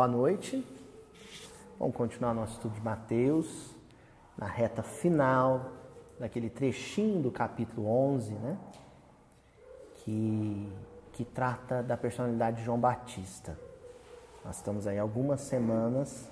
Boa 0.00 0.08
noite. 0.08 0.66
Vamos 1.78 1.94
continuar 1.94 2.32
nosso 2.32 2.54
estudo 2.54 2.72
de 2.72 2.80
Mateus, 2.80 3.76
na 4.34 4.46
reta 4.46 4.82
final 4.82 5.72
daquele 6.18 6.48
trechinho 6.48 7.20
do 7.20 7.30
capítulo 7.30 7.86
11, 7.86 8.32
né? 8.32 8.56
Que, 9.96 10.72
que 11.12 11.22
trata 11.22 11.82
da 11.82 11.98
personalidade 11.98 12.56
de 12.56 12.64
João 12.64 12.80
Batista. 12.80 13.58
Nós 14.42 14.56
estamos 14.56 14.86
aí 14.86 14.98
algumas 14.98 15.42
semanas 15.42 16.30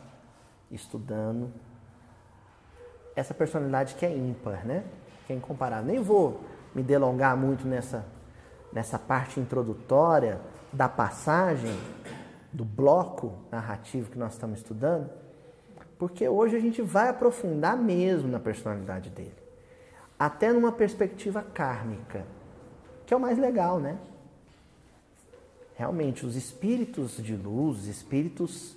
estudando 0.71 1.53
essa 3.15 3.35
personalidade 3.35 3.97
que 3.97 4.07
é 4.07 4.17
ímpar, 4.17 4.65
né? 4.65 4.83
Que 5.27 5.35
é 5.35 5.37
incomparável. 5.37 5.85
Nem 5.85 6.01
vou 6.01 6.41
me 6.75 6.83
delongar 6.83 7.37
muito 7.37 7.69
nessa, 7.69 8.07
nessa 8.73 8.99
parte 8.99 9.39
introdutória 9.39 10.41
da 10.73 10.89
passagem, 10.89 11.79
do 12.53 12.65
bloco 12.65 13.35
narrativo 13.51 14.11
que 14.11 14.19
nós 14.19 14.33
estamos 14.33 14.59
estudando, 14.59 15.11
porque 15.99 16.29
hoje 16.29 16.57
a 16.57 16.61
gente 16.61 16.81
vai 16.81 17.09
aprofundar 17.09 17.77
mesmo 17.77 18.29
na 18.29 18.39
personalidade 18.39 19.11
dele, 19.11 19.35
até 20.19 20.53
numa 20.53 20.73
perspectiva 20.73 21.43
kármica, 21.43 22.25
que 23.05 23.13
é 23.13 23.17
o 23.17 23.21
mais 23.21 23.39
legal, 23.39 23.79
né? 23.79 23.99
Realmente, 25.75 26.27
os 26.27 26.35
espíritos 26.35 27.17
de 27.17 27.37
luz, 27.37 27.79
os 27.79 27.87
espíritos, 27.87 28.77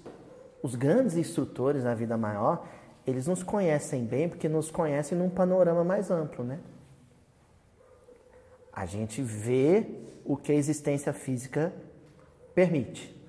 os 0.62 0.76
grandes 0.76 1.16
instrutores 1.16 1.84
da 1.84 1.96
vida 1.96 2.16
maior, 2.16 2.68
eles 3.06 3.26
nos 3.26 3.42
conhecem 3.42 4.06
bem 4.06 4.30
porque 4.30 4.48
nos 4.48 4.70
conhecem 4.70 5.18
num 5.18 5.30
panorama 5.30 5.84
mais 5.84 6.12
amplo, 6.12 6.44
né? 6.44 6.60
A 8.72 8.86
gente 8.86 9.22
vê 9.22 9.86
o 10.24 10.38
que 10.38 10.52
a 10.52 10.56
existência 10.56 11.12
física 11.12 11.74
permite. 12.54 13.21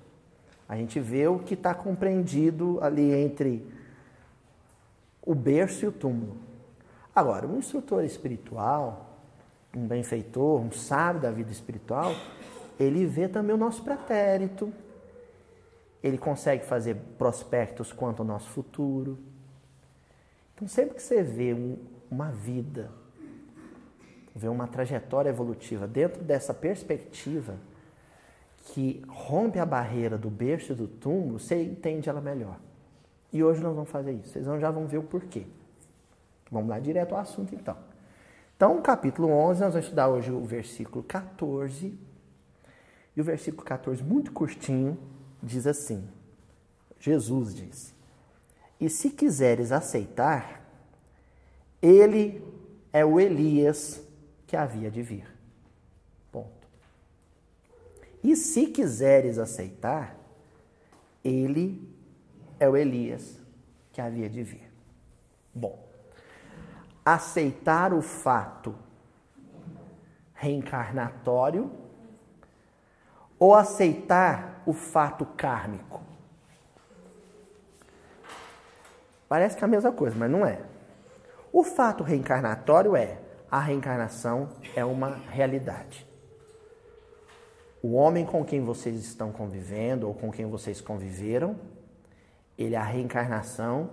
A 0.67 0.75
gente 0.75 0.99
vê 0.99 1.27
o 1.27 1.39
que 1.39 1.53
está 1.53 1.73
compreendido 1.73 2.79
ali 2.81 3.13
entre 3.13 3.65
o 5.21 5.35
berço 5.35 5.85
e 5.85 5.87
o 5.87 5.91
túmulo. 5.91 6.37
Agora, 7.15 7.47
um 7.47 7.57
instrutor 7.57 8.03
espiritual, 8.03 9.19
um 9.75 9.85
benfeitor, 9.87 10.61
um 10.61 10.71
sábio 10.71 11.21
da 11.21 11.31
vida 11.31 11.51
espiritual, 11.51 12.13
ele 12.79 13.05
vê 13.05 13.27
também 13.27 13.53
o 13.53 13.57
nosso 13.57 13.83
pretérito, 13.83 14.73
ele 16.01 16.17
consegue 16.17 16.65
fazer 16.65 16.95
prospectos 17.17 17.93
quanto 17.93 18.21
ao 18.21 18.27
nosso 18.27 18.49
futuro. 18.49 19.17
Então, 20.55 20.67
sempre 20.67 20.95
que 20.95 21.01
você 21.01 21.23
vê 21.23 21.53
um, 21.53 21.77
uma 22.09 22.29
vida, 22.31 22.91
vê 24.35 24.47
uma 24.47 24.67
trajetória 24.67 25.29
evolutiva 25.29 25.87
dentro 25.87 26.23
dessa 26.23 26.53
perspectiva 26.53 27.55
que 28.63 29.01
rompe 29.07 29.59
a 29.59 29.65
barreira 29.65 30.17
do 30.17 30.29
berço 30.29 30.71
e 30.71 30.75
do 30.75 30.87
túmulo, 30.87 31.39
você 31.39 31.61
entende 31.61 32.09
ela 32.09 32.21
melhor. 32.21 32.59
E 33.31 33.43
hoje 33.43 33.61
nós 33.61 33.75
vamos 33.75 33.89
fazer 33.89 34.13
isso. 34.13 34.29
Vocês 34.29 34.45
já 34.45 34.71
vão 34.71 34.87
ver 34.87 34.99
o 34.99 35.03
porquê. 35.03 35.45
Vamos 36.49 36.69
lá 36.69 36.79
direto 36.79 37.13
ao 37.13 37.21
assunto 37.21 37.53
então. 37.53 37.75
Então, 38.55 38.81
capítulo 38.81 39.29
11, 39.29 39.61
nós 39.61 39.73
vamos 39.73 39.85
estudar 39.85 40.07
hoje 40.07 40.31
o 40.31 40.41
versículo 40.43 41.03
14. 41.03 41.97
E 43.15 43.21
o 43.21 43.23
versículo 43.23 43.63
14, 43.63 44.01
muito 44.01 44.31
curtinho, 44.31 44.97
diz 45.41 45.67
assim: 45.67 46.07
Jesus 46.99 47.53
diz: 47.53 47.93
E 48.79 48.89
se 48.89 49.09
quiseres 49.09 49.71
aceitar, 49.71 50.63
ele 51.81 52.41
é 52.93 53.03
o 53.03 53.19
Elias 53.19 54.01
que 54.47 54.55
havia 54.55 54.89
de 54.89 55.01
vir. 55.01 55.32
E 58.23 58.35
se 58.35 58.67
quiseres 58.67 59.37
aceitar, 59.37 60.15
ele 61.23 61.93
é 62.59 62.69
o 62.69 62.77
Elias 62.77 63.37
que 63.91 63.99
havia 63.99 64.29
de 64.29 64.41
vir. 64.41 64.71
Bom, 65.53 65.77
aceitar 67.05 67.93
o 67.93 68.01
fato 68.01 68.73
reencarnatório 70.33 71.71
ou 73.37 73.53
aceitar 73.53 74.63
o 74.65 74.71
fato 74.71 75.25
kármico? 75.25 76.01
Parece 79.27 79.57
que 79.57 79.63
é 79.63 79.65
a 79.65 79.69
mesma 79.69 79.91
coisa, 79.91 80.15
mas 80.17 80.31
não 80.31 80.45
é. 80.45 80.61
O 81.51 81.63
fato 81.63 82.03
reencarnatório 82.03 82.95
é 82.95 83.19
a 83.51 83.59
reencarnação 83.59 84.49
é 84.75 84.83
uma 84.83 85.09
realidade. 85.29 86.07
O 87.83 87.95
homem 87.95 88.25
com 88.25 88.45
quem 88.45 88.61
vocês 88.61 88.95
estão 88.95 89.29
convivendo 89.29 90.07
ou 90.07 90.13
com 90.13 90.31
quem 90.31 90.45
vocês 90.45 90.79
conviveram, 90.79 91.57
ele 92.57 92.75
é 92.75 92.77
a 92.77 92.83
reencarnação 92.83 93.89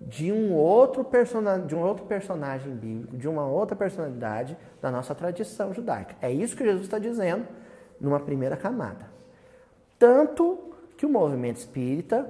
de 0.00 0.32
um 0.32 0.54
outro 0.54 1.04
personagem, 1.04 1.66
de 1.66 1.74
um 1.74 1.82
outro 1.82 2.06
personagem 2.06 2.74
bíblico, 2.74 3.14
de 3.14 3.28
uma 3.28 3.46
outra 3.46 3.76
personalidade 3.76 4.56
da 4.80 4.90
nossa 4.90 5.14
tradição 5.14 5.74
judaica. 5.74 6.16
É 6.22 6.32
isso 6.32 6.56
que 6.56 6.64
Jesus 6.64 6.84
está 6.84 6.98
dizendo 6.98 7.46
numa 8.00 8.18
primeira 8.18 8.56
camada. 8.56 9.10
Tanto 9.98 10.72
que 10.96 11.04
o 11.04 11.08
movimento 11.10 11.58
espírita, 11.58 12.26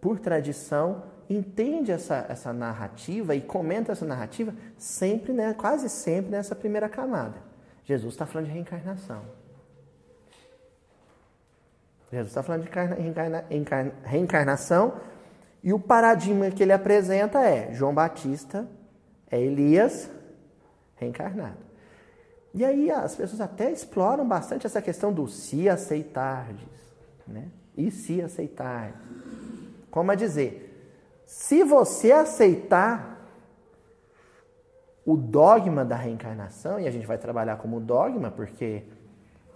por 0.00 0.18
tradição, 0.18 1.04
entende 1.30 1.92
essa, 1.92 2.26
essa 2.28 2.52
narrativa 2.52 3.32
e 3.32 3.40
comenta 3.40 3.92
essa 3.92 4.04
narrativa 4.04 4.52
sempre, 4.76 5.32
né, 5.32 5.54
quase 5.54 5.88
sempre 5.88 6.32
nessa 6.32 6.56
primeira 6.56 6.88
camada. 6.88 7.36
Jesus 7.84 8.14
está 8.14 8.26
falando 8.26 8.46
de 8.46 8.52
reencarnação. 8.54 9.37
Jesus 12.10 12.28
está 12.28 12.42
falando 12.42 12.64
de 12.64 12.70
reencarna, 12.70 13.44
reencarna, 13.48 13.92
reencarnação 14.02 14.94
e 15.62 15.72
o 15.72 15.78
paradigma 15.78 16.50
que 16.50 16.62
ele 16.62 16.72
apresenta 16.72 17.40
é 17.40 17.72
João 17.72 17.94
Batista 17.94 18.66
é 19.30 19.40
Elias 19.40 20.10
reencarnado. 20.96 21.68
E 22.54 22.64
aí 22.64 22.90
as 22.90 23.14
pessoas 23.14 23.40
até 23.40 23.70
exploram 23.70 24.26
bastante 24.26 24.66
essa 24.66 24.80
questão 24.80 25.12
do 25.12 25.28
se 25.28 25.68
aceitardes, 25.68 26.66
né? 27.26 27.48
E 27.76 27.90
se 27.90 28.22
aceitar. 28.22 29.00
Como 29.90 30.10
a 30.10 30.14
dizer, 30.14 30.64
se 31.26 31.62
você 31.62 32.10
aceitar 32.10 33.18
o 35.04 35.16
dogma 35.16 35.84
da 35.84 35.96
reencarnação, 35.96 36.80
e 36.80 36.86
a 36.86 36.90
gente 36.90 37.06
vai 37.06 37.18
trabalhar 37.18 37.56
como 37.56 37.80
dogma 37.80 38.30
porque 38.30 38.84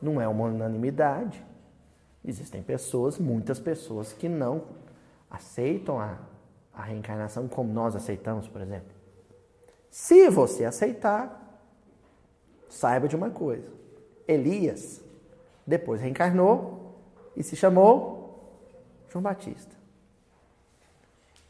não 0.00 0.20
é 0.20 0.28
uma 0.28 0.44
unanimidade, 0.44 1.44
existem 2.24 2.62
pessoas, 2.62 3.18
muitas 3.18 3.58
pessoas 3.58 4.12
que 4.12 4.28
não 4.28 4.62
aceitam 5.30 5.98
a, 5.98 6.18
a 6.72 6.82
reencarnação 6.82 7.48
como 7.48 7.72
nós 7.72 7.96
aceitamos, 7.96 8.46
por 8.48 8.60
exemplo. 8.60 8.92
Se 9.90 10.28
você 10.30 10.64
aceitar, 10.64 11.60
saiba 12.68 13.08
de 13.08 13.16
uma 13.16 13.30
coisa: 13.30 13.68
Elias 14.26 15.02
depois 15.66 16.00
reencarnou 16.00 16.96
e 17.36 17.42
se 17.42 17.56
chamou 17.56 18.58
João 19.10 19.22
Batista. 19.22 19.82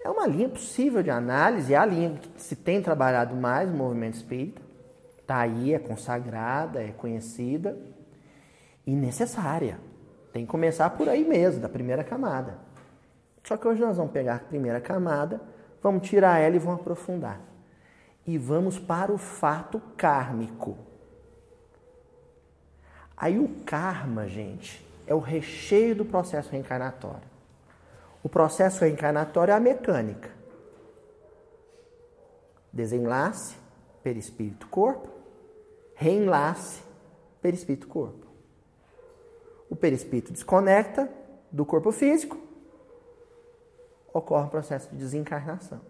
É 0.04 0.10
uma 0.10 0.26
linha 0.26 0.48
possível 0.48 1.02
de 1.02 1.10
análise, 1.10 1.72
é 1.72 1.76
a 1.76 1.86
linha 1.86 2.18
que 2.18 2.42
se 2.42 2.56
tem 2.56 2.82
trabalhado 2.82 3.36
mais 3.36 3.70
no 3.70 3.76
movimento 3.76 4.14
espírita. 4.14 4.60
Está 5.20 5.38
aí, 5.38 5.72
é 5.72 5.78
consagrada, 5.78 6.82
é 6.82 6.90
conhecida 6.90 7.78
e 8.84 8.94
necessária. 8.94 9.78
Tem 10.32 10.46
que 10.46 10.50
começar 10.50 10.88
por 10.90 11.08
aí 11.08 11.24
mesmo, 11.24 11.60
da 11.60 11.68
primeira 11.68 12.02
camada. 12.02 12.58
Só 13.44 13.56
que 13.56 13.66
hoje 13.66 13.80
nós 13.80 13.96
vamos 13.96 14.12
pegar 14.12 14.36
a 14.36 14.38
primeira 14.38 14.80
camada, 14.80 15.40
vamos 15.82 16.08
tirar 16.08 16.38
ela 16.38 16.56
e 16.56 16.58
vamos 16.58 16.80
aprofundar. 16.80 17.40
E 18.26 18.38
vamos 18.38 18.78
para 18.78 19.12
o 19.12 19.18
fato 19.18 19.80
kármico. 19.96 20.78
Aí 23.16 23.38
o 23.38 23.48
karma, 23.66 24.26
gente, 24.26 24.84
é 25.06 25.14
o 25.14 25.18
recheio 25.18 25.94
do 25.94 26.04
processo 26.04 26.50
reencarnatório. 26.50 27.30
O 28.22 28.28
processo 28.28 28.84
reencarnatório 28.84 29.52
é 29.52 29.54
a 29.56 29.60
mecânica. 29.60 30.30
Desenlace, 32.72 33.56
perispírito-corpo, 34.02 35.08
reenlace, 35.94 36.82
perispírito-corpo. 37.42 38.21
O 39.72 39.74
perispírito 39.74 40.34
desconecta 40.34 41.10
do 41.50 41.64
corpo 41.64 41.90
físico, 41.90 42.36
ocorre 44.12 44.46
o 44.46 44.50
processo 44.50 44.90
de 44.90 44.98
desencarnação. 44.98 45.80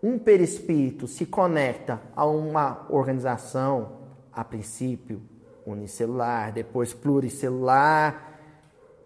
Um 0.00 0.16
perispírito 0.16 1.08
se 1.08 1.26
conecta 1.26 2.00
a 2.14 2.24
uma 2.24 2.86
organização, 2.88 3.98
a 4.32 4.44
princípio 4.44 5.20
unicelular, 5.66 6.52
depois 6.52 6.94
pluricelular, 6.94 8.38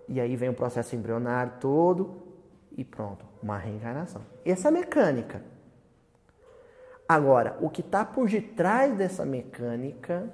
e 0.07 0.21
aí 0.21 0.37
vem 0.37 0.51
o 0.51 0.55
processo 0.55 0.95
embrionário 0.95 1.55
todo 1.59 2.23
e 2.77 2.85
pronto, 2.85 3.25
uma 3.43 3.57
reencarnação. 3.57 4.21
Essa 4.45 4.69
é 4.69 4.71
a 4.71 4.73
mecânica. 4.73 5.43
Agora, 7.09 7.57
o 7.63 7.71
que 7.71 7.81
está 7.81 8.05
por 8.05 8.29
detrás 8.29 8.95
dessa 8.95 9.25
mecânica 9.25 10.31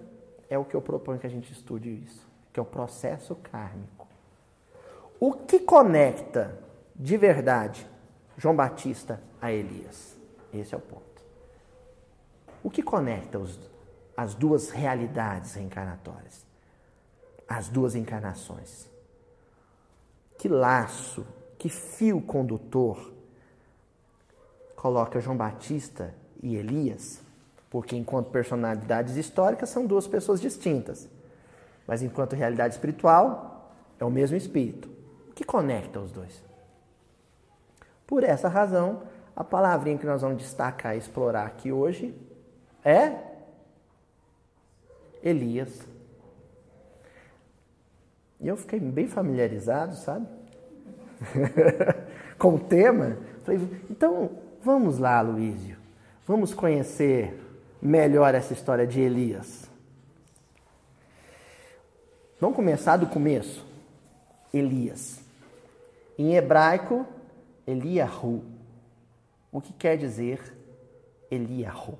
é 0.48 0.58
o 0.58 0.64
que 0.64 0.74
eu 0.74 0.82
proponho 0.82 1.20
que 1.20 1.26
a 1.28 1.30
gente 1.30 1.52
estude 1.52 1.88
isso, 1.88 2.28
que 2.52 2.58
é 2.58 2.62
o 2.62 2.66
processo 2.66 3.34
kármico. 3.36 4.08
O 5.18 5.32
que 5.32 5.60
conecta 5.60 6.58
de 6.94 7.16
verdade 7.16 7.86
João 8.36 8.56
Batista 8.56 9.20
a 9.40 9.52
Elias? 9.52 10.16
Esse 10.52 10.74
é 10.74 10.78
o 10.78 10.80
ponto. 10.80 11.04
O 12.62 12.70
que 12.70 12.82
conecta 12.82 13.38
os, 13.38 13.58
as 14.16 14.34
duas 14.34 14.70
realidades 14.70 15.54
reencarnatórias? 15.54 16.44
As 17.48 17.68
duas 17.68 17.94
encarnações? 17.94 18.88
Que 20.38 20.48
laço, 20.48 21.26
que 21.58 21.68
fio 21.68 22.20
condutor 22.20 23.12
coloca 24.74 25.20
João 25.20 25.36
Batista 25.36 26.14
e 26.42 26.56
Elias? 26.56 27.20
Porque, 27.68 27.94
enquanto 27.94 28.30
personalidades 28.30 29.16
históricas, 29.16 29.68
são 29.68 29.86
duas 29.86 30.06
pessoas 30.06 30.40
distintas. 30.40 31.08
Mas, 31.90 32.04
enquanto 32.04 32.36
realidade 32.36 32.74
espiritual, 32.74 33.74
é 33.98 34.04
o 34.04 34.10
mesmo 34.10 34.36
espírito. 34.36 34.88
Que 35.34 35.42
conecta 35.42 35.98
os 35.98 36.12
dois? 36.12 36.40
Por 38.06 38.22
essa 38.22 38.46
razão, 38.48 39.02
a 39.34 39.42
palavrinha 39.42 39.98
que 39.98 40.06
nós 40.06 40.22
vamos 40.22 40.38
destacar 40.38 40.94
e 40.94 40.98
explorar 40.98 41.46
aqui 41.46 41.72
hoje 41.72 42.14
é 42.84 43.16
Elias. 45.20 45.84
E 48.38 48.46
eu 48.46 48.56
fiquei 48.56 48.78
bem 48.78 49.08
familiarizado, 49.08 49.96
sabe? 49.96 50.28
Com 52.38 52.54
o 52.54 52.60
tema. 52.60 53.18
Falei, 53.42 53.68
então, 53.90 54.30
vamos 54.62 55.00
lá, 55.00 55.20
Luísio. 55.22 55.76
Vamos 56.24 56.54
conhecer 56.54 57.36
melhor 57.82 58.32
essa 58.32 58.52
história 58.52 58.86
de 58.86 59.00
Elias. 59.00 59.69
Vamos 62.40 62.56
começar 62.56 62.96
do 62.96 63.06
começo. 63.06 63.66
Elias. 64.50 65.20
Em 66.18 66.36
hebraico, 66.36 67.04
Eliahu. 67.66 68.42
O 69.52 69.60
que 69.60 69.74
quer 69.74 69.98
dizer 69.98 70.40
Eliahu? 71.30 71.98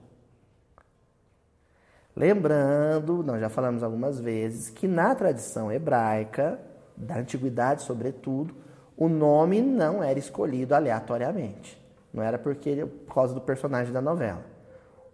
Lembrando, 2.16 3.22
nós 3.22 3.38
já 3.38 3.50
falamos 3.50 3.82
algumas 3.82 4.18
vezes, 4.18 4.70
que 4.70 4.88
na 4.88 5.14
tradição 5.14 5.70
hebraica, 5.70 6.58
da 6.96 7.18
antiguidade 7.18 7.82
sobretudo, 7.82 8.54
o 8.96 9.10
nome 9.10 9.60
não 9.60 10.02
era 10.02 10.18
escolhido 10.18 10.74
aleatoriamente. 10.74 11.78
Não 12.14 12.22
era 12.22 12.38
porque 12.38 12.86
por 13.06 13.14
causa 13.14 13.34
do 13.34 13.42
personagem 13.42 13.92
da 13.92 14.00
novela. 14.00 14.44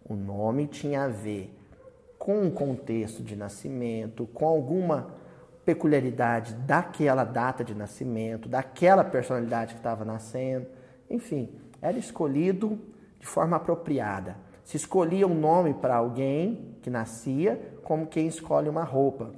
O 0.04 0.14
nome 0.14 0.68
tinha 0.68 1.02
a 1.02 1.08
ver 1.08 1.52
com 2.26 2.44
o 2.44 2.50
contexto 2.50 3.22
de 3.22 3.36
nascimento, 3.36 4.26
com 4.34 4.48
alguma 4.48 5.14
peculiaridade 5.64 6.54
daquela 6.54 7.22
data 7.22 7.62
de 7.62 7.72
nascimento, 7.72 8.48
daquela 8.48 9.04
personalidade 9.04 9.74
que 9.74 9.78
estava 9.78 10.04
nascendo. 10.04 10.66
Enfim, 11.08 11.48
era 11.80 11.96
escolhido 11.96 12.80
de 13.20 13.26
forma 13.28 13.56
apropriada. 13.56 14.36
Se 14.64 14.76
escolhia 14.76 15.24
um 15.24 15.38
nome 15.38 15.72
para 15.74 15.94
alguém 15.94 16.76
que 16.82 16.90
nascia, 16.90 17.78
como 17.84 18.08
quem 18.08 18.26
escolhe 18.26 18.68
uma 18.68 18.82
roupa. 18.82 19.30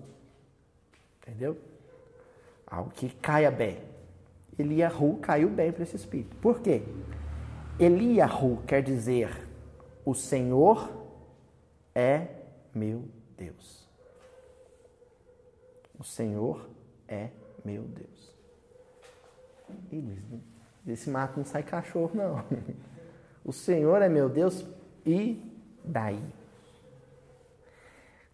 Entendeu? 1.21 1.59
Algo 2.67 2.89
que 2.89 3.11
caia 3.17 3.51
bem. 3.51 3.83
Eliahu 4.59 5.19
caiu 5.21 5.51
bem 5.51 5.73
para 5.73 5.83
esse 5.83 5.97
espírito. 5.97 6.35
Por 6.37 6.61
quê? 6.61 6.83
Eliahu 7.79 8.63
quer 8.67 8.83
dizer 8.83 9.47
o 10.07 10.15
Senhor 10.15 10.91
é 11.95 12.38
meu 12.75 13.09
Deus. 13.37 13.89
O 15.99 16.05
Senhor 16.05 16.69
é 17.07 17.31
meu 17.65 17.83
Deus. 17.83 18.35
Ih, 19.93 20.19
desse 20.85 21.11
mato 21.11 21.37
não 21.37 21.45
sai 21.45 21.63
cachorro, 21.63 22.13
não. 22.15 22.45
O 23.45 23.53
Senhor 23.53 24.03
é 24.03 24.09
meu 24.09 24.29
Deus 24.29 24.65
e 25.07 25.43
daí? 25.83 26.23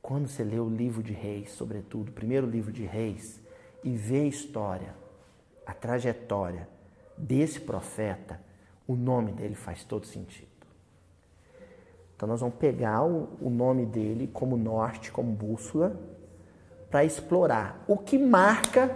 Quando 0.03 0.29
você 0.29 0.45
lê 0.45 0.59
o 0.59 0.69
livro 0.69 1.03
de 1.03 1.13
Reis, 1.13 1.53
sobretudo, 1.53 2.09
o 2.09 2.13
primeiro 2.13 2.47
livro 2.47 2.73
de 2.73 2.85
Reis, 2.85 3.41
e 3.83 3.97
vê 3.97 4.21
a 4.21 4.27
história, 4.27 4.95
a 5.65 5.73
trajetória 5.73 6.69
desse 7.17 7.61
profeta, 7.61 8.41
o 8.87 8.97
nome 8.97 9.33
dele 9.33 9.55
faz 9.55 9.85
todo 9.85 10.05
sentido. 10.05 10.54
Então 12.17 12.29
nós 12.29 12.41
vamos 12.41 12.57
pegar 12.57 13.05
o, 13.05 13.29
o 13.41 13.51
nome 13.51 13.85
dele 13.87 14.29
como 14.33 14.57
norte, 14.57 15.11
como 15.11 15.33
bússola, 15.33 15.97
para 16.91 17.05
explorar 17.05 17.83
o 17.89 17.97
que 17.97 18.17
marca 18.17 18.95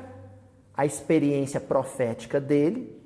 a 0.76 0.86
experiência 0.86 1.60
profética 1.60 2.40
dele. 2.40 2.96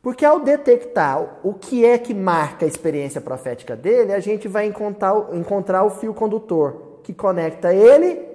Porque 0.00 0.24
ao 0.24 0.40
detectar 0.40 1.40
o 1.42 1.54
que 1.54 1.84
é 1.84 1.98
que 1.98 2.14
marca 2.14 2.64
a 2.64 2.68
experiência 2.68 3.20
profética 3.20 3.74
dele, 3.74 4.12
a 4.12 4.20
gente 4.20 4.46
vai 4.46 4.66
encontrar, 4.66 5.34
encontrar 5.34 5.82
o 5.82 5.90
fio 5.90 6.14
condutor 6.14 7.00
que 7.02 7.12
conecta 7.12 7.74
ele 7.74 8.28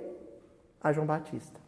a 0.82 0.92
João 0.92 1.06
Batista. 1.06 1.60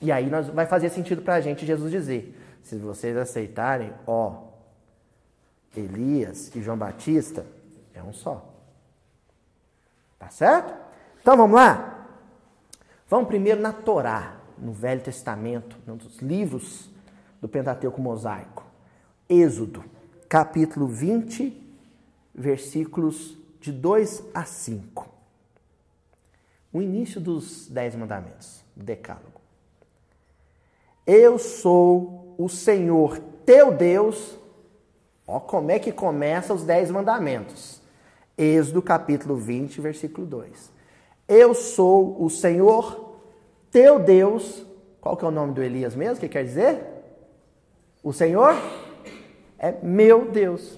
E 0.00 0.12
aí 0.12 0.28
nós, 0.28 0.48
vai 0.48 0.66
fazer 0.66 0.90
sentido 0.90 1.22
para 1.22 1.34
a 1.34 1.40
gente 1.40 1.64
Jesus 1.64 1.90
dizer: 1.90 2.38
se 2.62 2.76
vocês 2.76 3.16
aceitarem, 3.16 3.92
ó, 4.06 4.34
Elias 5.76 6.54
e 6.54 6.60
João 6.60 6.76
Batista 6.76 7.46
é 7.94 8.02
um 8.02 8.12
só. 8.12 8.51
Tá 10.22 10.30
certo? 10.30 10.72
Então 11.20 11.36
vamos 11.36 11.56
lá? 11.56 12.06
Vamos 13.08 13.26
primeiro 13.26 13.60
na 13.60 13.72
Torá, 13.72 14.36
no 14.56 14.72
Velho 14.72 15.00
Testamento, 15.00 15.76
dos 15.96 16.18
livros 16.20 16.88
do 17.40 17.48
Pentateuco 17.48 18.00
Mosaico. 18.00 18.64
Êxodo, 19.28 19.84
capítulo 20.28 20.86
20, 20.86 21.60
versículos 22.32 23.36
de 23.60 23.72
2 23.72 24.22
a 24.32 24.44
5. 24.44 25.08
O 26.72 26.80
início 26.80 27.20
dos 27.20 27.66
Dez 27.66 27.96
Mandamentos, 27.96 28.62
do 28.76 28.84
Decálogo. 28.84 29.40
Eu 31.04 31.36
sou 31.36 32.36
o 32.38 32.48
Senhor 32.48 33.18
teu 33.44 33.76
Deus. 33.76 34.38
Ó, 35.26 35.40
como 35.40 35.72
é 35.72 35.80
que 35.80 35.90
começa 35.90 36.54
os 36.54 36.62
Dez 36.62 36.92
Mandamentos? 36.92 37.81
Êxodo 38.42 38.82
capítulo 38.82 39.36
20, 39.36 39.80
versículo 39.80 40.26
2. 40.26 40.72
Eu 41.28 41.54
sou 41.54 42.20
o 42.20 42.28
Senhor, 42.28 43.18
teu 43.70 44.00
Deus. 44.00 44.66
Qual 45.00 45.16
que 45.16 45.24
é 45.24 45.28
o 45.28 45.30
nome 45.30 45.54
do 45.54 45.62
Elias 45.62 45.94
mesmo? 45.94 46.16
O 46.16 46.20
que 46.20 46.28
quer 46.28 46.44
dizer? 46.44 46.80
O 48.02 48.12
Senhor 48.12 48.56
é 49.56 49.72
meu 49.80 50.28
Deus. 50.28 50.76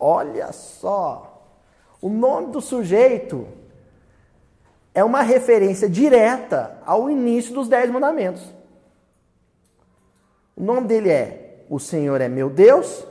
Olha 0.00 0.50
só. 0.52 1.46
O 2.02 2.08
nome 2.08 2.48
do 2.52 2.60
sujeito 2.60 3.46
é 4.92 5.04
uma 5.04 5.22
referência 5.22 5.88
direta 5.88 6.76
ao 6.84 7.08
início 7.08 7.54
dos 7.54 7.68
Dez 7.68 7.88
Mandamentos. 7.88 8.42
O 10.56 10.62
nome 10.62 10.88
dele 10.88 11.08
é: 11.08 11.64
O 11.70 11.78
Senhor 11.78 12.20
é 12.20 12.28
meu 12.28 12.50
Deus, 12.50 13.06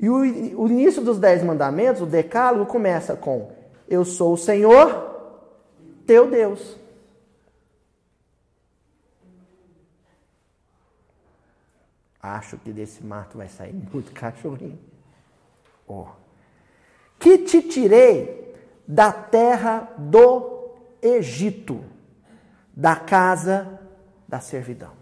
e 0.00 0.08
o, 0.08 0.16
o 0.62 0.66
início 0.66 1.02
dos 1.02 1.18
Dez 1.18 1.44
Mandamentos, 1.44 2.00
o 2.00 2.06
Decálogo, 2.06 2.64
começa 2.64 3.14
com: 3.14 3.52
Eu 3.86 4.02
sou 4.04 4.32
o 4.32 4.38
Senhor, 4.38 4.88
teu 6.06 6.30
Deus. 6.30 6.78
Acho 12.22 12.56
que 12.58 12.72
desse 12.72 13.04
mato 13.04 13.36
vai 13.36 13.48
sair 13.48 13.74
muito 13.74 14.12
cachorrinho. 14.12 14.78
Oh. 15.86 16.06
Que 17.18 17.38
te 17.38 17.62
tirei 17.62 18.54
da 18.86 19.12
terra 19.12 19.92
do 19.98 20.70
Egito, 21.02 21.84
da 22.74 22.96
casa 22.96 23.80
da 24.26 24.40
servidão. 24.40 24.92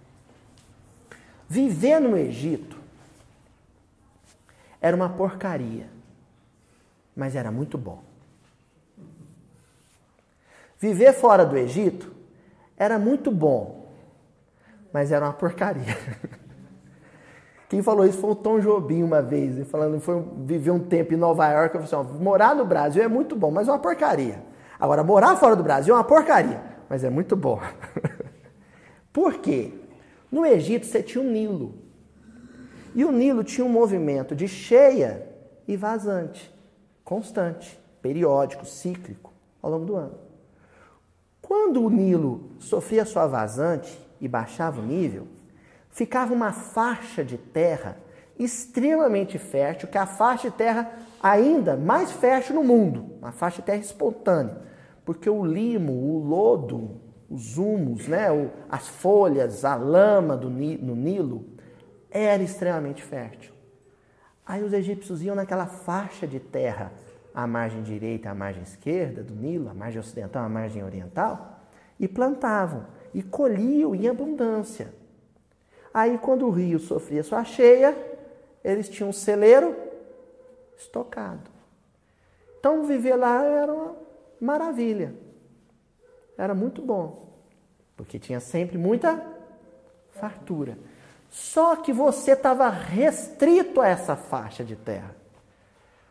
Viver 1.48 2.00
no 2.00 2.16
Egito 2.16 2.77
era 4.80 4.94
uma 4.94 5.08
porcaria, 5.08 5.86
mas 7.16 7.34
era 7.34 7.50
muito 7.50 7.76
bom. 7.76 8.02
Viver 10.78 11.12
fora 11.12 11.44
do 11.44 11.56
Egito 11.56 12.12
era 12.76 12.98
muito 12.98 13.30
bom, 13.30 13.88
mas 14.92 15.10
era 15.10 15.24
uma 15.24 15.32
porcaria. 15.32 15.96
Quem 17.68 17.82
falou 17.82 18.06
isso 18.06 18.18
foi 18.18 18.30
o 18.30 18.34
Tom 18.34 18.60
Jobim 18.60 19.02
uma 19.02 19.20
vez, 19.20 19.68
falando 19.68 20.00
foi 20.00 20.24
viver 20.38 20.70
um 20.70 20.78
tempo 20.78 21.12
em 21.12 21.18
Nova 21.18 21.46
York, 21.48 21.74
eu 21.74 21.82
falei 21.82 22.06
assim, 22.06 22.22
morar 22.22 22.54
no 22.54 22.64
Brasil 22.64 23.02
é 23.02 23.08
muito 23.08 23.36
bom, 23.36 23.50
mas 23.50 23.68
é 23.68 23.72
uma 23.72 23.78
porcaria. 23.78 24.42
Agora, 24.80 25.02
morar 25.02 25.36
fora 25.36 25.54
do 25.54 25.62
Brasil 25.62 25.94
é 25.94 25.98
uma 25.98 26.04
porcaria, 26.04 26.62
mas 26.88 27.04
é 27.04 27.10
muito 27.10 27.36
bom. 27.36 27.60
Por 29.12 29.34
quê? 29.34 29.74
No 30.30 30.46
Egito 30.46 30.86
você 30.86 31.02
tinha 31.02 31.22
o 31.22 31.26
Nilo. 31.26 31.87
E 32.94 33.04
o 33.04 33.12
Nilo 33.12 33.44
tinha 33.44 33.64
um 33.64 33.70
movimento 33.70 34.34
de 34.34 34.48
cheia 34.48 35.26
e 35.66 35.76
vazante, 35.76 36.52
constante, 37.04 37.78
periódico, 38.00 38.64
cíclico, 38.64 39.32
ao 39.62 39.70
longo 39.70 39.84
do 39.84 39.96
ano. 39.96 40.18
Quando 41.42 41.82
o 41.82 41.90
Nilo 41.90 42.50
sofria 42.58 43.04
sua 43.04 43.26
vazante, 43.26 43.98
e 44.20 44.28
baixava 44.28 44.80
o 44.80 44.84
nível, 44.84 45.26
ficava 45.90 46.32
uma 46.32 46.52
faixa 46.52 47.24
de 47.24 47.38
terra 47.38 47.96
extremamente 48.38 49.38
fértil, 49.38 49.88
que 49.88 49.98
é 49.98 50.00
a 50.00 50.06
faixa 50.06 50.50
de 50.50 50.56
terra 50.56 50.90
ainda 51.22 51.76
mais 51.76 52.10
fértil 52.12 52.54
no 52.54 52.64
mundo, 52.64 53.16
uma 53.20 53.32
faixa 53.32 53.56
de 53.56 53.66
terra 53.66 53.78
espontânea, 53.78 54.56
porque 55.04 55.28
o 55.28 55.44
limo, 55.44 55.92
o 55.92 56.18
lodo, 56.24 57.00
os 57.28 57.58
humus, 57.58 58.06
né, 58.06 58.26
as 58.68 58.86
folhas, 58.88 59.64
a 59.64 59.74
lama 59.74 60.36
do, 60.36 60.48
no 60.48 60.94
Nilo 60.94 61.44
era 62.10 62.42
extremamente 62.42 63.02
fértil. 63.02 63.52
Aí 64.46 64.62
os 64.62 64.72
egípcios 64.72 65.22
iam 65.22 65.34
naquela 65.34 65.66
faixa 65.66 66.26
de 66.26 66.40
terra, 66.40 66.92
a 67.34 67.46
margem 67.46 67.82
direita, 67.82 68.30
a 68.30 68.34
margem 68.34 68.62
esquerda 68.62 69.22
do 69.22 69.34
Nilo, 69.34 69.68
a 69.68 69.74
margem 69.74 70.00
ocidental, 70.00 70.44
a 70.44 70.48
margem 70.48 70.82
oriental, 70.82 71.60
e 72.00 72.08
plantavam 72.08 72.86
e 73.12 73.22
colhiam 73.22 73.94
em 73.94 74.08
abundância. 74.08 74.92
Aí, 75.92 76.18
quando 76.18 76.46
o 76.46 76.50
rio 76.50 76.78
sofria 76.78 77.22
sua 77.22 77.44
cheia, 77.44 77.96
eles 78.64 78.88
tinham 78.88 79.10
um 79.10 79.12
celeiro 79.12 79.76
estocado. 80.76 81.50
Então, 82.58 82.84
viver 82.84 83.16
lá 83.16 83.44
era 83.44 83.72
uma 83.72 83.96
maravilha. 84.40 85.14
Era 86.36 86.54
muito 86.54 86.80
bom, 86.80 87.38
porque 87.96 88.18
tinha 88.18 88.40
sempre 88.40 88.78
muita 88.78 89.24
fartura. 90.12 90.78
Só 91.28 91.76
que 91.76 91.92
você 91.92 92.32
estava 92.32 92.68
restrito 92.68 93.80
a 93.80 93.88
essa 93.88 94.16
faixa 94.16 94.64
de 94.64 94.76
terra. 94.76 95.14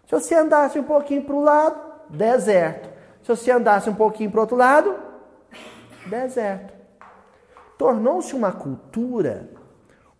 Se 0.05 0.11
você 0.11 0.35
andasse 0.35 0.79
um 0.79 0.83
pouquinho 0.83 1.23
para 1.23 1.35
o 1.35 1.41
lado, 1.41 1.79
deserto. 2.09 2.89
Se 3.21 3.29
você 3.29 3.51
andasse 3.51 3.89
um 3.89 3.95
pouquinho 3.95 4.31
para 4.31 4.37
o 4.37 4.41
outro 4.41 4.55
lado, 4.55 4.95
deserto. 6.05 6.73
Tornou-se 7.77 8.35
uma 8.35 8.51
cultura 8.51 9.49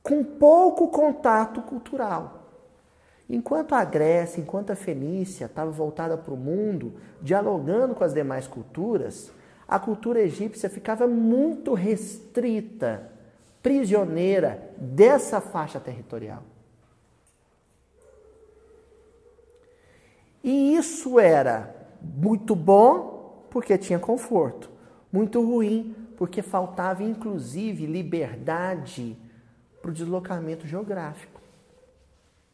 com 0.04 0.24
pouco 0.24 0.90
contato 0.90 1.62
cultural. 1.62 2.38
Enquanto 3.30 3.76
a 3.76 3.84
Grécia, 3.84 4.40
enquanto 4.40 4.72
a 4.72 4.76
Fenícia 4.76 5.46
estava 5.46 5.70
voltada 5.70 6.18
para 6.18 6.34
o 6.34 6.38
mundo, 6.38 6.94
dialogando 7.22 7.94
com 7.94 8.04
as 8.04 8.14
demais 8.14 8.48
culturas, 8.48 9.32
a 9.68 9.78
cultura 9.78 10.22
egípcia 10.22 10.70
ficava 10.70 11.08
muito 11.08 11.74
restrita, 11.74 13.12
prisioneira 13.62 14.74
dessa 14.78 15.42
faixa 15.42 15.80
territorial. 15.80 16.44
E 20.44 20.76
isso 20.76 21.20
era 21.20 21.76
muito 22.02 22.56
bom 22.56 23.46
porque 23.50 23.78
tinha 23.78 24.00
conforto, 24.00 24.70
muito 25.12 25.42
ruim 25.42 25.96
porque 26.18 26.42
faltava 26.42 27.04
inclusive 27.04 27.86
liberdade 27.86 29.18
para 29.82 29.92
o 29.92 29.94
deslocamento 29.94 30.66
geográfico. 30.66 31.40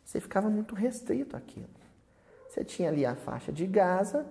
Você 0.04 0.20
ficava 0.20 0.50
muito 0.50 0.76
restrito 0.76 1.38
àquilo. 1.38 1.70
Você 2.50 2.64
tinha 2.64 2.90
ali 2.90 3.06
a 3.06 3.16
faixa 3.16 3.52
de 3.52 3.66
Gaza, 3.66 4.26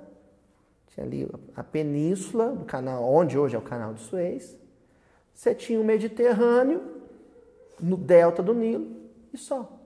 tinha 0.89 1.05
ali 1.05 1.29
a 1.57 1.65
península 1.65 2.53
do 2.53 2.65
canal, 2.65 3.03
onde 3.03 3.39
hoje 3.39 3.57
é 3.57 3.59
o 3.59 3.63
canal 3.63 3.95
de 3.95 4.03
Suez. 4.03 4.57
Você 5.35 5.55
tinha 5.55 5.81
o 5.81 5.85
Mediterrâneo, 5.85 7.01
no 7.81 7.97
delta 7.97 8.43
do 8.43 8.55
Nilo, 8.55 9.03
e 9.33 9.39
só. 9.39 9.79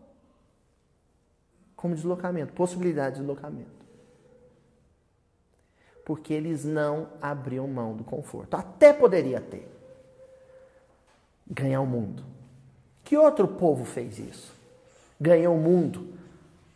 Como 1.74 1.94
deslocamento, 1.94 2.52
possibilidade 2.52 3.16
de 3.16 3.20
deslocamento. 3.20 3.70
Porque 6.04 6.32
eles 6.32 6.64
não 6.64 7.08
abriam 7.20 7.66
mão 7.66 7.94
do 7.94 8.04
conforto. 8.04 8.54
Até 8.54 8.92
poderia 8.92 9.40
ter. 9.40 9.68
Ganhar 11.46 11.80
o 11.80 11.86
mundo. 11.86 12.24
Que 13.04 13.16
outro 13.16 13.46
povo 13.46 13.84
fez 13.84 14.18
isso? 14.18 14.52
Ganhou 15.20 15.56
o 15.56 15.60
mundo. 15.60 16.14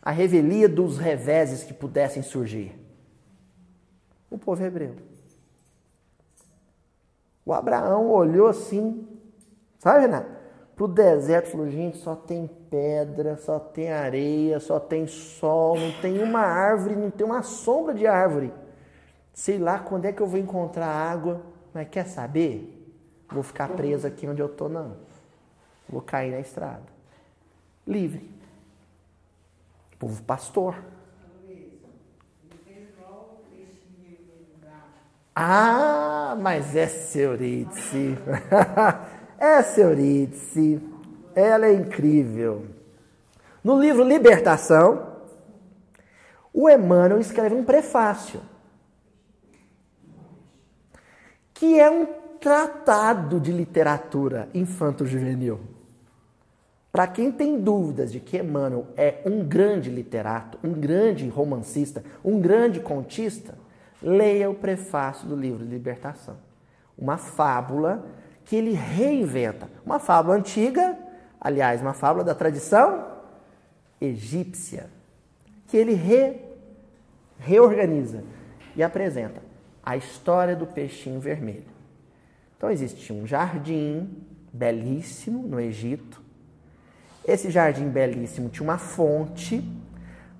A 0.01 0.11
revelia 0.11 0.67
dos 0.67 0.97
reveses 0.97 1.63
que 1.63 1.73
pudessem 1.73 2.23
surgir 2.23 2.81
o 4.31 4.37
povo 4.37 4.63
hebreu. 4.63 4.95
O 7.45 7.53
Abraão 7.53 8.09
olhou 8.09 8.47
assim, 8.47 9.07
sabe, 9.79 10.01
Renato? 10.01 10.41
Para 10.75 10.85
o 10.85 10.87
deserto 10.87 11.49
falou: 11.49 11.69
gente, 11.69 11.97
só 11.97 12.15
tem 12.15 12.49
pedra, 12.69 13.37
só 13.37 13.59
tem 13.59 13.91
areia, 13.91 14.59
só 14.59 14.79
tem 14.79 15.05
sol, 15.05 15.77
não 15.77 15.91
tem 16.01 16.23
uma 16.23 16.39
árvore, 16.39 16.95
não 16.95 17.11
tem 17.11 17.25
uma 17.25 17.43
sombra 17.43 17.93
de 17.93 18.07
árvore. 18.07 18.51
Sei 19.33 19.57
lá 19.57 19.79
quando 19.79 20.05
é 20.05 20.11
que 20.11 20.21
eu 20.21 20.27
vou 20.27 20.39
encontrar 20.39 20.87
água, 20.87 21.41
mas 21.73 21.87
quer 21.89 22.05
saber? 22.07 22.77
Vou 23.31 23.43
ficar 23.43 23.69
preso 23.69 24.05
aqui 24.07 24.27
onde 24.27 24.41
eu 24.41 24.47
estou, 24.47 24.67
não. 24.67 24.97
Vou 25.87 26.01
cair 26.01 26.31
na 26.31 26.39
estrada. 26.39 26.83
Livre. 27.85 28.29
Povo 29.99 30.21
pastor. 30.23 30.75
Ah, 35.35 36.35
mas 36.39 36.75
é 36.75 36.89
Euridice. 37.15 38.17
é 39.39 39.81
Euridice. 39.81 40.81
Ela 41.33 41.67
é 41.67 41.73
incrível. 41.73 42.65
No 43.63 43.79
livro 43.79 44.03
Libertação, 44.03 45.11
o 46.53 46.69
Emmanuel 46.69 47.19
escreve 47.19 47.55
um 47.55 47.63
prefácio, 47.63 48.41
que 51.53 51.79
é 51.79 51.89
um 51.89 52.05
tratado 52.39 53.39
de 53.39 53.51
literatura 53.51 54.49
infanto-juvenil. 54.53 55.59
Para 56.91 57.07
quem 57.07 57.31
tem 57.31 57.61
dúvidas 57.61 58.11
de 58.11 58.19
que 58.19 58.37
Emmanuel 58.37 58.87
é 58.97 59.21
um 59.25 59.45
grande 59.45 59.89
literato, 59.89 60.57
um 60.61 60.73
grande 60.73 61.29
romancista, 61.29 62.03
um 62.25 62.41
grande 62.41 62.81
contista, 62.81 63.57
leia 64.01 64.49
o 64.49 64.55
prefácio 64.55 65.27
do 65.27 65.35
livro 65.35 65.65
de 65.65 65.71
Libertação. 65.71 66.37
Uma 66.97 67.17
fábula 67.17 68.05
que 68.45 68.55
ele 68.55 68.73
reinventa. 68.73 69.69
Uma 69.85 69.99
fábula 69.99 70.35
antiga, 70.35 70.97
aliás, 71.39 71.81
uma 71.81 71.93
fábula 71.93 72.23
da 72.23 72.35
tradição 72.35 73.05
egípcia, 73.99 74.89
que 75.67 75.77
ele 75.77 75.93
re, 75.93 76.39
reorganiza 77.39 78.23
e 78.75 78.81
apresenta 78.81 79.41
a 79.83 79.95
história 79.95 80.55
do 80.55 80.65
peixinho 80.65 81.19
vermelho. 81.19 81.65
Então 82.57 82.69
existia 82.69 83.15
um 83.15 83.25
jardim 83.25 84.09
belíssimo 84.51 85.47
no 85.47 85.59
Egito. 85.59 86.21
Esse 87.25 87.49
jardim 87.49 87.87
belíssimo 87.89 88.49
tinha 88.49 88.63
uma 88.63 88.77
fonte 88.77 89.63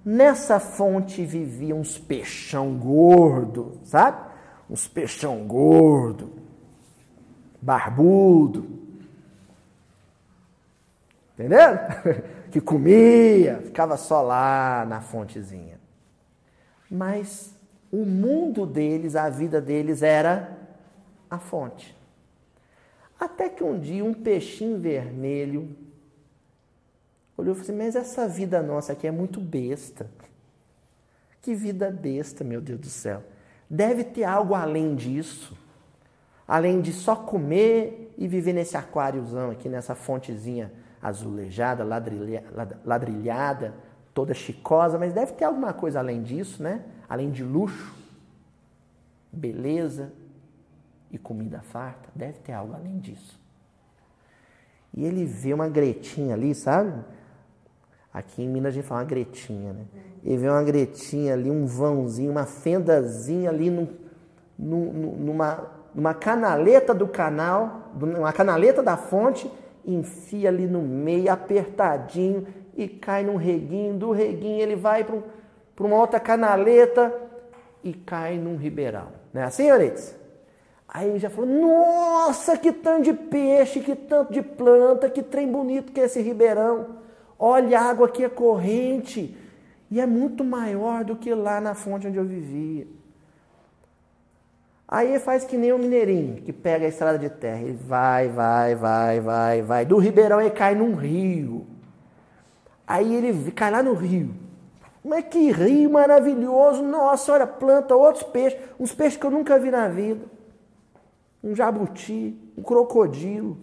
Nessa 0.04 0.60
fonte 0.60 1.24
viviam 1.24 1.80
uns 1.80 1.98
peixão 1.98 2.76
gordo, 2.78 3.80
sabe? 3.84 4.32
Uns 4.70 4.88
peixão 4.88 5.46
gordo, 5.46 6.32
barbudo. 7.62 8.80
Entendeu? 11.34 11.60
que 12.50 12.60
comia, 12.60 13.62
ficava 13.64 13.96
só 13.96 14.22
lá 14.22 14.86
na 14.88 15.02
fontezinha. 15.02 15.80
Mas 16.90 17.56
o 17.92 18.06
mundo 18.06 18.66
deles, 18.66 19.16
a 19.16 19.30
vida 19.30 19.62
deles 19.62 20.02
era 20.02 20.58
a 21.30 21.38
fonte. 21.38 21.96
Até 23.20 23.50
que 23.50 23.64
um 23.64 23.80
dia 23.80 24.04
um 24.04 24.14
peixinho 24.14 24.80
vermelho 24.80 25.76
olhou 27.42 27.54
e 27.54 27.58
falou 27.58 27.62
assim: 27.62 27.86
Mas 27.86 27.96
essa 27.96 28.28
vida 28.28 28.62
nossa 28.62 28.94
aqui 28.94 29.08
é 29.08 29.12
muito 29.12 29.40
besta. 29.40 30.10
Que 31.42 31.56
vida 31.56 31.90
besta, 31.90 32.44
meu 32.44 32.62
Deus 32.62 32.80
do 32.80 32.90
céu. 32.90 33.24
Deve 33.70 34.04
ter 34.04 34.24
algo 34.24 34.54
além 34.54 34.96
disso. 34.96 35.58
Além 36.48 36.82
de 36.82 36.92
só 36.92 37.16
comer 37.16 38.14
e 38.18 38.28
viver 38.28 38.54
nesse 38.54 38.76
aquáriozão 38.76 39.52
aqui, 39.52 39.70
nessa 39.70 39.96
fontezinha 39.96 40.72
azulejada, 41.02 41.84
ladrilha, 41.84 42.44
ladrilhada, 42.86 43.74
toda 44.14 44.34
chicosa, 44.34 45.00
mas 45.00 45.14
deve 45.14 45.34
ter 45.34 45.46
alguma 45.46 45.74
coisa 45.74 46.00
além 46.00 46.22
disso, 46.22 46.62
né? 46.62 46.84
Além 47.08 47.32
de 47.32 47.44
luxo, 47.44 47.96
beleza 49.32 50.12
e 51.10 51.18
comida 51.18 51.62
farta, 51.62 52.10
deve 52.14 52.40
ter 52.40 52.52
algo 52.52 52.74
além 52.74 53.00
disso. 53.00 53.40
E 54.94 55.06
ele 55.06 55.26
vê 55.26 55.54
uma 55.54 55.70
gretinha 55.70 56.34
ali, 56.34 56.54
sabe? 56.54 57.02
Aqui 58.14 58.44
em 58.44 58.48
Minas 58.48 58.74
a 58.74 58.76
gente 58.76 58.86
fala 58.86 59.02
uma 59.02 59.08
gretinha, 59.08 59.74
né? 59.74 59.86
E 60.24 60.36
vê 60.36 60.50
uma 60.50 60.64
gretinha 60.64 61.34
ali, 61.34 61.50
um 61.50 61.66
vãozinho, 61.66 62.32
uma 62.32 62.46
fendazinha 62.46 63.50
ali 63.50 63.70
no, 63.70 63.88
numa, 64.60 65.72
numa 65.96 66.14
canaleta 66.14 66.94
do 66.94 67.08
canal, 67.08 67.92
uma 68.00 68.34
canaleta 68.34 68.84
da 68.84 68.98
fonte, 68.98 69.50
enfia 69.86 70.50
ali 70.50 70.68
no 70.68 70.82
meio, 70.82 71.32
apertadinho, 71.32 72.46
e 72.76 72.88
cai 72.88 73.24
num 73.24 73.38
reguinho. 73.38 73.98
Do 73.98 74.12
reguinho 74.12 74.62
ele 74.62 74.76
vai 74.76 75.04
para 75.04 75.86
uma 75.86 75.96
outra 75.96 76.20
canaleta 76.20 77.14
e 77.84 77.94
cai 77.94 78.38
num 78.38 78.58
ribeirão. 78.58 79.08
Não 79.34 79.42
é 79.42 79.46
assim, 79.46 79.68
Euridice? 79.68 80.16
Aí 80.88 81.10
ele 81.10 81.20
já 81.20 81.30
falou: 81.30 81.50
Nossa, 81.50 82.58
que 82.58 82.74
tanto 82.74 83.04
de 83.04 83.14
peixe, 83.14 83.80
que 83.80 83.96
tanto 83.96 84.34
de 84.34 84.42
planta, 84.42 85.10
que 85.10 85.24
trem 85.24 85.50
bonito 85.50 85.94
que 85.94 86.02
é 86.02 86.04
esse 86.04 86.22
ribeirão. 86.22 87.01
Olha, 87.44 87.80
a 87.80 87.90
água 87.90 88.06
aqui 88.06 88.24
é 88.24 88.30
corrente 88.30 89.36
e 89.90 90.00
é 90.00 90.06
muito 90.06 90.44
maior 90.44 91.04
do 91.04 91.16
que 91.16 91.34
lá 91.34 91.60
na 91.60 91.74
fonte 91.74 92.08
onde 92.08 92.18
eu 92.18 92.24
vivia. 92.24 92.86
Aí 94.88 95.18
faz 95.18 95.44
que 95.44 95.58
nem 95.58 95.74
o 95.74 95.80
mineirinho, 95.80 96.42
que 96.44 96.54
pega 96.54 96.86
a 96.86 96.90
estrada 96.90 97.18
de 97.18 97.30
terra. 97.30 97.62
Ele 97.62 97.74
vai, 97.74 98.28
vai, 98.28 98.76
vai, 98.76 99.20
vai, 99.20 99.62
vai. 99.64 99.86
Do 99.86 99.98
ribeirão 99.98 100.40
ele 100.40 100.52
cai 100.52 100.76
num 100.76 100.94
rio. 100.94 101.66
Aí 102.86 103.16
ele 103.16 103.52
cai 103.52 103.72
lá 103.72 103.82
no 103.82 103.94
rio. 103.94 104.36
Mas 105.04 105.26
que 105.26 105.52
rio 105.52 105.90
maravilhoso! 105.90 106.84
Nossa, 106.84 107.34
olha, 107.34 107.48
planta 107.48 107.96
outros 107.96 108.24
peixes, 108.24 108.60
uns 108.80 108.94
peixes 108.94 109.18
que 109.18 109.26
eu 109.26 109.32
nunca 109.32 109.58
vi 109.58 109.72
na 109.72 109.88
vida 109.88 110.22
um 111.44 111.56
jabuti, 111.56 112.38
um 112.56 112.62
crocodilo. 112.62 113.58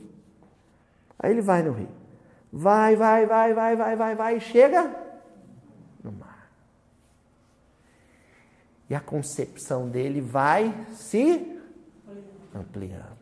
Aí 1.16 1.30
ele 1.30 1.42
vai 1.42 1.62
no 1.62 1.70
rio. 1.70 1.97
Vai, 2.52 2.96
vai, 2.96 3.26
vai, 3.26 3.54
vai, 3.54 3.76
vai, 3.76 3.96
vai, 3.96 4.14
vai, 4.14 4.40
chega 4.40 4.94
no 6.02 6.12
mar. 6.12 6.50
E 8.88 8.94
a 8.94 9.00
concepção 9.00 9.88
dele 9.88 10.20
vai 10.20 10.74
se 10.92 11.60
ampliando. 12.54 13.18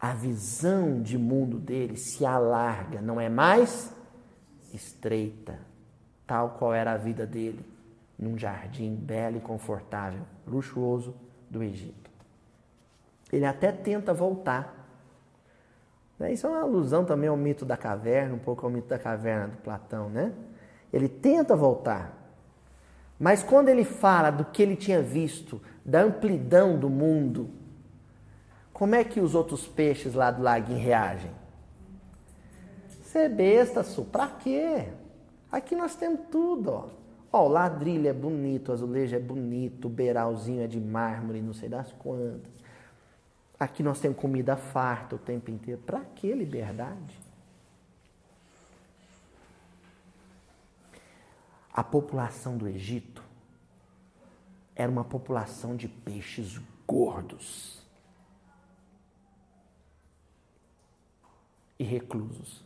A 0.00 0.12
visão 0.12 1.02
de 1.02 1.18
mundo 1.18 1.58
dele 1.58 1.96
se 1.96 2.24
alarga, 2.24 3.00
não 3.00 3.20
é 3.20 3.28
mais 3.28 3.92
estreita, 4.72 5.58
tal 6.26 6.50
qual 6.50 6.72
era 6.72 6.92
a 6.92 6.96
vida 6.96 7.26
dele 7.26 7.64
num 8.18 8.36
jardim 8.36 8.94
belo 8.94 9.38
e 9.38 9.40
confortável, 9.40 10.22
luxuoso 10.46 11.14
do 11.48 11.62
Egito. 11.62 12.10
Ele 13.32 13.44
até 13.44 13.70
tenta 13.70 14.12
voltar. 14.12 14.77
Né? 16.18 16.32
Isso 16.32 16.46
é 16.46 16.50
uma 16.50 16.62
alusão 16.62 17.04
também 17.04 17.28
ao 17.28 17.36
mito 17.36 17.64
da 17.64 17.76
caverna, 17.76 18.34
um 18.34 18.38
pouco 18.38 18.66
ao 18.66 18.72
mito 18.72 18.88
da 18.88 18.98
caverna 18.98 19.48
do 19.48 19.56
Platão, 19.58 20.08
né? 20.08 20.32
Ele 20.92 21.08
tenta 21.08 21.54
voltar. 21.54 22.16
Mas 23.18 23.42
quando 23.42 23.68
ele 23.68 23.84
fala 23.84 24.30
do 24.30 24.44
que 24.44 24.62
ele 24.62 24.76
tinha 24.76 25.02
visto, 25.02 25.60
da 25.84 26.02
amplidão 26.02 26.78
do 26.78 26.88
mundo, 26.88 27.50
como 28.72 28.94
é 28.94 29.02
que 29.02 29.20
os 29.20 29.34
outros 29.34 29.66
peixes 29.66 30.14
lá 30.14 30.30
do 30.30 30.42
laguinho 30.42 30.78
reagem? 30.78 31.30
Você 33.02 33.20
é 33.20 33.28
besta, 33.28 33.82
Su, 33.82 34.04
pra 34.04 34.28
quê? 34.28 34.84
Aqui 35.50 35.74
nós 35.74 35.96
temos 35.96 36.20
tudo, 36.30 36.70
ó. 36.70 36.88
Ó, 37.32 37.46
o 37.46 37.48
ladrilho 37.48 38.08
é 38.08 38.12
bonito, 38.12 38.68
o 38.68 38.72
azulejo 38.72 39.16
é 39.16 39.18
bonito, 39.18 39.86
o 39.86 39.90
beiralzinho 39.90 40.62
é 40.62 40.66
de 40.66 40.80
mármore, 40.80 41.42
não 41.42 41.52
sei 41.52 41.68
das 41.68 41.92
quantas. 41.92 42.57
Aqui 43.58 43.82
nós 43.82 43.98
temos 43.98 44.18
comida 44.18 44.56
farta 44.56 45.16
o 45.16 45.18
tempo 45.18 45.50
inteiro. 45.50 45.80
Para 45.80 46.04
que 46.04 46.32
liberdade? 46.32 47.18
A 51.72 51.82
população 51.82 52.56
do 52.56 52.68
Egito 52.68 53.22
era 54.74 54.90
uma 54.90 55.04
população 55.04 55.76
de 55.76 55.88
peixes 55.88 56.60
gordos 56.86 57.82
e 61.78 61.84
reclusos 61.84 62.64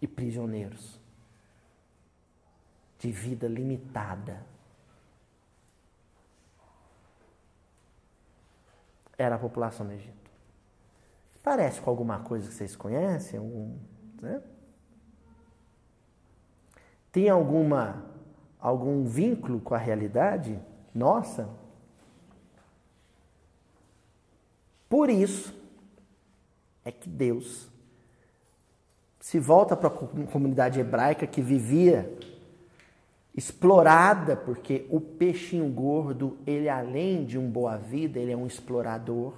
e 0.00 0.06
prisioneiros 0.06 0.98
de 2.98 3.10
vida 3.10 3.48
limitada 3.48 4.44
era 9.18 9.36
a 9.36 9.38
população 9.38 9.86
do 9.86 9.92
Egito. 9.92 10.30
Parece 11.42 11.80
com 11.80 11.88
alguma 11.90 12.20
coisa 12.20 12.48
que 12.48 12.54
vocês 12.54 12.74
conhecem? 12.74 13.38
Algum, 13.38 13.76
né? 14.20 14.42
Tem 17.12 17.28
alguma, 17.28 18.04
algum 18.60 19.04
vínculo 19.04 19.60
com 19.60 19.74
a 19.74 19.78
realidade 19.78 20.60
nossa? 20.94 21.48
Por 24.88 25.08
isso 25.08 25.54
é 26.84 26.92
que 26.92 27.08
Deus 27.08 27.70
se 29.20 29.40
volta 29.40 29.76
para 29.76 29.88
a 29.88 30.26
comunidade 30.30 30.78
hebraica 30.78 31.26
que 31.26 31.40
vivia 31.42 32.16
explorada, 33.36 34.34
porque 34.34 34.86
o 34.88 34.98
peixinho 34.98 35.68
gordo, 35.70 36.38
ele 36.46 36.68
além 36.68 37.24
de 37.26 37.38
um 37.38 37.50
boa 37.50 37.76
vida, 37.76 38.18
ele 38.18 38.32
é 38.32 38.36
um 38.36 38.46
explorador. 38.46 39.34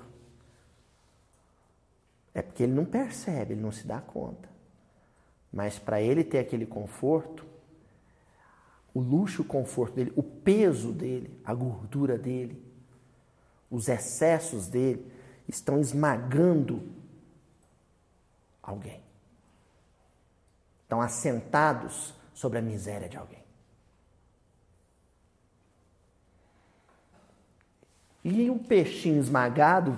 É 2.32 2.40
porque 2.40 2.62
ele 2.62 2.72
não 2.72 2.84
percebe, 2.84 3.54
ele 3.54 3.60
não 3.60 3.72
se 3.72 3.84
dá 3.84 4.00
conta. 4.00 4.48
Mas 5.52 5.78
para 5.78 6.00
ele 6.00 6.22
ter 6.22 6.38
aquele 6.38 6.64
conforto, 6.64 7.44
o 8.94 9.00
luxo, 9.00 9.42
o 9.42 9.44
conforto 9.44 9.96
dele, 9.96 10.12
o 10.14 10.22
peso 10.22 10.92
dele, 10.92 11.36
a 11.44 11.52
gordura 11.52 12.16
dele, 12.16 12.62
os 13.68 13.88
excessos 13.88 14.68
dele 14.68 15.10
estão 15.48 15.80
esmagando 15.80 16.82
alguém. 18.62 19.02
Estão 20.82 21.00
assentados 21.00 22.14
sobre 22.32 22.58
a 22.58 22.62
miséria 22.62 23.08
de 23.08 23.16
alguém. 23.16 23.47
E 28.30 28.50
o 28.50 28.58
peixinho 28.58 29.18
esmagado 29.18 29.96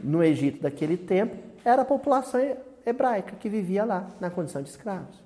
no 0.00 0.22
Egito 0.22 0.62
daquele 0.62 0.96
tempo 0.96 1.36
era 1.64 1.82
a 1.82 1.84
população 1.84 2.40
hebraica 2.86 3.34
que 3.34 3.48
vivia 3.48 3.84
lá, 3.84 4.08
na 4.20 4.30
condição 4.30 4.62
de 4.62 4.68
escravos. 4.68 5.20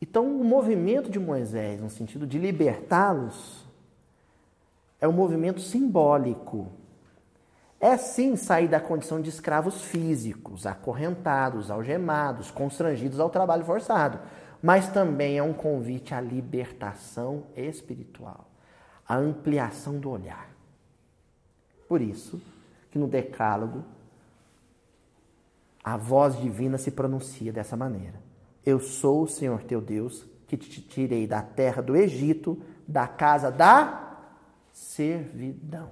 Então, 0.00 0.24
o 0.24 0.42
movimento 0.42 1.10
de 1.10 1.18
Moisés, 1.18 1.78
no 1.78 1.90
sentido 1.90 2.26
de 2.26 2.38
libertá-los, 2.38 3.66
é 4.98 5.06
um 5.06 5.12
movimento 5.12 5.60
simbólico. 5.60 6.72
É 7.78 7.98
sim 7.98 8.34
sair 8.34 8.68
da 8.68 8.80
condição 8.80 9.20
de 9.20 9.28
escravos 9.28 9.82
físicos, 9.82 10.64
acorrentados, 10.64 11.70
algemados, 11.70 12.50
constrangidos 12.50 13.20
ao 13.20 13.28
trabalho 13.28 13.66
forçado, 13.66 14.20
mas 14.62 14.88
também 14.88 15.36
é 15.36 15.42
um 15.42 15.52
convite 15.52 16.14
à 16.14 16.20
libertação 16.20 17.42
espiritual 17.54 18.47
a 19.08 19.16
ampliação 19.16 19.98
do 19.98 20.10
olhar. 20.10 20.50
Por 21.88 22.02
isso 22.02 22.40
que 22.90 22.98
no 22.98 23.08
Decálogo 23.08 23.82
a 25.82 25.96
voz 25.96 26.38
divina 26.38 26.76
se 26.76 26.90
pronuncia 26.90 27.50
dessa 27.50 27.76
maneira: 27.76 28.20
Eu 28.66 28.78
sou 28.78 29.22
o 29.22 29.28
Senhor 29.28 29.62
teu 29.62 29.80
Deus 29.80 30.26
que 30.46 30.56
te 30.56 30.82
tirei 30.82 31.26
da 31.26 31.40
terra 31.40 31.80
do 31.80 31.96
Egito, 31.96 32.62
da 32.86 33.08
casa 33.08 33.50
da 33.50 34.18
servidão. 34.72 35.90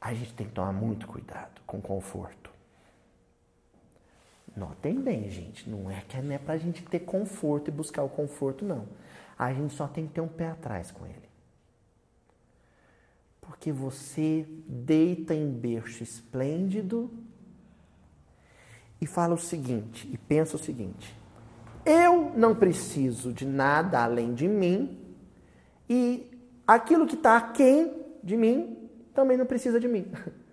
A 0.00 0.12
gente 0.12 0.34
tem 0.34 0.46
que 0.46 0.52
tomar 0.52 0.72
muito 0.72 1.06
cuidado 1.06 1.62
com 1.66 1.80
conforto. 1.80 2.53
Notem 4.56 5.00
bem, 5.00 5.28
gente, 5.30 5.68
não 5.68 5.90
é 5.90 6.00
que 6.02 6.16
não 6.20 6.32
é 6.32 6.38
para 6.38 6.54
a 6.54 6.58
gente 6.58 6.82
ter 6.84 7.00
conforto 7.00 7.68
e 7.68 7.72
buscar 7.72 8.04
o 8.04 8.08
conforto, 8.08 8.64
não. 8.64 8.86
A 9.36 9.52
gente 9.52 9.74
só 9.74 9.88
tem 9.88 10.06
que 10.06 10.12
ter 10.12 10.20
um 10.20 10.28
pé 10.28 10.48
atrás 10.48 10.92
com 10.92 11.04
ele. 11.04 11.28
Porque 13.40 13.72
você 13.72 14.46
deita 14.66 15.34
em 15.34 15.50
berço 15.50 16.02
esplêndido 16.02 17.10
e 19.00 19.06
fala 19.06 19.34
o 19.34 19.38
seguinte, 19.38 20.08
e 20.12 20.16
pensa 20.16 20.56
o 20.56 20.58
seguinte: 20.58 21.14
eu 21.84 22.32
não 22.36 22.54
preciso 22.54 23.32
de 23.32 23.44
nada 23.44 24.02
além 24.02 24.34
de 24.34 24.48
mim, 24.48 24.98
e 25.88 26.30
aquilo 26.66 27.06
que 27.06 27.14
está 27.14 27.36
aquém 27.36 27.92
de 28.22 28.36
mim 28.36 28.88
também 29.12 29.36
não 29.36 29.46
precisa 29.46 29.78
de 29.78 29.88
mim. 29.88 30.06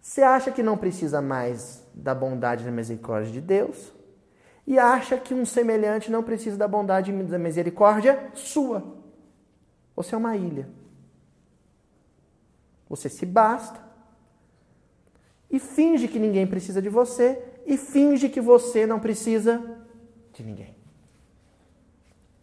Você 0.00 0.22
acha 0.22 0.50
que 0.50 0.62
não 0.62 0.76
precisa 0.76 1.20
mais 1.20 1.84
da 1.94 2.14
bondade 2.14 2.62
e 2.62 2.66
da 2.66 2.70
misericórdia 2.70 3.32
de 3.32 3.40
Deus 3.40 3.92
e 4.66 4.78
acha 4.78 5.16
que 5.16 5.34
um 5.34 5.44
semelhante 5.44 6.10
não 6.10 6.22
precisa 6.22 6.56
da 6.56 6.68
bondade 6.68 7.10
e 7.10 7.22
da 7.24 7.38
misericórdia 7.38 8.30
sua. 8.34 8.96
Você 9.96 10.14
é 10.14 10.18
uma 10.18 10.36
ilha. 10.36 10.68
Você 12.88 13.08
se 13.08 13.26
basta 13.26 13.80
e 15.50 15.58
finge 15.58 16.06
que 16.06 16.18
ninguém 16.18 16.46
precisa 16.46 16.80
de 16.80 16.88
você 16.88 17.42
e 17.66 17.76
finge 17.76 18.28
que 18.28 18.40
você 18.40 18.86
não 18.86 19.00
precisa 19.00 19.78
de 20.32 20.42
ninguém. 20.42 20.74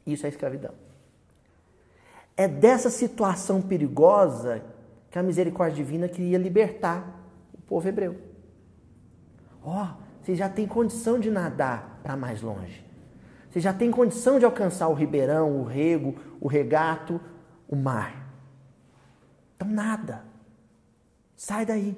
Isso 0.05 0.25
é 0.25 0.29
escravidão. 0.29 0.73
É 2.35 2.47
dessa 2.47 2.89
situação 2.89 3.61
perigosa 3.61 4.61
que 5.09 5.17
a 5.17 5.23
misericórdia 5.23 5.77
divina 5.77 6.07
queria 6.09 6.37
libertar 6.37 7.14
povo 7.67 7.87
hebreu. 7.87 8.19
Ó, 9.63 9.83
oh, 9.83 9.87
você 10.21 10.35
já 10.35 10.49
tem 10.49 10.67
condição 10.67 11.19
de 11.19 11.29
nadar 11.29 11.99
para 12.03 12.15
mais 12.15 12.41
longe. 12.41 12.85
Você 13.49 13.59
já 13.59 13.73
tem 13.73 13.89
condição 13.89 14.37
de 14.37 14.45
alcançar 14.45 14.87
o 14.89 14.93
ribeirão, 14.93 15.61
o 15.61 15.63
rego, 15.63 16.15
o 16.41 16.47
regato, 16.47 17.21
o 17.67 17.75
mar. 17.75 18.27
Então, 19.55 19.67
nada. 19.67 20.25
Sai 21.35 21.65
daí. 21.65 21.95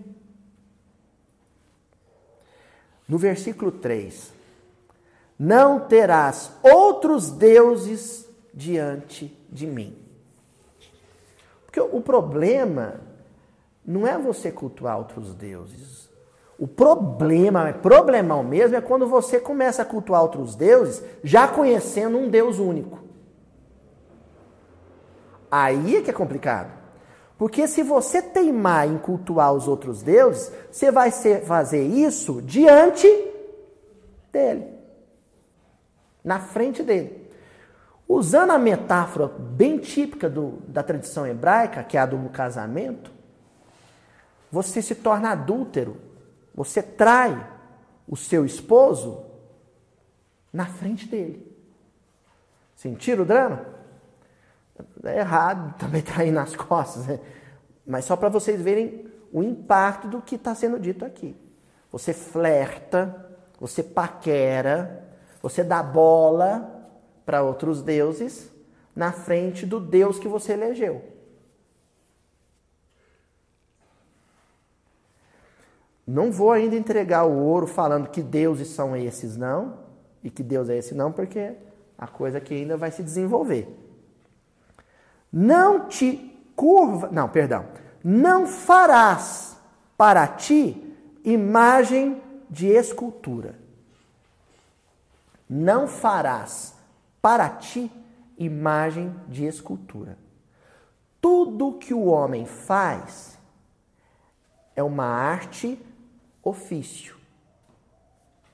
No 3.08 3.17
versículo 3.17 3.71
3: 3.71 4.32
Não 5.39 5.80
terás 5.80 6.51
outros 6.62 7.32
deuses 7.32 8.27
diante 8.53 9.36
de 9.49 9.65
mim. 9.65 9.97
Porque 11.65 11.80
o 11.80 12.01
problema 12.01 13.01
não 13.88 14.06
é 14.06 14.17
você 14.17 14.52
cultuar 14.52 14.97
outros 14.97 15.34
deuses. 15.34 16.10
O 16.60 16.67
problema, 16.67 17.71
problemão 17.71 18.43
mesmo, 18.43 18.76
é 18.76 18.82
quando 18.82 19.08
você 19.08 19.39
começa 19.39 19.84
a 19.84 19.86
cultuar 19.86 20.23
outros 20.23 20.56
deuses 20.56 21.02
já 21.23 21.47
conhecendo 21.47 22.17
um 22.17 22.30
Deus 22.30 22.60
único. 22.60 23.00
Aí 25.50 25.95
é 25.95 26.02
que 26.02 26.10
é 26.10 26.13
complicado. 26.13 26.76
Porque 27.38 27.67
se 27.67 27.82
você 27.84 28.21
teimar 28.21 28.88
em 28.88 28.97
cultuar 28.97 29.54
os 29.54 29.67
outros 29.67 30.02
deuses, 30.02 30.52
você 30.69 30.91
vai 30.91 31.10
ser, 31.10 31.45
fazer 31.45 31.84
isso 31.84 32.41
diante 32.41 33.08
dele. 34.34 34.67
Na 36.23 36.39
frente 36.39 36.84
dele. 36.84 37.32
Usando 38.10 38.52
a 38.52 38.58
metáfora 38.58 39.28
bem 39.28 39.78
típica 39.78 40.30
do, 40.30 40.62
da 40.67 40.82
tradição 40.82 41.26
hebraica, 41.26 41.84
que 41.84 41.95
é 41.95 42.02
a 42.02 42.06
do 42.06 42.17
casamento, 42.30 43.16
você 44.52 44.82
se 44.82 44.96
torna 44.96 45.32
adúltero, 45.32 45.98
você 46.54 46.82
trai 46.82 47.56
o 48.08 48.16
seu 48.16 48.46
esposo 48.46 49.26
na 50.52 50.66
frente 50.66 51.08
dele. 51.08 51.46
Sentiram 52.76 53.24
o 53.24 53.26
drama? 53.26 53.66
É 55.04 55.20
errado 55.20 55.78
também 55.78 56.02
trair 56.04 56.32
nas 56.32 56.56
costas, 56.56 57.08
né? 57.08 57.20
mas 57.86 58.06
só 58.06 58.16
para 58.16 58.30
vocês 58.30 58.62
verem 58.62 59.08
o 59.32 59.44
impacto 59.44 60.08
do 60.08 60.22
que 60.22 60.36
está 60.36 60.54
sendo 60.56 60.80
dito 60.80 61.04
aqui. 61.04 61.36
Você 61.92 62.14
flerta, 62.14 63.26
você 63.60 63.82
paquera, 63.82 65.04
você 65.42 65.64
dá 65.64 65.82
bola 65.82 66.90
para 67.26 67.44
outros 67.44 67.82
deuses 67.82 68.52
na 68.96 69.12
frente 69.12 69.66
do 69.66 69.80
Deus 69.80 70.20
que 70.20 70.28
você 70.28 70.54
elegeu. 70.54 71.16
Não 76.08 76.32
vou 76.32 76.54
ainda 76.54 76.78
entregar 76.78 77.26
o 77.26 77.43
ouro 77.43 77.67
falando 77.67 78.08
que 78.08 78.24
deuses 78.24 78.70
são 78.70 78.96
esses, 78.96 79.36
não, 79.36 79.80
e 80.24 80.30
que 80.30 80.41
Deus 80.41 80.70
é 80.70 80.78
esse, 80.78 80.96
não, 80.96 81.12
porque 81.12 81.54
a 81.98 82.08
coisa 82.08 82.39
que 82.39 82.54
ainda 82.54 82.78
vai 82.78 82.91
se 82.91 83.04
desenvolver. 83.04 83.67
Não 85.30 85.89
te 85.89 86.34
curva, 86.56 87.10
não, 87.12 87.28
perdão, 87.28 87.65
não 88.02 88.48
farás 88.48 89.58
para 89.98 90.26
ti 90.28 90.96
imagem 91.26 92.22
de 92.50 92.67
escultura. 92.67 93.56
Não 95.50 95.89
farás 95.89 96.74
para 97.22 97.50
ti 97.50 97.91
imagem 98.38 99.13
de 99.28 99.46
escultura. 99.46 100.17
Tudo 101.20 101.74
que 101.74 101.93
o 101.93 102.06
homem 102.06 102.46
faz 102.46 103.38
é 104.74 104.82
uma 104.82 105.06
arte 105.06 105.78
ofício. 106.48 107.16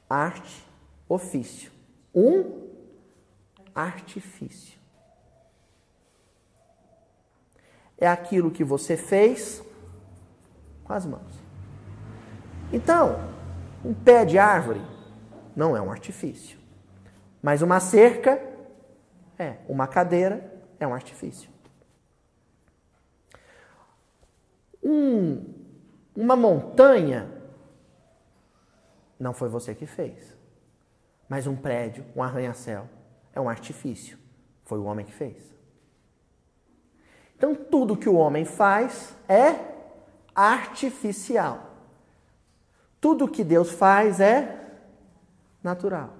Arte, 0.09 0.65
ofício. 1.07 1.71
Um 2.13 2.63
artifício. 3.73 4.79
É 7.97 8.07
aquilo 8.07 8.51
que 8.51 8.63
você 8.63 8.97
fez 8.97 9.63
com 10.83 10.93
as 10.93 11.05
mãos. 11.05 11.41
Então, 12.71 13.19
um 13.85 13.93
pé 13.93 14.25
de 14.25 14.37
árvore 14.37 14.81
não 15.55 15.77
é 15.77 15.81
um 15.81 15.91
artifício. 15.91 16.57
Mas 17.41 17.61
uma 17.61 17.79
cerca 17.79 18.41
é, 19.37 19.57
uma 19.67 19.87
cadeira 19.87 20.51
é 20.79 20.87
um 20.87 20.93
artifício. 20.93 21.49
Um, 24.83 25.43
uma 26.15 26.35
montanha 26.35 27.32
não 29.19 29.33
foi 29.33 29.49
você 29.49 29.73
que 29.73 29.85
fez. 29.85 30.35
Mas 31.27 31.47
um 31.47 31.55
prédio, 31.55 32.05
um 32.15 32.21
arranha-céu, 32.21 32.87
é 33.33 33.39
um 33.39 33.49
artifício. 33.49 34.17
Foi 34.65 34.77
o 34.77 34.83
homem 34.83 35.05
que 35.05 35.13
fez. 35.13 35.37
Então, 37.35 37.55
tudo 37.55 37.97
que 37.97 38.09
o 38.09 38.15
homem 38.15 38.45
faz 38.45 39.15
é 39.27 39.73
artificial. 40.33 41.71
Tudo 43.01 43.27
que 43.27 43.43
Deus 43.43 43.71
faz 43.71 44.19
é 44.19 44.61
natural. 45.61 46.13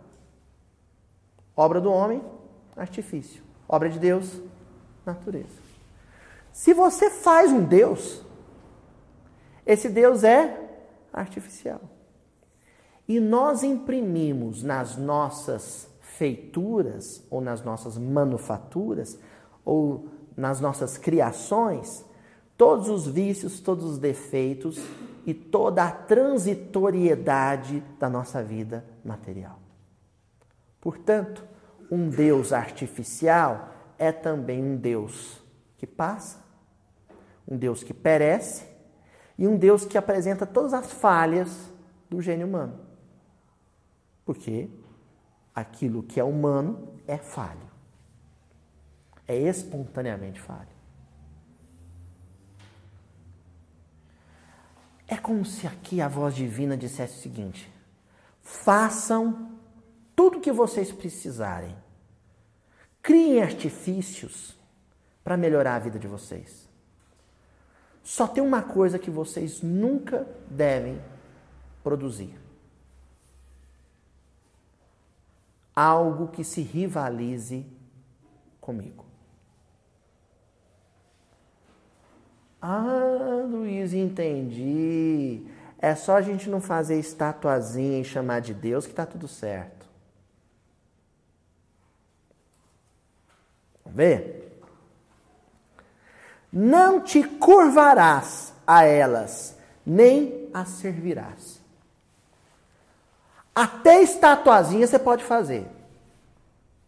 Obra 1.56 1.80
do 1.80 1.92
homem, 1.92 2.24
artifício. 2.76 3.44
Obra 3.68 3.90
de 3.90 4.00
Deus, 4.00 4.42
natureza. 5.06 5.62
Se 6.52 6.74
você 6.74 7.10
faz 7.10 7.52
um 7.52 7.64
Deus, 7.64 8.22
esse 9.66 9.88
Deus 9.90 10.24
é 10.24 10.60
artificial 11.14 11.93
e 13.08 13.20
nós 13.20 13.64
imprimimos 13.64 14.64
nas 14.64 14.98
nossas 14.98 15.88
feituras, 16.02 17.24
ou 17.30 17.42
nas 17.42 17.64
nossas 17.64 17.98
manufaturas, 17.98 19.20
ou 19.66 20.08
nas 20.38 20.60
nossas 20.60 20.98
criações, 20.98 22.06
todos 22.58 22.88
os 22.88 23.08
vícios, 23.08 23.60
todos 23.60 23.84
os 23.86 23.98
defeitos 23.98 24.80
e 25.26 25.34
toda 25.34 25.84
a 25.84 25.92
transitoriedade 25.92 27.84
da 28.00 28.10
nossa 28.10 28.44
vida 28.44 28.86
material. 29.04 29.60
Portanto, 30.80 31.44
um 31.90 32.10
Deus 32.10 32.52
artificial 32.52 33.70
é 33.98 34.12
também 34.12 34.62
um 34.62 34.76
Deus 34.76 35.42
que 35.78 35.88
passa, 35.88 36.40
um 37.48 37.58
Deus 37.58 37.84
que 37.84 37.94
perece 37.94 38.66
e 39.38 39.48
um 39.48 39.58
Deus 39.58 39.86
que 39.86 39.98
apresenta 39.98 40.46
todas 40.46 40.74
as 40.74 40.92
falhas 40.92 41.50
do 42.10 42.22
gênio 42.22 42.48
humano. 42.48 42.83
Porque 44.26 44.70
aquilo 45.54 46.04
que 46.04 46.20
é 46.20 46.24
humano 46.24 47.00
é 47.08 47.18
falho. 47.18 47.72
É 49.28 49.36
espontaneamente 49.38 50.40
falho. 50.40 50.74
É 55.08 55.18
como 55.18 55.46
se 55.46 55.68
aqui 55.68 56.02
a 56.02 56.08
voz 56.08 56.36
divina 56.36 56.76
dissesse 56.76 57.20
o 57.20 57.22
seguinte: 57.22 57.72
façam 58.42 59.52
tudo 60.16 60.38
o 60.38 60.42
que 60.42 60.52
vocês 60.52 60.92
precisarem. 60.92 61.76
Criem 63.02 63.42
artifícios 63.42 64.58
para 65.24 65.38
melhorar 65.38 65.76
a 65.76 65.80
vida 65.80 66.00
de 66.00 66.08
vocês. 66.08 66.68
Só 68.04 68.28
tem 68.28 68.44
uma 68.44 68.62
coisa 68.62 69.00
que 69.00 69.10
vocês 69.10 69.62
nunca 69.62 70.28
devem 70.50 71.02
produzir: 71.84 72.38
algo 75.76 76.28
que 76.28 76.44
se 76.44 76.62
rivalize 76.62 77.66
comigo. 78.62 79.06
Ah, 82.62 83.46
Luiz, 83.46 83.94
entendi. 83.94 85.46
É 85.78 85.96
só 85.96 86.16
a 86.16 86.22
gente 86.22 86.50
não 86.50 86.62
fazer 86.62 86.98
estatuazinha 86.98 88.00
e 88.00 88.06
chamar 88.06 88.40
de 88.40 88.54
Deus 88.54 88.86
que 88.86 88.94
está 88.94 89.06
tudo 89.06 89.28
certo. 89.28 89.86
Ver? 93.86 94.62
Não 96.52 97.02
te 97.02 97.22
curvarás 97.24 98.54
a 98.66 98.86
elas, 98.86 99.58
nem 99.86 100.50
as 100.54 100.70
servirás. 100.70 101.53
Até 103.54 104.02
estatuazinha 104.02 104.88
você 104.88 104.98
pode 104.98 105.24
fazer. 105.24 105.68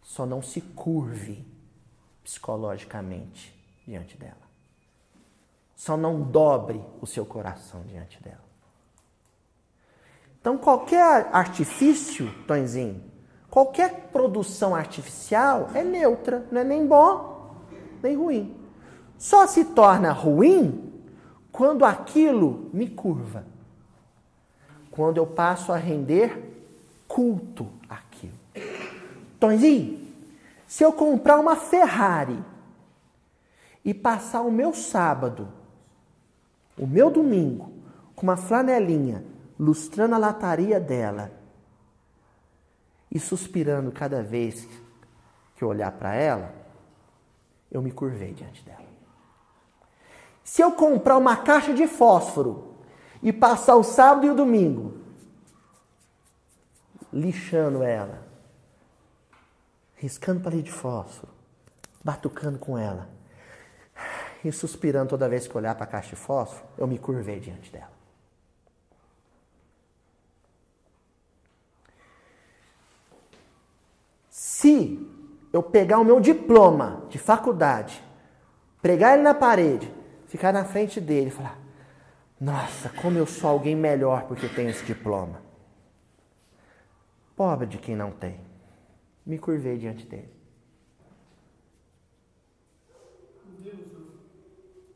Só 0.02 0.26
não 0.26 0.42
se 0.42 0.60
curve 0.60 1.46
psicologicamente 2.24 3.54
diante 3.86 4.16
dela. 4.16 4.34
Só 5.74 5.96
não 5.96 6.22
dobre 6.22 6.82
o 7.00 7.06
seu 7.06 7.24
coração 7.24 7.82
diante 7.82 8.22
dela. 8.22 8.44
Então, 10.40 10.56
qualquer 10.56 11.28
artifício, 11.32 12.32
Tonzinho, 12.46 13.02
qualquer 13.50 14.08
produção 14.12 14.74
artificial 14.74 15.70
é 15.74 15.82
neutra, 15.82 16.46
não 16.50 16.60
é 16.60 16.64
nem 16.64 16.86
bom 16.86 17.36
nem 18.02 18.16
ruim. 18.16 18.56
Só 19.18 19.46
se 19.46 19.64
torna 19.64 20.12
ruim 20.12 20.92
quando 21.50 21.84
aquilo 21.84 22.70
me 22.72 22.88
curva. 22.88 23.44
Quando 24.96 25.18
eu 25.18 25.26
passo 25.26 25.72
a 25.72 25.76
render 25.76 26.56
culto 27.06 27.70
àquilo. 27.86 28.32
Tonzinho, 29.38 30.08
se 30.66 30.82
eu 30.82 30.90
comprar 30.90 31.38
uma 31.38 31.54
Ferrari 31.54 32.42
e 33.84 33.92
passar 33.92 34.40
o 34.40 34.50
meu 34.50 34.72
sábado, 34.72 35.48
o 36.78 36.86
meu 36.86 37.10
domingo, 37.10 37.70
com 38.14 38.22
uma 38.22 38.38
flanelinha, 38.38 39.22
lustrando 39.60 40.14
a 40.14 40.18
lataria 40.18 40.80
dela 40.80 41.30
e 43.10 43.20
suspirando 43.20 43.92
cada 43.92 44.22
vez 44.22 44.66
que 45.56 45.62
eu 45.62 45.68
olhar 45.68 45.92
para 45.92 46.14
ela, 46.14 46.54
eu 47.70 47.82
me 47.82 47.90
curvei 47.90 48.32
diante 48.32 48.64
dela. 48.64 48.86
Se 50.42 50.62
eu 50.62 50.72
comprar 50.72 51.18
uma 51.18 51.36
caixa 51.36 51.74
de 51.74 51.86
fósforo 51.86 52.75
e 53.22 53.32
passar 53.32 53.76
o 53.76 53.82
sábado 53.82 54.26
e 54.26 54.30
o 54.30 54.34
domingo 54.34 55.06
lixando 57.12 57.82
ela, 57.82 58.22
riscando 59.96 60.40
palito 60.40 60.64
de 60.64 60.72
fósforo, 60.72 61.32
batucando 62.04 62.58
com 62.58 62.76
ela 62.76 63.08
e 64.44 64.52
suspirando 64.52 65.10
toda 65.10 65.28
vez 65.28 65.48
que 65.48 65.56
olhar 65.56 65.74
para 65.74 65.84
a 65.84 65.88
caixa 65.88 66.10
de 66.10 66.16
fósforo, 66.16 66.64
eu 66.76 66.86
me 66.86 66.98
curvei 66.98 67.40
diante 67.40 67.72
dela. 67.72 67.96
Se 74.28 74.98
eu 75.52 75.62
pegar 75.62 75.98
o 75.98 76.04
meu 76.04 76.20
diploma 76.20 77.02
de 77.08 77.18
faculdade, 77.18 78.02
pregar 78.82 79.14
ele 79.14 79.22
na 79.22 79.34
parede, 79.34 79.92
ficar 80.26 80.52
na 80.52 80.64
frente 80.64 81.00
dele 81.00 81.28
e 81.28 81.30
falar: 81.30 81.58
Nossa, 82.40 82.90
como 82.90 83.16
eu 83.16 83.26
sou 83.26 83.48
alguém 83.48 83.74
melhor 83.74 84.24
porque 84.24 84.48
tenho 84.48 84.68
esse 84.68 84.84
diploma. 84.84 85.40
Pobre 87.34 87.66
de 87.66 87.78
quem 87.78 87.96
não 87.96 88.10
tem. 88.10 88.40
Me 89.24 89.38
curvei 89.38 89.78
diante 89.78 90.06
dele. 90.06 90.36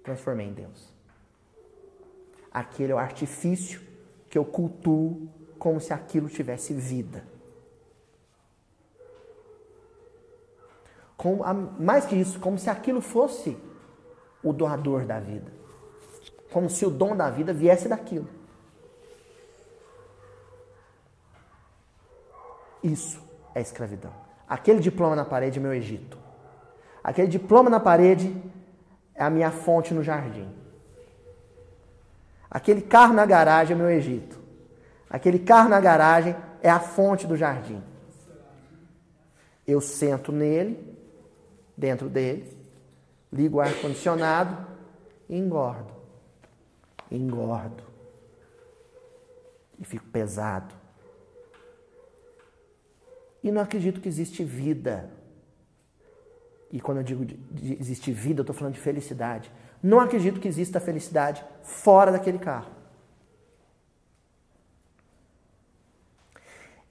Transformei 0.03 0.47
em 0.47 0.53
Deus. 0.53 0.93
Aquele 2.51 2.93
é 2.93 2.95
o 2.95 2.99
artifício 2.99 3.81
que 4.29 4.37
eu 4.37 4.45
cultuo 4.45 5.29
como 5.59 5.81
se 5.81 5.93
aquilo 5.93 6.29
tivesse 6.29 6.75
vida. 6.75 7.25
Com, 11.17 11.41
mais 11.79 12.07
que 12.07 12.17
isso, 12.17 12.41
como 12.41 12.59
se 12.59 12.71
aquilo 12.71 13.01
fosse 13.01 13.57
o 14.43 14.53
doador 14.53 15.05
da 15.05 15.21
vida. 15.21 15.60
Como 16.53 16.69
se 16.69 16.85
o 16.85 16.91
dom 16.91 17.17
da 17.17 17.31
vida 17.31 17.53
viesse 17.53 17.89
daquilo. 17.89 18.29
Isso 22.83 23.21
é 23.55 23.61
escravidão. 23.61 24.13
Aquele 24.49 24.81
diploma 24.81 25.15
na 25.15 25.25
parede 25.25 25.59
é 25.59 25.63
meu 25.63 25.73
Egito. 25.73 26.19
Aquele 27.05 27.29
diploma 27.29 27.71
na 27.71 27.79
parede 27.79 28.35
é 29.15 29.23
a 29.23 29.31
minha 29.31 29.51
fonte 29.51 29.95
no 29.95 30.03
jardim. 30.03 30.49
Aquele 32.51 32.83
carro 32.83 33.15
na 33.15 33.25
garagem 33.25 33.75
é 33.75 33.79
meu 33.79 33.91
Egito. 33.91 34.39
Aquele 35.09 35.39
carro 35.39 35.69
na 35.69 35.81
garagem 35.81 36.35
é 36.63 36.71
a 36.71 36.81
fonte 36.81 37.27
do 37.27 37.37
jardim. 37.37 37.83
Eu 39.67 39.81
sento 39.81 40.33
nele 40.33 40.91
dentro 41.77 42.09
dele, 42.09 42.59
ligo 43.33 43.59
o 43.59 43.61
ar-condicionado 43.61 44.67
e 45.29 45.39
engordo. 45.39 46.00
Engordo. 47.11 47.83
E 49.79 49.85
fico 49.85 50.07
pesado. 50.07 50.75
E 53.43 53.51
não 53.51 53.63
acredito 53.63 54.01
que 54.01 54.09
existe 54.09 54.45
vida. 54.45 55.11
E 56.71 56.81
quando 56.81 56.99
eu 56.99 57.05
digo 57.05 57.25
de, 57.25 57.35
de, 57.37 57.81
existe 57.81 58.13
vida, 58.13 58.41
eu 58.41 58.43
estou 58.43 58.55
falando 58.55 58.75
de 58.75 58.81
felicidade. 58.81 59.51
Não 59.83 59.99
acredito 59.99 60.41
que 60.41 60.49
exista 60.49 60.79
felicidade 60.79 61.45
fora 61.63 62.13
daquele 62.13 62.39
carro. 62.39 62.71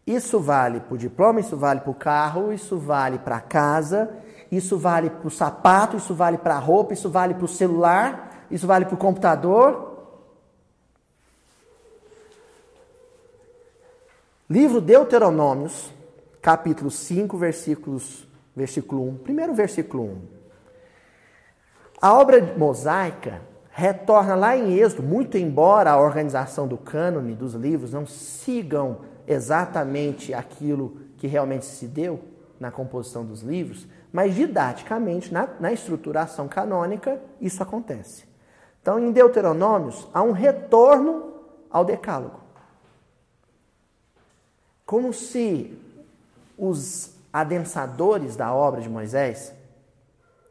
Isso 0.06 0.40
vale 0.40 0.80
para 0.80 0.96
o 0.96 0.98
diploma, 0.98 1.40
isso 1.40 1.56
vale 1.56 1.82
para 1.82 1.92
o 1.92 1.94
carro, 1.94 2.52
isso 2.52 2.80
vale 2.80 3.20
para 3.20 3.36
a 3.38 3.42
casa, 3.42 4.10
isso 4.52 4.76
vale 4.76 5.08
para 5.08 5.28
o 5.28 5.30
sapato, 5.30 5.98
isso 5.98 6.16
vale 6.16 6.40
para 6.40 6.56
a 6.56 6.60
roupa, 6.60 6.94
isso 6.94 7.12
vale 7.12 7.36
para 7.36 7.46
o 7.46 7.48
celular, 7.48 8.48
isso 8.50 8.66
vale 8.66 8.86
para 8.86 8.96
o 8.96 8.98
computador. 8.98 9.89
Livro 14.52 14.82
Deuteronômios, 14.82 15.94
capítulo 16.42 16.90
5, 16.90 17.38
versículos, 17.38 18.28
versículo 18.56 19.08
1. 19.08 19.18
Primeiro 19.18 19.54
versículo 19.54 20.06
1. 20.06 20.22
A 22.02 22.16
obra 22.16 22.56
mosaica 22.58 23.44
retorna 23.70 24.34
lá 24.34 24.58
em 24.58 24.74
Êxodo, 24.74 25.04
muito 25.04 25.38
embora 25.38 25.92
a 25.92 26.02
organização 26.02 26.68
do 26.68 26.80
cânone 26.80 27.36
dos 27.36 27.54
livros 27.54 27.94
não 27.94 28.08
sigam 28.08 29.02
exatamente 29.28 30.34
aquilo 30.34 30.98
que 31.18 31.28
realmente 31.28 31.66
se 31.66 31.86
deu 31.86 32.20
na 32.60 32.72
composição 32.72 33.24
dos 33.24 33.42
livros, 33.42 33.88
mas 34.12 34.34
didaticamente, 34.34 35.32
na, 35.32 35.48
na 35.60 35.72
estruturação 35.72 36.48
canônica, 36.48 37.22
isso 37.40 37.62
acontece. 37.62 38.26
Então, 38.82 38.98
em 38.98 39.12
Deuteronômios, 39.12 40.08
há 40.12 40.24
um 40.24 40.32
retorno 40.32 41.34
ao 41.70 41.86
Decálogo. 41.86 42.49
Como 44.90 45.14
se 45.14 45.78
os 46.58 47.14
adensadores 47.32 48.36
da 48.36 48.52
obra 48.52 48.82
de 48.82 48.90
Moisés, 48.90 49.54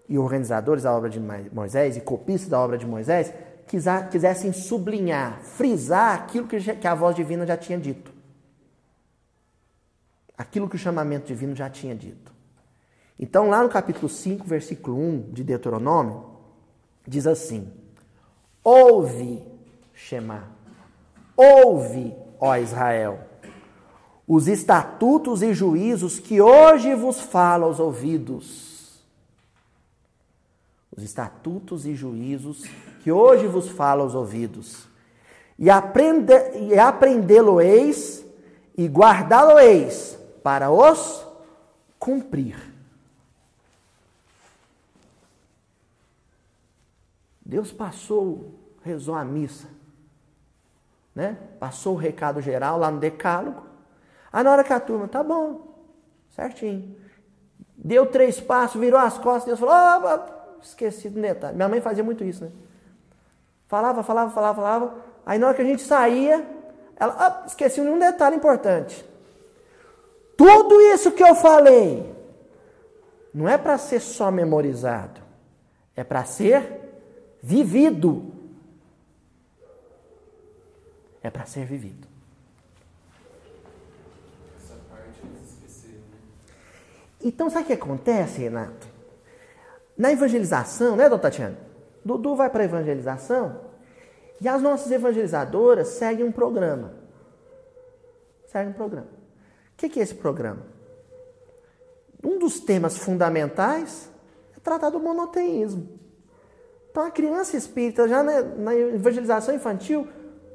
e 0.09 0.17
organizadores 0.17 0.85
da 0.85 0.97
obra 0.97 1.11
de 1.11 1.19
Moisés, 1.19 1.97
e 1.97 2.01
copistas 2.01 2.49
da 2.49 2.61
obra 2.61 2.79
de 2.79 2.87
Moisés, 2.87 3.35
quisessem 3.67 4.53
sublinhar, 4.53 5.41
frisar 5.41 6.15
aquilo 6.15 6.47
que 6.47 6.87
a 6.87 6.95
voz 6.95 7.17
divina 7.17 7.45
já 7.45 7.57
tinha 7.57 7.77
dito. 7.77 8.13
Aquilo 10.37 10.69
que 10.69 10.77
o 10.77 10.79
chamamento 10.79 11.27
divino 11.27 11.57
já 11.57 11.69
tinha 11.69 11.97
dito. 11.97 12.33
Então, 13.19 13.49
lá 13.49 13.61
no 13.61 13.69
capítulo 13.69 14.09
5, 14.09 14.47
versículo 14.47 14.97
1 14.97 15.33
de 15.33 15.43
Deuteronômio, 15.43 16.27
diz 17.05 17.27
assim: 17.27 17.73
Ouve, 18.63 19.45
Shema, 19.93 20.45
ouve, 21.37 22.15
ó 22.39 22.55
Israel, 22.55 23.27
os 24.29 24.47
estatutos 24.47 25.41
e 25.41 25.55
juízos 25.55 26.19
que 26.19 26.39
hoje 26.39 26.95
vos 26.95 27.19
falo 27.19 27.65
aos 27.65 27.81
ouvidos. 27.81 29.03
Os 30.95 31.03
estatutos 31.03 31.87
e 31.87 31.95
juízos 31.95 32.65
que 33.03 33.11
hoje 33.11 33.47
vos 33.47 33.71
falo 33.71 34.03
aos 34.03 34.15
ouvidos. 34.15 34.87
E, 35.59 35.71
aprende, 35.71 36.35
e 36.59 36.79
aprendê-lo-eis 36.79 38.23
e 38.77 38.87
guardá-lo-eis 38.87 40.19
para 40.43 40.71
os 40.71 41.27
cumprir. 41.99 42.59
Deus 47.41 47.73
passou, 47.73 48.55
rezou 48.85 49.15
a 49.15 49.25
missa, 49.25 49.69
né? 51.15 51.39
Passou 51.59 51.95
o 51.95 51.99
recado 51.99 52.43
geral 52.43 52.79
lá 52.79 52.91
no 52.91 53.01
decálogo. 53.01 53.68
Aí 54.33 54.45
na 54.45 54.53
hora 54.53 54.65
que 54.65 54.73
a 54.73 54.81
turma, 54.81 55.09
tá 55.09 55.23
bom, 55.23 55.75
certinho. 56.31 56.97
Deu 57.77 58.07
três 58.07 58.41
passos, 58.41 58.81
virou 58.81 59.01
as 59.01 59.19
costas, 59.19 59.45
Deus 59.45 59.61
falou, 59.61 59.75
oh, 60.05 60.63
esqueci 60.63 61.09
do 61.09 61.21
detalhe. 61.21 61.57
Minha 61.57 61.69
mãe 61.69 61.81
fazia 61.81 62.05
muito 62.05 62.25
isso, 62.25 62.45
né? 62.45 62.51
Falava, 63.67 64.03
falava, 64.03 64.31
falava, 64.31 64.61
falava. 64.61 64.95
Aí 65.25 65.39
na 65.39 65.47
hora 65.49 65.57
que 65.57 65.63
a 65.63 65.65
gente 65.65 65.83
saía, 65.83 66.47
ela, 66.97 67.43
oh, 67.43 67.47
esqueci 67.47 67.81
um 67.81 67.99
detalhe 67.99 68.37
importante. 68.37 69.05
Tudo 70.37 70.81
isso 70.81 71.13
que 71.13 71.23
eu 71.23 71.35
falei 71.35 72.15
não 73.35 73.49
é 73.49 73.59
para 73.59 73.77
ser 73.77 74.01
só 74.01 74.31
memorizado, 74.31 75.21
é 75.97 76.05
para 76.05 76.25
ser 76.25 76.79
vivido. 77.43 78.35
É 81.21 81.31
para 81.31 81.45
ser 81.45 81.65
vivido. 81.67 82.07
Essa 84.57 84.75
parte 84.89 85.21
eles 85.25 85.51
esqueceram, 85.51 85.99
né? 85.99 86.19
Então, 87.23 87.51
sabe 87.51 87.65
o 87.65 87.67
que 87.67 87.73
acontece, 87.73 88.41
Renato? 88.41 88.87
Na 89.97 90.13
evangelização, 90.13 90.95
né, 90.95 91.09
doutor 91.09 91.23
Tatiana? 91.31 91.59
Dudu 92.05 92.37
vai 92.37 92.49
para 92.49 92.63
a 92.63 92.65
evangelização 92.65 93.61
e 94.41 94.49
as 94.49 94.63
nossas 94.63 94.91
evangelizadoras 94.93 95.89
seguem 95.89 96.25
um 96.25 96.33
programa. 96.33 96.95
Seguem 98.47 98.71
um 98.71 98.73
programa. 98.73 99.09
O 99.73 99.77
que 99.77 99.99
é 99.99 100.03
esse 100.03 100.15
programa? 100.15 100.63
Um 102.25 102.39
dos 102.39 102.61
temas 102.61 102.97
fundamentais 102.97 104.11
é 104.57 104.61
tratar 104.61 104.91
do 104.91 105.01
monoteísmo. 105.01 105.89
Então 106.91 107.05
a 107.05 107.11
criança 107.11 107.57
espírita, 107.57 108.09
já 108.09 108.23
na, 108.23 108.75
evangelização 108.75 109.55
infantil, 109.55 110.09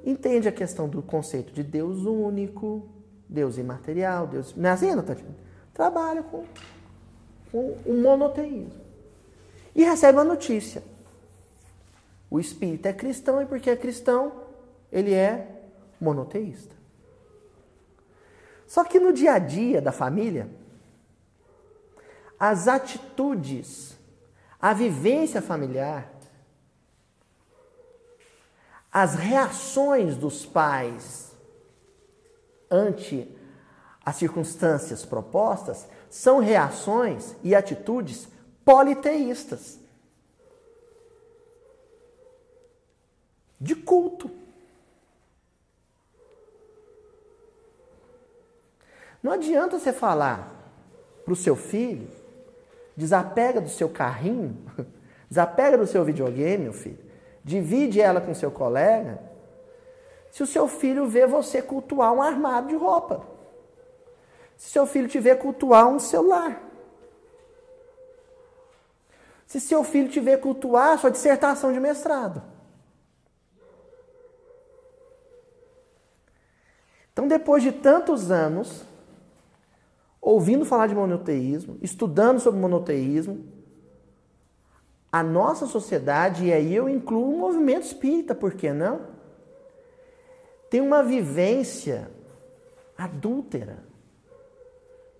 entende 0.03 0.47
a 0.47 0.51
questão 0.51 0.89
do 0.89 1.01
conceito 1.01 1.53
de 1.53 1.63
Deus 1.63 2.05
único, 2.05 2.89
Deus 3.29 3.57
imaterial, 3.57 4.27
Deus. 4.27 4.55
Não 4.55 4.69
é 4.69 4.73
assim, 4.73 4.87
Tatiana? 5.01 5.35
Trabalha 5.73 6.23
com, 6.23 6.45
com 7.51 7.71
o 7.85 7.93
monoteísmo. 7.93 8.81
E 9.75 9.83
recebe 9.83 10.17
uma 10.17 10.23
notícia. 10.23 10.83
O 12.29 12.39
espírito 12.39 12.87
é 12.87 12.93
cristão 12.93 13.41
e 13.41 13.45
porque 13.45 13.69
é 13.69 13.75
cristão, 13.75 14.31
ele 14.91 15.13
é 15.13 15.61
monoteísta. 15.99 16.75
Só 18.67 18.83
que 18.83 18.99
no 18.99 19.13
dia 19.13 19.33
a 19.33 19.39
dia 19.39 19.81
da 19.81 19.91
família, 19.91 20.49
as 22.39 22.67
atitudes, 22.67 23.97
a 24.59 24.73
vivência 24.73 25.41
familiar, 25.41 26.11
as 28.91 29.15
reações 29.15 30.15
dos 30.15 30.45
pais 30.45 31.35
ante 32.69 33.27
as 34.05 34.17
circunstâncias 34.17 35.05
propostas 35.05 35.87
são 36.09 36.39
reações 36.39 37.35
e 37.43 37.55
atitudes 37.55 38.27
politeístas. 38.65 39.79
De 43.59 43.75
culto. 43.75 44.29
Não 49.21 49.31
adianta 49.31 49.79
você 49.79 49.93
falar 49.93 50.51
para 51.23 51.31
o 51.31 51.35
seu 51.35 51.55
filho, 51.55 52.09
desapega 52.97 53.61
do 53.61 53.69
seu 53.69 53.87
carrinho, 53.87 54.57
desapega 55.29 55.77
do 55.77 55.87
seu 55.87 56.03
videogame, 56.03 56.65
meu 56.65 56.73
filho, 56.73 56.99
divide 57.41 58.01
ela 58.01 58.19
com 58.19 58.35
seu 58.35 58.51
colega, 58.51 59.21
se 60.29 60.43
o 60.43 60.47
seu 60.47 60.67
filho 60.67 61.07
vê 61.07 61.25
você 61.25 61.61
cultuar 61.61 62.11
um 62.11 62.21
armário 62.21 62.67
de 62.67 62.75
roupa. 62.75 63.32
Se 64.57 64.69
seu 64.69 64.85
filho 64.85 65.07
te 65.07 65.19
ver 65.19 65.39
cultuar 65.39 65.87
um 65.87 65.99
celular. 65.99 66.61
Se 69.45 69.59
seu 69.59 69.83
filho 69.83 70.09
te 70.09 70.19
ver 70.19 70.39
cultuar 70.39 70.97
sua 70.97 71.11
dissertação 71.11 71.71
de 71.71 71.79
mestrado. 71.79 72.41
Então, 77.11 77.27
depois 77.27 77.61
de 77.61 77.71
tantos 77.71 78.31
anos, 78.31 78.83
ouvindo 80.19 80.65
falar 80.65 80.87
de 80.87 80.95
monoteísmo, 80.95 81.77
estudando 81.81 82.39
sobre 82.39 82.59
monoteísmo, 82.59 83.45
a 85.11 85.21
nossa 85.21 85.67
sociedade, 85.67 86.45
e 86.45 86.51
aí 86.51 86.73
eu 86.73 86.89
incluo 86.89 87.35
o 87.35 87.37
movimento 87.37 87.85
espírita, 87.85 88.33
por 88.33 88.55
que 88.55 88.73
não? 88.73 89.01
Tem 90.71 90.81
uma 90.81 91.03
vivência 91.03 92.09
adúltera. 92.97 93.92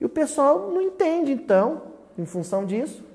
E 0.04 0.06
o 0.06 0.10
pessoal 0.10 0.70
não 0.70 0.82
entende, 0.82 1.32
então, 1.32 1.84
em 2.18 2.26
função 2.26 2.66
disso, 2.66 3.06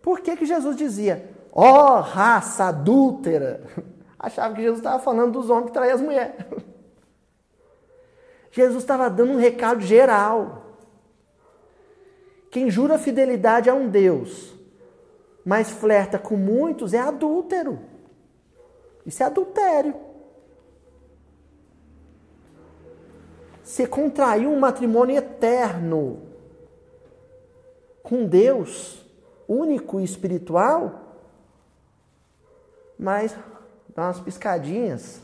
por 0.00 0.20
que, 0.20 0.34
que 0.34 0.46
Jesus 0.46 0.74
dizia, 0.74 1.30
ó 1.52 1.98
oh, 1.98 2.00
raça 2.00 2.64
adúltera? 2.64 3.62
Achava 4.18 4.54
que 4.54 4.62
Jesus 4.62 4.78
estava 4.78 5.02
falando 5.02 5.32
dos 5.32 5.50
homens 5.50 5.66
que 5.66 5.74
traem 5.74 5.92
as 5.92 6.00
mulheres. 6.00 6.34
Jesus 8.50 8.82
estava 8.82 9.10
dando 9.10 9.32
um 9.32 9.36
recado 9.36 9.82
geral. 9.82 10.78
Quem 12.50 12.70
jura 12.70 12.98
fidelidade 12.98 13.68
a 13.68 13.74
um 13.74 13.90
Deus, 13.90 14.54
mas 15.44 15.68
flerta 15.68 16.18
com 16.18 16.36
muitos, 16.36 16.94
é 16.94 17.00
adúltero. 17.00 17.80
Isso 19.04 19.22
é 19.22 19.26
adultério. 19.26 19.94
Você 23.62 23.86
contraiu 23.86 24.50
um 24.50 24.58
matrimônio 24.58 25.18
eterno 25.18 26.29
com 28.02 28.26
Deus, 28.26 29.04
único 29.46 30.00
e 30.00 30.04
espiritual, 30.04 31.18
mas 32.98 33.34
dá 33.94 34.04
umas 34.04 34.20
piscadinhas, 34.20 35.20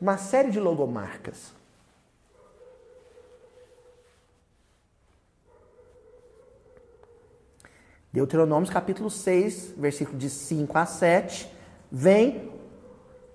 uma 0.00 0.18
série 0.18 0.50
de 0.50 0.60
logomarcas. 0.60 1.54
Deuteronômio 8.12 8.70
capítulo 8.72 9.10
6, 9.10 9.74
versículo 9.76 10.16
de 10.16 10.30
5 10.30 10.78
a 10.78 10.86
7, 10.86 11.52
vem 11.92 12.50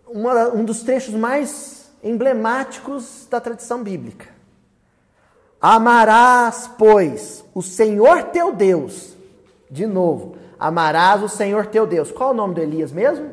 uma, 0.08 0.49
um 0.49 0.65
dos 0.65 0.82
trechos 0.82 1.13
mais 1.13 1.91
emblemáticos 2.04 3.27
da 3.30 3.39
tradição 3.39 3.84
bíblica. 3.84 4.40
Amarás, 5.62 6.67
pois, 6.76 7.45
o 7.54 7.62
Senhor 7.62 8.24
teu 8.24 8.52
Deus. 8.52 9.15
De 9.69 9.86
novo, 9.86 10.36
amarás 10.60 11.21
o 11.21 11.30
Senhor 11.30 11.67
teu 11.67 11.86
Deus. 11.86 12.12
Qual 12.12 12.30
é 12.30 12.34
o 12.34 12.36
nome 12.36 12.56
do 12.56 12.62
Elias 12.62 12.91
mesmo? 12.91 13.30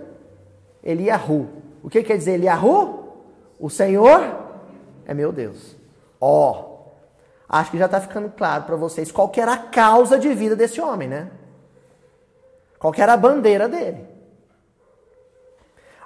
Eliahu. 0.85 1.49
O 1.83 1.89
que 1.89 2.03
quer 2.03 2.19
dizer 2.19 2.33
Eliahu? 2.33 3.15
O 3.59 3.71
Senhor 3.71 4.21
é 5.07 5.15
meu 5.15 5.33
Deus. 5.33 5.75
Ó, 6.21 6.51
oh, 6.53 6.91
acho 7.49 7.71
que 7.71 7.79
já 7.79 7.87
está 7.87 8.01
ficando 8.01 8.29
claro 8.29 8.65
para 8.65 8.77
vocês 8.77 9.11
qual 9.11 9.33
era 9.37 9.55
a 9.55 9.59
causa 9.59 10.19
de 10.19 10.33
vida 10.35 10.55
desse 10.55 10.81
homem, 10.81 11.09
né? 11.09 11.31
Qual 12.79 12.93
era 12.97 13.15
a 13.15 13.17
bandeira 13.17 13.69
dele? 13.69 14.07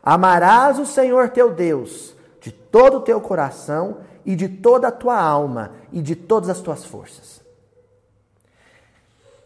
Amarás 0.02 0.78
o 0.78 0.87
Senhor 0.87 1.30
teu 1.30 1.52
Deus 1.52 2.14
de 2.40 2.52
todo 2.52 2.98
o 2.98 3.00
teu 3.00 3.20
coração 3.20 3.98
e 4.24 4.37
de 4.37 4.48
toda 4.48 4.88
a 4.88 4.92
tua 4.92 5.20
alma 5.20 5.81
e 5.92 6.00
de 6.00 6.16
todas 6.16 6.48
as 6.48 6.61
tuas 6.61 6.85
forças. 6.85 7.42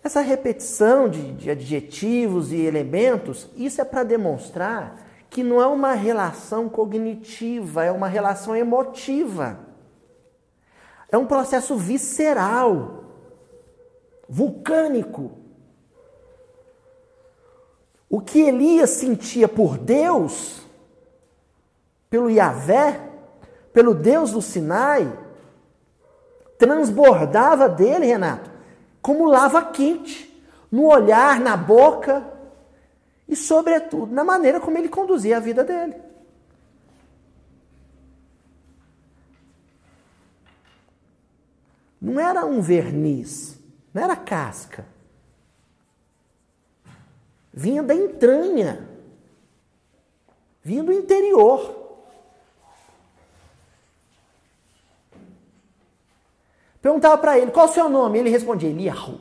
Essa 0.02 0.20
repetição 0.20 1.08
de, 1.08 1.32
de 1.32 1.50
adjetivos 1.50 2.52
e 2.52 2.60
elementos, 2.60 3.48
isso 3.56 3.80
é 3.80 3.84
para 3.84 4.04
demonstrar 4.04 5.04
que 5.28 5.42
não 5.42 5.60
é 5.60 5.66
uma 5.66 5.94
relação 5.94 6.68
cognitiva, 6.68 7.84
é 7.84 7.90
uma 7.90 8.06
relação 8.06 8.54
emotiva. 8.54 9.58
É 11.10 11.18
um 11.18 11.26
processo 11.26 11.76
visceral, 11.76 13.04
vulcânico. 14.28 15.32
O 18.08 18.20
que 18.20 18.40
Elias 18.42 18.90
sentia 18.90 19.48
por 19.48 19.76
Deus, 19.76 20.62
pelo 22.08 22.30
Yahvé, 22.30 23.00
pelo 23.72 23.92
Deus 23.92 24.30
do 24.30 24.40
Sinai, 24.40 25.25
transbordava 26.58 27.68
dele, 27.68 28.06
Renato, 28.06 28.50
como 29.00 29.26
lava 29.26 29.62
quente, 29.64 30.26
no 30.70 30.86
olhar, 30.86 31.38
na 31.40 31.56
boca 31.56 32.24
e, 33.28 33.36
sobretudo, 33.36 34.14
na 34.14 34.24
maneira 34.24 34.60
como 34.60 34.76
ele 34.78 34.88
conduzia 34.88 35.36
a 35.36 35.40
vida 35.40 35.64
dele. 35.64 35.94
Não 42.00 42.20
era 42.20 42.44
um 42.44 42.60
verniz, 42.60 43.58
não 43.92 44.02
era 44.02 44.14
casca. 44.14 44.86
Vinha 47.52 47.82
da 47.82 47.94
entranha, 47.94 48.86
vinha 50.62 50.82
do 50.82 50.92
interior. 50.92 51.85
Perguntava 56.86 57.18
para 57.18 57.36
ele, 57.36 57.50
qual 57.50 57.66
o 57.66 57.72
seu 57.72 57.88
nome? 57.88 58.20
Ele 58.20 58.30
respondia, 58.30 58.70
Eliahu. 58.70 59.18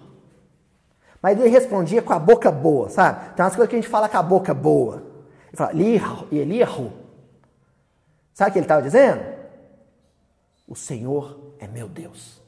Mas 1.20 1.40
ele 1.40 1.50
respondia 1.50 2.00
com 2.00 2.14
a 2.14 2.20
boca 2.20 2.52
boa, 2.52 2.90
sabe? 2.90 3.34
Tem 3.34 3.44
umas 3.44 3.56
coisas 3.56 3.68
que 3.68 3.76
a 3.76 3.82
gente 3.82 3.90
fala 3.90 4.08
com 4.08 4.18
a 4.18 4.22
boca 4.22 4.54
boa. 4.54 5.02
Ele 5.48 5.58
fala, 5.58 5.72
Eliahu. 6.32 6.94
Sabe 8.36 8.50
o 8.52 8.54
que 8.54 8.60
ele 8.60 8.66
estava 8.66 8.84
dizendo? 8.84 9.26
O 10.68 10.76
Senhor 10.76 11.56
é 11.58 11.68
meu 11.68 11.90
Deus. 11.90 12.40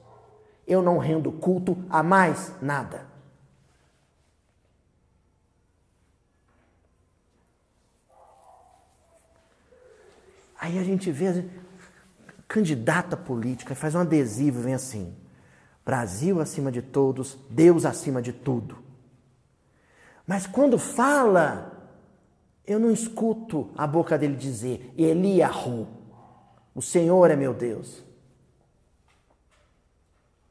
Eu 0.67 0.83
não 0.83 0.99
rendo 0.99 1.31
culto 1.31 1.75
a 1.89 2.03
mais 2.03 2.53
nada. 2.61 3.07
Aí 10.59 10.77
a 10.77 10.83
gente 10.83 11.09
vê, 11.09 11.43
candidata 12.47 13.17
política, 13.17 13.75
faz 13.75 13.93
um 13.93 13.99
adesivo, 13.99 14.61
vem 14.61 14.73
assim: 14.73 15.13
Brasil 15.85 16.39
acima 16.39 16.71
de 16.71 16.81
todos, 16.81 17.37
Deus 17.49 17.85
acima 17.85 18.21
de 18.21 18.31
tudo. 18.31 18.77
Mas 20.25 20.47
quando 20.47 20.77
fala, 20.77 21.71
eu 22.65 22.79
não 22.79 22.91
escuto 22.91 23.69
a 23.77 23.85
boca 23.85 24.17
dele 24.17 24.35
dizer 24.35 24.93
Eliahu, 24.97 25.87
o 26.73 26.81
Senhor 26.81 27.31
é 27.31 27.35
meu 27.35 27.53
Deus. 27.53 28.03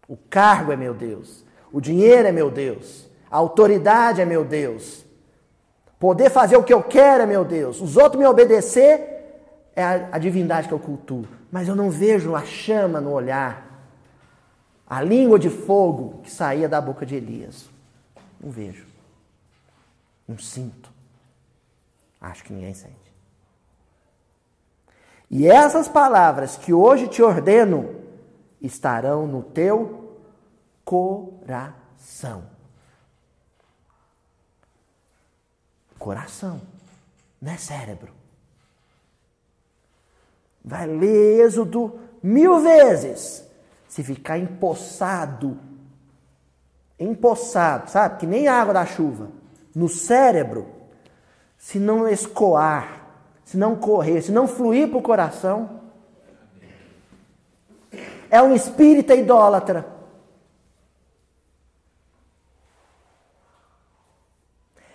O 0.09 0.17
cargo 0.17 0.73
é 0.73 0.77
meu 0.77 0.95
Deus. 0.95 1.45
O 1.73 1.81
dinheiro 1.81 2.29
é 2.29 2.33
meu 2.33 2.51
Deus. 2.51 3.11
A 3.31 3.37
autoridade 3.37 4.21
é 4.21 4.25
meu 4.25 4.45
Deus. 4.45 5.05
Poder 5.99 6.31
fazer 6.31 6.57
o 6.57 6.63
que 6.63 6.73
eu 6.73 6.83
quero 6.83 7.25
é 7.25 7.27
meu 7.27 7.45
Deus. 7.45 7.81
Os 7.81 7.97
outros 7.97 8.21
me 8.21 8.27
obedecer 8.27 9.01
é 9.75 9.83
a, 9.83 10.09
a 10.13 10.19
divindade 10.19 10.69
que 10.69 10.75
eu 10.75 10.79
cultuo 10.79 11.27
mas 11.51 11.69
eu 11.69 11.77
não 11.77 11.91
vejo 11.91 12.35
a 12.35 12.45
chama 12.45 13.01
no 13.01 13.11
olhar. 13.13 13.65
A 14.87 15.03
língua 15.03 15.39
de 15.39 15.51
fogo 15.51 16.21
que 16.23 16.31
saía 16.31 16.69
da 16.69 16.81
boca 16.81 17.05
de 17.05 17.17
Elias. 17.17 17.69
Não 18.41 18.51
vejo. 18.51 18.87
Não 20.27 20.39
sinto. 20.39 20.91
Acho 22.21 22.45
que 22.45 22.53
ninguém 22.53 22.75
sente. 22.75 23.07
E 25.31 25.49
essas 25.49 25.89
palavras 25.89 26.57
que 26.57 26.73
hoje 26.73 27.09
te 27.09 27.23
ordeno 27.23 27.97
estarão 28.61 29.27
no 29.27 29.43
teu 29.43 30.19
coração. 30.85 32.45
Coração, 35.99 36.61
não 37.41 37.53
é 37.53 37.57
cérebro. 37.57 38.13
Vai 40.67 40.85
ler 40.89 41.47
Êxodo 41.47 42.01
mil 42.21 42.59
vezes. 42.59 43.47
Se 43.87 44.03
ficar 44.03 44.37
empossado, 44.37 45.57
empossado, 46.99 47.89
sabe? 47.89 48.19
Que 48.19 48.27
nem 48.27 48.49
água 48.49 48.75
da 48.75 48.85
chuva, 48.85 49.29
no 49.73 49.89
cérebro, 49.89 50.67
se 51.57 51.79
não 51.79 52.09
escoar, 52.09 53.07
se 53.45 53.57
não 53.57 53.77
correr, 53.77 54.21
se 54.23 54.33
não 54.33 54.49
fluir 54.49 54.89
para 54.89 54.99
o 54.99 55.03
coração, 55.03 55.83
é 58.29 58.43
um 58.43 58.53
espírita 58.53 59.15
idólatra. 59.15 59.87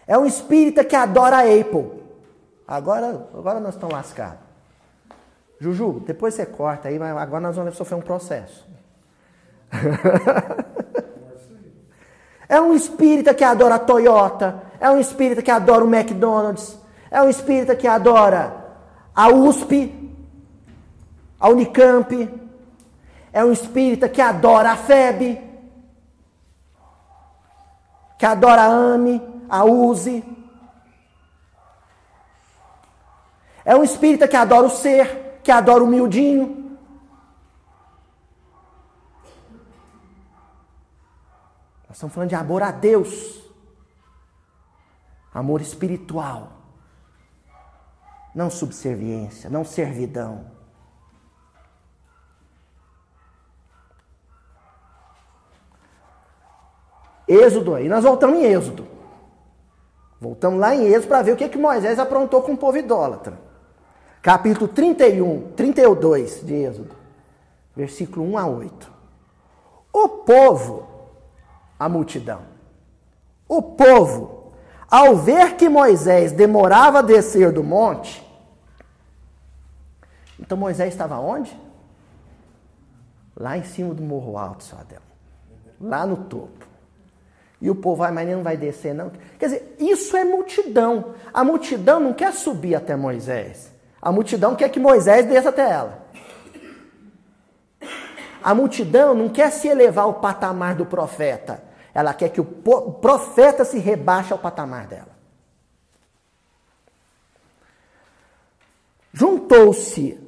É 0.05 0.17
um 0.17 0.26
espírita 0.26 0.84
que 0.84 0.97
adora 0.97 1.38
a 1.38 1.41
Apple. 1.41 2.03
Agora, 2.67 3.30
agora 3.34 3.59
nós 3.61 3.76
estamos 3.76 3.95
lascados. 3.95 4.51
Juju, 5.62 6.01
depois 6.07 6.34
você 6.34 6.43
corta 6.43 6.89
aí, 6.89 6.97
mas 6.97 7.16
agora 7.16 7.39
nós 7.39 7.55
vamos 7.55 7.78
sofrer 7.78 7.95
um 7.95 8.01
processo. 8.01 8.68
é 12.49 12.59
um 12.59 12.74
espírita 12.74 13.32
que 13.32 13.43
adora 13.43 13.76
a 13.76 13.80
Toyota. 13.80 14.64
É 14.80 14.89
um 14.89 14.99
espírita 14.99 15.43
que 15.43 15.51
adora 15.51 15.86
o 15.86 15.95
McDonald's. 15.95 16.80
É 17.12 17.22
um 17.22 17.30
espírita 17.30 17.76
que 17.76 17.88
adora 17.88 18.55
a 19.14 19.30
USP, 19.30 20.12
a 21.39 21.49
Unicamp, 21.49 22.12
é 23.32 23.45
um 23.45 23.51
espírita 23.51 24.09
que 24.09 24.20
adora 24.20 24.72
a 24.72 24.76
FEB, 24.76 25.39
que 28.18 28.26
adora 28.26 28.64
a 28.64 28.66
AME, 28.66 29.22
a 29.47 29.64
USE. 29.64 30.24
É 33.64 33.76
um 33.76 33.84
espírita 33.84 34.28
que 34.28 34.36
adora 34.36 34.66
o 34.66 34.72
ser, 34.72 35.20
que 35.44 35.52
adora 35.52 35.84
o 35.84 35.88
miudinho. 35.88 36.80
Nós 41.88 41.98
estamos 41.98 42.14
falando 42.14 42.30
de 42.30 42.36
amor 42.36 42.64
a 42.64 42.72
Deus. 42.72 43.42
Amor 45.34 45.62
espiritual. 45.62 46.54
Não 48.34 48.50
subserviência, 48.50 49.50
não 49.50 49.66
servidão. 49.66 50.46
Êxodo, 57.28 57.76
aí 57.76 57.88
nós 57.88 58.04
voltamos 58.04 58.39
em 58.39 58.44
Êxodo. 58.44 58.88
Voltamos 60.20 60.60
lá 60.60 60.76
em 60.76 60.86
Êxodo 60.88 61.08
para 61.08 61.24
ver 61.24 61.32
o 61.32 61.38
que, 61.38 61.50
que 61.50 61.58
Moisés 61.58 61.98
aprontou 61.98 62.42
com 62.42 62.54
o 62.54 62.58
povo 62.58 62.78
idólatra. 62.78 63.51
Capítulo 64.22 64.67
31, 64.67 65.51
32 65.55 66.45
de 66.45 66.53
Êxodo, 66.53 66.95
versículo 67.76 68.24
1 68.34 68.38
a 68.38 68.45
8. 68.45 68.91
O 69.91 70.07
povo, 70.09 70.88
a 71.80 71.89
multidão, 71.89 72.41
o 73.47 73.61
povo, 73.63 74.53
ao 74.88 75.15
ver 75.15 75.55
que 75.55 75.67
Moisés 75.67 76.32
demorava 76.32 76.99
a 76.99 77.01
descer 77.01 77.51
do 77.51 77.63
monte, 77.63 78.24
então 80.39 80.55
Moisés 80.57 80.93
estava 80.93 81.17
onde? 81.17 81.57
Lá 83.36 83.57
em 83.57 83.63
cima 83.63 83.93
do 83.93 84.03
morro 84.03 84.38
alto, 84.38 84.63
só 84.63 84.76
dela. 84.84 85.01
Lá 85.80 86.05
no 86.05 86.17
topo. 86.17 86.67
E 87.59 87.69
o 87.69 87.76
povo 87.76 87.97
vai, 87.97 88.11
mas 88.11 88.28
não 88.28 88.43
vai 88.43 88.57
descer, 88.57 88.93
não. 88.93 89.11
Quer 89.39 89.45
dizer, 89.45 89.76
isso 89.80 90.15
é 90.15 90.24
multidão. 90.24 91.13
A 91.34 91.43
multidão 91.43 91.99
não 91.99 92.13
quer 92.13 92.34
subir 92.34 92.76
até 92.76 92.95
Moisés. 92.95 93.70
A 94.02 94.12
multidão 94.12 94.56
quer 94.56 94.70
que 94.70 94.80
Moisés 94.80 95.26
desça 95.26 95.49
até 95.49 95.70
ela. 95.70 96.06
A 98.43 98.56
multidão 98.56 99.14
não 99.14 99.30
quer 99.30 99.52
se 99.52 99.68
elevar 99.68 100.06
ao 100.06 100.16
patamar 100.16 100.76
do 100.76 100.86
profeta. 100.86 101.64
Ela 101.93 102.14
quer 102.14 102.30
que 102.30 102.41
o 102.41 102.45
profeta 102.45 103.64
se 103.64 103.78
rebaixe 103.78 104.34
ao 104.34 104.39
patamar 104.39 104.88
dela. 104.88 105.12
Juntou-se 109.14 110.20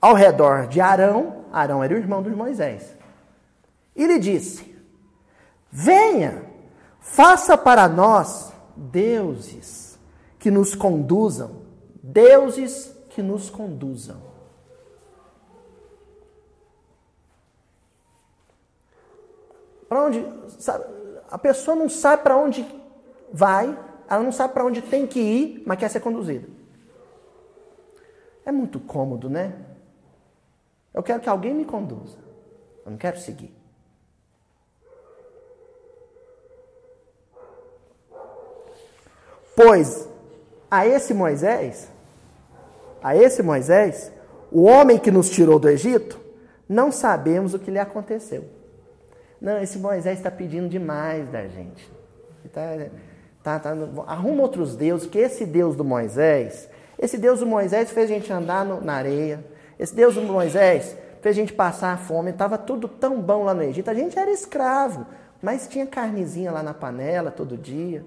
ao 0.00 0.14
redor 0.14 0.66
de 0.66 0.80
Arão, 0.80 1.44
Arão 1.52 1.82
era 1.82 1.94
o 1.94 1.96
irmão 1.96 2.22
de 2.22 2.30
Moisés, 2.30 2.94
e 3.94 4.06
lhe 4.06 4.18
disse: 4.18 4.76
Venha, 5.70 6.54
Faça 7.04 7.56
para 7.56 7.86
nós 7.86 8.50
deuses 8.74 9.96
que 10.38 10.50
nos 10.50 10.74
conduzam, 10.74 11.62
deuses 12.02 12.93
que 13.14 13.22
nos 13.22 13.48
conduzam. 13.48 14.20
Para 19.88 20.02
onde 20.02 20.26
sabe, 20.58 20.84
a 21.30 21.38
pessoa 21.38 21.76
não 21.76 21.88
sabe 21.88 22.24
para 22.24 22.36
onde 22.36 22.66
vai, 23.32 23.78
ela 24.08 24.22
não 24.22 24.32
sabe 24.32 24.52
para 24.52 24.64
onde 24.64 24.82
tem 24.82 25.06
que 25.06 25.20
ir, 25.20 25.62
mas 25.64 25.78
quer 25.78 25.88
ser 25.88 26.00
conduzida. 26.00 26.48
É 28.44 28.50
muito 28.50 28.80
cômodo, 28.80 29.30
né? 29.30 29.64
Eu 30.92 31.02
quero 31.02 31.20
que 31.20 31.28
alguém 31.28 31.54
me 31.54 31.64
conduza. 31.64 32.18
Eu 32.84 32.90
não 32.90 32.98
quero 32.98 33.18
seguir. 33.18 33.54
Pois 39.54 40.08
a 40.68 40.84
esse 40.84 41.14
Moisés, 41.14 41.93
a 43.04 43.14
esse 43.14 43.42
Moisés, 43.42 44.10
o 44.50 44.62
homem 44.62 44.96
que 44.96 45.10
nos 45.10 45.28
tirou 45.28 45.58
do 45.58 45.68
Egito, 45.68 46.18
não 46.66 46.90
sabemos 46.90 47.52
o 47.52 47.58
que 47.58 47.70
lhe 47.70 47.78
aconteceu. 47.78 48.46
Não, 49.38 49.60
esse 49.60 49.78
Moisés 49.78 50.16
está 50.16 50.30
pedindo 50.30 50.70
demais 50.70 51.28
da 51.28 51.46
gente. 51.46 51.92
Tá, 52.50 52.62
tá, 53.42 53.58
tá, 53.58 53.76
arruma 54.06 54.40
outros 54.40 54.74
deuses, 54.74 55.06
que 55.06 55.18
esse 55.18 55.44
Deus 55.44 55.76
do 55.76 55.84
Moisés, 55.84 56.66
esse 56.98 57.18
Deus 57.18 57.40
do 57.40 57.46
Moisés 57.46 57.90
fez 57.90 58.10
a 58.10 58.14
gente 58.14 58.32
andar 58.32 58.64
no, 58.64 58.80
na 58.80 58.94
areia. 58.94 59.44
Esse 59.78 59.94
Deus 59.94 60.14
do 60.14 60.22
Moisés 60.22 60.96
fez 61.20 61.36
a 61.36 61.38
gente 61.38 61.52
passar 61.52 61.98
fome. 61.98 62.30
Estava 62.30 62.56
tudo 62.56 62.88
tão 62.88 63.20
bom 63.20 63.44
lá 63.44 63.52
no 63.52 63.62
Egito. 63.62 63.90
A 63.90 63.94
gente 63.94 64.18
era 64.18 64.30
escravo, 64.30 65.06
mas 65.42 65.68
tinha 65.68 65.86
carnezinha 65.86 66.50
lá 66.50 66.62
na 66.62 66.72
panela 66.72 67.30
todo 67.30 67.58
dia. 67.58 68.02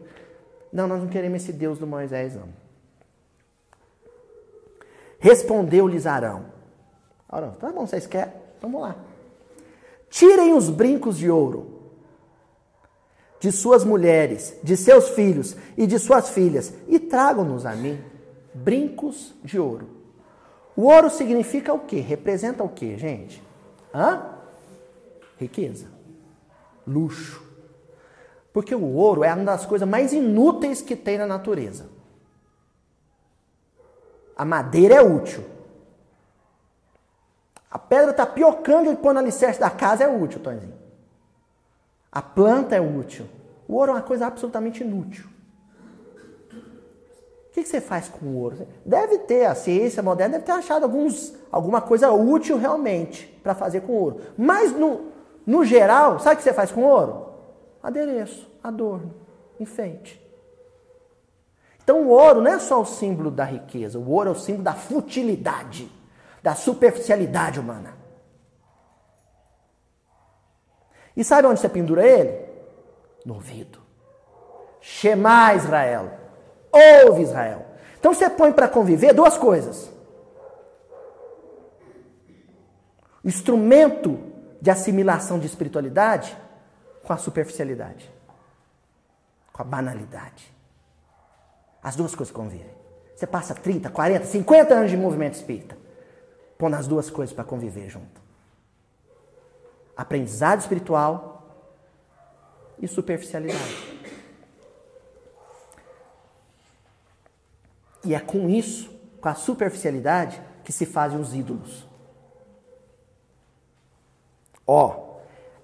Não, 0.74 0.88
nós 0.88 1.00
não 1.02 1.08
queremos 1.08 1.44
esse 1.44 1.54
Deus 1.54 1.78
do 1.78 1.86
Moisés, 1.86 2.34
não. 2.34 2.67
Respondeu-lhes 5.20 6.06
Arão. 6.06 6.46
Arão, 7.28 7.52
tá 7.52 7.72
bom, 7.72 7.86
vocês 7.86 8.06
querem? 8.06 8.34
Vamos 8.62 8.82
lá. 8.82 8.96
Tirem 10.10 10.54
os 10.54 10.70
brincos 10.70 11.18
de 11.18 11.30
ouro 11.30 11.78
de 13.40 13.52
suas 13.52 13.84
mulheres, 13.84 14.58
de 14.64 14.76
seus 14.76 15.10
filhos 15.10 15.56
e 15.78 15.86
de 15.86 16.00
suas 16.00 16.30
filhas 16.30 16.74
e 16.88 17.00
tragam-nos 17.00 17.66
a 17.66 17.76
mim 17.76 18.00
brincos 18.54 19.34
de 19.44 19.60
ouro. 19.60 19.90
O 20.76 20.84
ouro 20.84 21.10
significa 21.10 21.74
o 21.74 21.80
quê? 21.80 22.00
Representa 22.00 22.64
o 22.64 22.70
quê, 22.70 22.98
gente? 22.98 23.42
Hã? 23.94 24.26
Riqueza, 25.38 25.88
luxo, 26.86 27.44
porque 28.52 28.74
o 28.74 28.94
ouro 28.94 29.24
é 29.24 29.34
uma 29.34 29.44
das 29.44 29.66
coisas 29.66 29.88
mais 29.88 30.14
inúteis 30.14 30.82
que 30.82 30.96
tem 30.96 31.18
na 31.18 31.28
natureza. 31.28 31.88
A 34.38 34.46
madeira 34.46 34.96
é 34.96 35.02
útil. 35.02 35.44
A 37.70 37.80
pedra 37.80 38.12
está 38.12 38.26
piocando 38.26 38.92
e 38.92 38.96
no 38.96 39.20
alicerce 39.20 39.60
da 39.60 39.70
casa 39.70 40.04
é 40.04 40.08
útil, 40.08 40.40
Tonzinho. 40.40 40.74
A 42.12 42.22
planta 42.22 42.76
é 42.76 42.82
útil. 42.82 43.26
O 43.68 43.76
ouro 43.76 43.92
é 43.92 43.96
uma 43.96 44.02
coisa 44.02 44.28
absolutamente 44.28 44.84
inútil. 44.84 45.26
O 46.54 47.60
que, 47.60 47.66
você 47.66 47.82
faz 47.82 48.08
com 48.08 48.28
o 48.28 48.38
ouro? 48.38 48.68
Deve 48.86 49.18
ter, 49.20 49.46
a 49.46 49.56
ciência 49.56 50.04
moderna 50.04 50.34
deve 50.34 50.46
ter 50.46 50.52
achado 50.52 50.84
alguns, 50.84 51.34
alguma 51.52 51.82
coisa 51.82 52.12
útil 52.12 52.58
realmente 52.58 53.26
para 53.42 53.56
fazer 53.56 53.82
com 53.82 53.94
ouro. 53.94 54.22
Mas 54.38 54.72
no, 54.72 55.08
no 55.46 55.66
geral, 55.66 56.20
sabe 56.20 56.36
o 56.36 56.38
que 56.38 56.44
você 56.44 56.54
faz 56.54 56.72
com 56.72 56.84
ouro? 56.84 57.28
adereço, 57.82 58.50
adorno, 58.62 59.14
enfeite. 59.60 60.22
Então 61.88 62.02
o 62.02 62.10
ouro 62.10 62.42
não 62.42 62.52
é 62.52 62.60
só 62.60 62.82
o 62.82 62.86
símbolo 62.86 63.32
da 63.32 63.46
riqueza, 63.46 63.98
o 63.98 64.12
ouro 64.12 64.28
é 64.28 64.32
o 64.34 64.36
símbolo 64.36 64.66
da 64.66 64.74
futilidade, 64.74 65.90
da 66.44 66.54
superficialidade 66.54 67.62
humana. 67.62 67.96
E 71.16 71.24
sabe 71.24 71.48
onde 71.48 71.62
você 71.62 71.70
pendura 71.70 72.06
ele? 72.06 72.46
No 73.26 73.36
ouvido. 73.36 73.80
Shema 74.82 75.54
Israel. 75.54 76.12
Ouve 77.06 77.22
Israel. 77.22 77.66
Então 77.98 78.14
você 78.14 78.30
põe 78.30 78.52
para 78.52 78.68
conviver 78.68 79.14
duas 79.14 79.38
coisas. 79.38 79.90
Instrumento 83.24 84.20
de 84.60 84.70
assimilação 84.70 85.40
de 85.40 85.46
espiritualidade 85.46 86.38
com 87.06 87.14
a 87.14 87.18
superficialidade, 87.18 88.12
com 89.54 89.62
a 89.62 89.66
banalidade. 89.66 90.57
As 91.82 91.96
duas 91.96 92.14
coisas 92.16 92.34
convivem. 92.34 92.70
Você 93.16 93.26
passa 93.26 93.56
30, 93.56 93.90
40, 93.90 94.26
50 94.26 94.74
anos 94.74 94.92
de 94.92 94.98
movimento 94.98 95.34
espírita, 95.34 95.78
pondo 96.58 96.76
as 96.76 96.88
duas 96.88 97.10
coisas 97.10 97.34
para 97.34 97.44
conviver 97.44 97.90
junto. 97.90 98.22
Aprendizado 99.96 100.60
espiritual 100.60 101.44
e 102.80 102.88
superficialidade. 102.88 103.98
E 108.06 108.14
é 108.14 108.20
com 108.20 108.48
isso, 108.48 108.90
com 109.20 109.30
a 109.30 109.34
superficialidade, 109.34 110.40
que 110.64 110.72
se 110.72 110.86
fazem 110.86 111.20
os 111.20 111.34
ídolos. 111.34 111.88
Ó, 114.66 115.18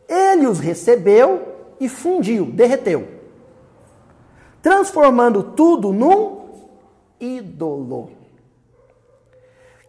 ele 0.07 0.47
os 0.47 0.59
recebeu 0.59 1.75
e 1.79 1.87
fundiu, 1.87 2.51
derreteu, 2.51 3.12
transformando 4.63 5.43
tudo 5.43 5.91
num 5.91 6.45
ídolo, 7.19 8.11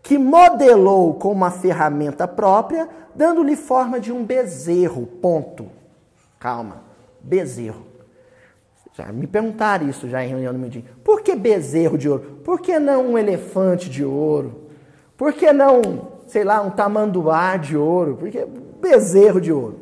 que 0.03 0.19
modelou 0.19 1.15
com 1.15 1.31
uma 1.31 1.51
ferramenta 1.51 2.27
própria, 2.27 2.89
dando-lhe 3.15 3.55
forma 3.55 4.01
de 4.01 4.13
um 4.13 4.25
bezerro. 4.25 5.07
Ponto. 5.07 5.69
Calma, 6.41 6.83
bezerro. 7.23 7.87
Já 8.93 9.11
me 9.13 9.27
perguntaram 9.27 9.89
isso 9.89 10.09
já 10.09 10.25
em 10.25 10.29
reunião 10.29 10.53
no 10.53 10.59
Mindinho. 10.59 10.85
Por 11.03 11.23
que 11.23 11.35
bezerro 11.37 11.97
de 11.97 12.09
ouro? 12.09 12.41
Por 12.45 12.61
que 12.61 12.79
não 12.79 13.13
um 13.13 13.19
elefante 13.19 13.89
de 13.89 14.05
ouro? 14.05 14.69
Por 15.17 15.33
que 15.33 15.53
não, 15.53 15.81
sei 16.27 16.43
lá, 16.43 16.61
um 16.61 16.71
tamanduá 16.71 17.57
de 17.57 17.77
ouro? 17.77 18.17
Por 18.17 18.29
que 18.29 18.45
bezerro 18.81 19.41
de 19.41 19.53
ouro? 19.53 19.81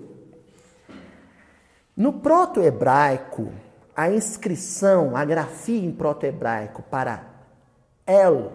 No 1.97 2.12
proto-hebraico, 2.12 3.49
a 3.95 4.11
inscrição, 4.11 5.16
a 5.16 5.24
grafia 5.24 5.84
em 5.84 5.93
proto-hebraico 5.93 6.82
para 6.82 7.24
El 8.07 8.53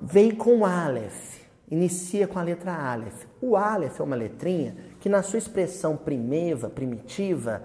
vem 0.00 0.32
com 0.32 0.64
Aleph, 0.64 1.42
inicia 1.70 2.26
com 2.26 2.38
a 2.38 2.42
letra 2.42 2.74
Aleph. 2.74 3.24
O 3.40 3.56
Aleph 3.56 4.00
é 4.00 4.02
uma 4.02 4.16
letrinha 4.16 4.76
que, 5.00 5.08
na 5.08 5.22
sua 5.22 5.38
expressão 5.38 5.96
primeva, 5.96 6.68
primitiva, 6.68 7.62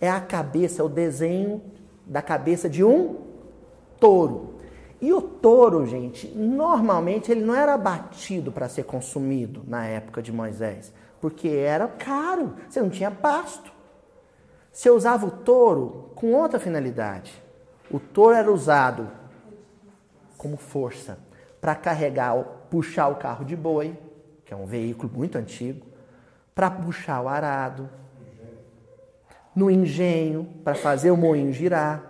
é 0.00 0.10
a 0.10 0.20
cabeça, 0.20 0.82
é 0.82 0.84
o 0.84 0.88
desenho 0.88 1.62
da 2.06 2.20
cabeça 2.20 2.68
de 2.68 2.84
um 2.84 3.16
touro. 3.98 4.58
E 5.00 5.12
o 5.12 5.22
touro, 5.22 5.86
gente, 5.86 6.28
normalmente 6.28 7.32
ele 7.32 7.44
não 7.44 7.54
era 7.54 7.74
abatido 7.74 8.52
para 8.52 8.68
ser 8.68 8.84
consumido 8.84 9.62
na 9.66 9.86
época 9.86 10.20
de 10.20 10.32
Moisés 10.32 10.92
porque 11.20 11.48
era 11.48 11.86
caro, 11.88 12.54
você 12.68 12.80
não 12.80 12.90
tinha 12.90 13.10
pasto. 13.10 13.72
Você 14.78 14.90
usava 14.90 15.26
o 15.26 15.30
touro 15.32 16.12
com 16.14 16.32
outra 16.34 16.60
finalidade. 16.60 17.42
O 17.90 17.98
touro 17.98 18.36
era 18.36 18.48
usado 18.48 19.10
como 20.36 20.56
força 20.56 21.18
para 21.60 21.74
carregar, 21.74 22.36
puxar 22.70 23.08
o 23.08 23.16
carro 23.16 23.44
de 23.44 23.56
boi, 23.56 23.98
que 24.44 24.54
é 24.54 24.56
um 24.56 24.66
veículo 24.66 25.10
muito 25.12 25.36
antigo, 25.36 25.84
para 26.54 26.70
puxar 26.70 27.20
o 27.20 27.26
arado, 27.26 27.90
no 29.52 29.68
engenho, 29.68 30.44
para 30.62 30.76
fazer 30.76 31.10
o 31.10 31.16
moinho 31.16 31.52
girar, 31.52 32.04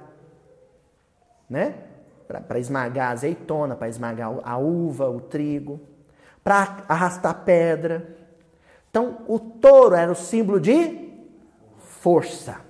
né? 1.48 1.74
Para 2.26 2.58
esmagar 2.58 3.08
a 3.08 3.12
azeitona, 3.12 3.76
para 3.76 3.88
esmagar 3.88 4.30
a 4.44 4.58
uva, 4.58 5.08
o 5.08 5.22
trigo, 5.22 5.80
para 6.44 6.84
arrastar 6.86 7.44
pedra. 7.46 8.14
Então, 8.90 9.20
o 9.26 9.38
touro 9.38 9.94
era 9.94 10.12
o 10.12 10.14
símbolo 10.14 10.60
de 10.60 11.07
força. 12.00 12.60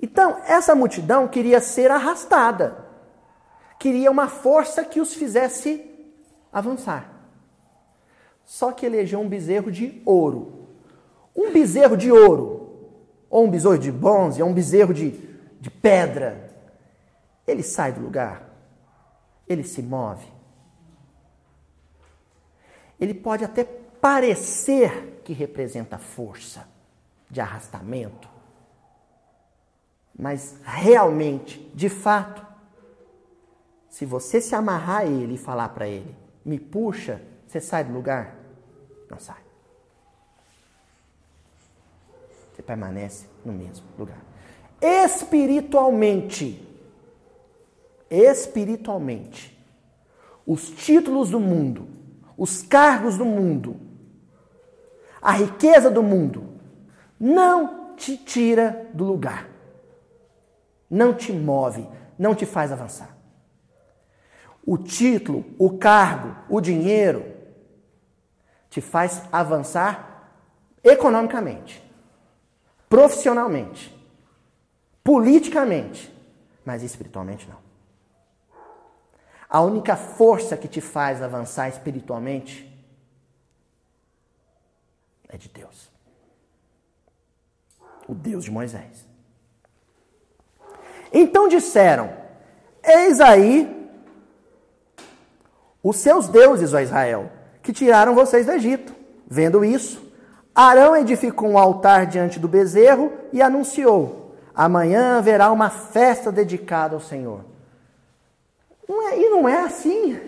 Então, 0.00 0.40
essa 0.46 0.74
multidão 0.74 1.28
queria 1.28 1.60
ser 1.60 1.90
arrastada. 1.90 2.84
Queria 3.78 4.10
uma 4.10 4.28
força 4.28 4.84
que 4.84 5.00
os 5.00 5.14
fizesse 5.14 5.84
avançar. 6.52 7.10
Só 8.44 8.72
que 8.72 8.84
elegeu 8.84 9.20
um 9.20 9.28
bezerro 9.28 9.70
de 9.70 10.02
ouro. 10.04 10.68
Um 11.34 11.50
bezerro 11.50 11.96
de 11.96 12.12
ouro, 12.12 12.90
ou 13.30 13.46
um 13.46 13.50
bezerro 13.50 13.78
de 13.78 13.90
bronze, 13.90 14.42
ou 14.42 14.48
um 14.48 14.52
bezerro 14.52 14.92
de, 14.92 15.10
de 15.60 15.70
pedra. 15.70 16.50
Ele 17.46 17.62
sai 17.62 17.92
do 17.92 18.00
lugar, 18.02 18.48
ele 19.48 19.64
se 19.64 19.82
move, 19.82 20.26
ele 23.00 23.14
pode 23.14 23.44
até 23.44 23.64
parecer 23.64 25.11
que 25.24 25.32
representa 25.32 25.98
força 25.98 26.68
de 27.30 27.40
arrastamento, 27.40 28.28
mas 30.18 30.56
realmente, 30.64 31.58
de 31.74 31.88
fato, 31.88 32.46
se 33.88 34.04
você 34.04 34.40
se 34.40 34.54
amarrar 34.54 34.98
a 34.98 35.06
ele 35.06 35.34
e 35.34 35.38
falar 35.38 35.70
para 35.70 35.86
ele, 35.88 36.14
me 36.44 36.58
puxa, 36.58 37.22
você 37.46 37.60
sai 37.60 37.84
do 37.84 37.92
lugar? 37.92 38.36
Não 39.10 39.18
sai. 39.18 39.40
Você 42.52 42.62
permanece 42.62 43.26
no 43.44 43.52
mesmo 43.52 43.86
lugar. 43.98 44.20
Espiritualmente, 44.80 46.68
espiritualmente, 48.10 49.58
os 50.46 50.70
títulos 50.70 51.30
do 51.30 51.40
mundo 51.40 52.02
os 52.42 52.62
cargos 52.62 53.16
do 53.16 53.24
mundo, 53.24 53.76
a 55.22 55.30
riqueza 55.30 55.88
do 55.88 56.02
mundo, 56.02 56.44
não 57.18 57.94
te 57.94 58.16
tira 58.16 58.90
do 58.92 59.04
lugar, 59.04 59.48
não 60.90 61.14
te 61.14 61.32
move, 61.32 61.86
não 62.18 62.34
te 62.34 62.44
faz 62.44 62.72
avançar. 62.72 63.16
O 64.66 64.76
título, 64.76 65.44
o 65.58 65.78
cargo, 65.78 66.36
o 66.48 66.60
dinheiro 66.60 67.24
te 68.68 68.80
faz 68.80 69.22
avançar 69.30 70.32
economicamente, 70.82 71.82
profissionalmente, 72.88 73.96
politicamente, 75.04 76.12
mas 76.64 76.82
espiritualmente 76.82 77.48
não. 77.48 77.58
A 79.48 79.60
única 79.60 79.96
força 79.96 80.56
que 80.56 80.66
te 80.66 80.80
faz 80.80 81.22
avançar 81.22 81.68
espiritualmente 81.68 82.71
é 85.32 85.36
de 85.36 85.48
Deus. 85.48 85.90
O 88.06 88.14
Deus 88.14 88.44
de 88.44 88.50
Moisés. 88.50 89.06
Então 91.12 91.48
disseram: 91.48 92.12
Eis 92.84 93.20
aí 93.20 93.90
os 95.82 95.96
seus 95.96 96.28
deuses, 96.28 96.72
ó 96.72 96.80
Israel, 96.80 97.30
que 97.62 97.72
tiraram 97.72 98.14
vocês 98.14 98.46
do 98.46 98.52
Egito. 98.52 98.94
Vendo 99.26 99.64
isso, 99.64 100.12
Arão 100.54 100.96
edificou 100.96 101.48
um 101.48 101.58
altar 101.58 102.06
diante 102.06 102.38
do 102.38 102.48
bezerro 102.48 103.12
e 103.32 103.40
anunciou: 103.40 104.36
Amanhã 104.54 105.18
haverá 105.18 105.50
uma 105.50 105.70
festa 105.70 106.30
dedicada 106.30 106.94
ao 106.94 107.00
Senhor. 107.00 107.44
Não 108.88 109.08
é, 109.08 109.18
e 109.18 109.30
não 109.30 109.48
é 109.48 109.60
assim. 109.60 110.20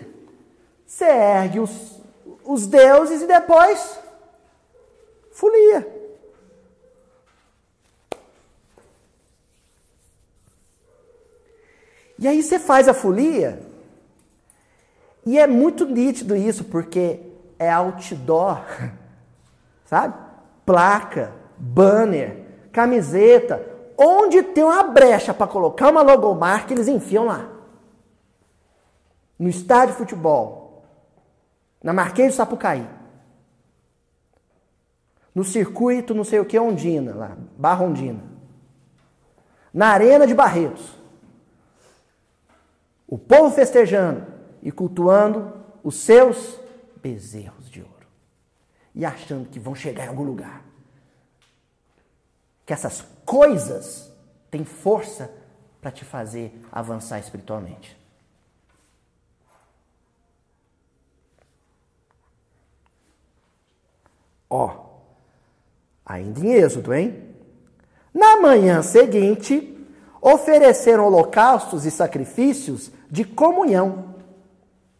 Você 0.85 1.05
ergue 1.05 1.59
os, 1.59 2.01
os 2.43 2.65
deuses 2.65 3.21
e 3.21 3.27
depois 3.27 3.99
folia. 5.35 5.85
E 12.17 12.27
aí 12.27 12.41
você 12.41 12.57
faz 12.57 12.87
a 12.87 12.93
folia, 12.93 13.61
e 15.25 15.37
é 15.37 15.45
muito 15.45 15.85
nítido 15.85 16.35
isso, 16.35 16.63
porque 16.63 17.19
é 17.59 17.69
outdoor, 17.69 18.63
sabe? 19.85 20.15
Placa, 20.65 21.33
banner, 21.57 22.45
camiseta, 22.71 23.61
onde 23.97 24.41
tem 24.41 24.63
uma 24.63 24.83
brecha 24.83 25.33
para 25.33 25.45
colocar 25.45 25.89
uma 25.89 26.01
logomarca, 26.01 26.73
eles 26.73 26.87
enfiam 26.87 27.25
lá 27.25 27.49
no 29.37 29.49
estádio 29.49 29.93
de 29.93 29.97
futebol, 29.97 30.85
na 31.83 31.91
Marquês 31.91 32.31
de 32.31 32.37
Sapucaí, 32.37 32.87
no 35.35 35.43
circuito 35.43 36.15
não 36.15 36.23
sei 36.23 36.39
o 36.39 36.45
que 36.45 36.57
Ondina, 36.57 37.13
lá, 37.13 37.37
Barra 37.57 37.83
Ondina, 37.83 38.23
na 39.73 39.89
Arena 39.89 40.25
de 40.25 40.33
Barretos. 40.33 40.95
O 43.05 43.17
povo 43.17 43.53
festejando 43.53 44.25
e 44.63 44.71
cultuando 44.71 45.53
os 45.83 45.95
seus 45.95 46.59
bezerros 47.01 47.69
de 47.69 47.81
ouro. 47.81 47.93
e 48.95 49.05
achando 49.05 49.49
que 49.49 49.59
vão 49.59 49.75
chegar 49.75 50.05
em 50.05 50.07
algum 50.07 50.23
lugar. 50.23 50.63
Que 52.65 52.71
essas 52.71 53.01
coisas 53.25 54.09
têm 54.49 54.63
força 54.63 55.29
para 55.81 55.91
te 55.91 56.05
fazer 56.05 56.57
avançar 56.71 57.19
espiritualmente. 57.19 57.95
Ó, 64.49 64.94
ainda 66.05 66.39
em 66.39 66.53
Êxodo, 66.53 66.93
hein? 66.93 67.23
Na 68.13 68.37
manhã 68.37 68.81
seguinte, 68.81 69.75
ofereceram 70.21 71.05
holocaustos 71.05 71.85
e 71.85 71.91
sacrifícios 71.91 72.91
de 73.09 73.23
comunhão. 73.23 74.15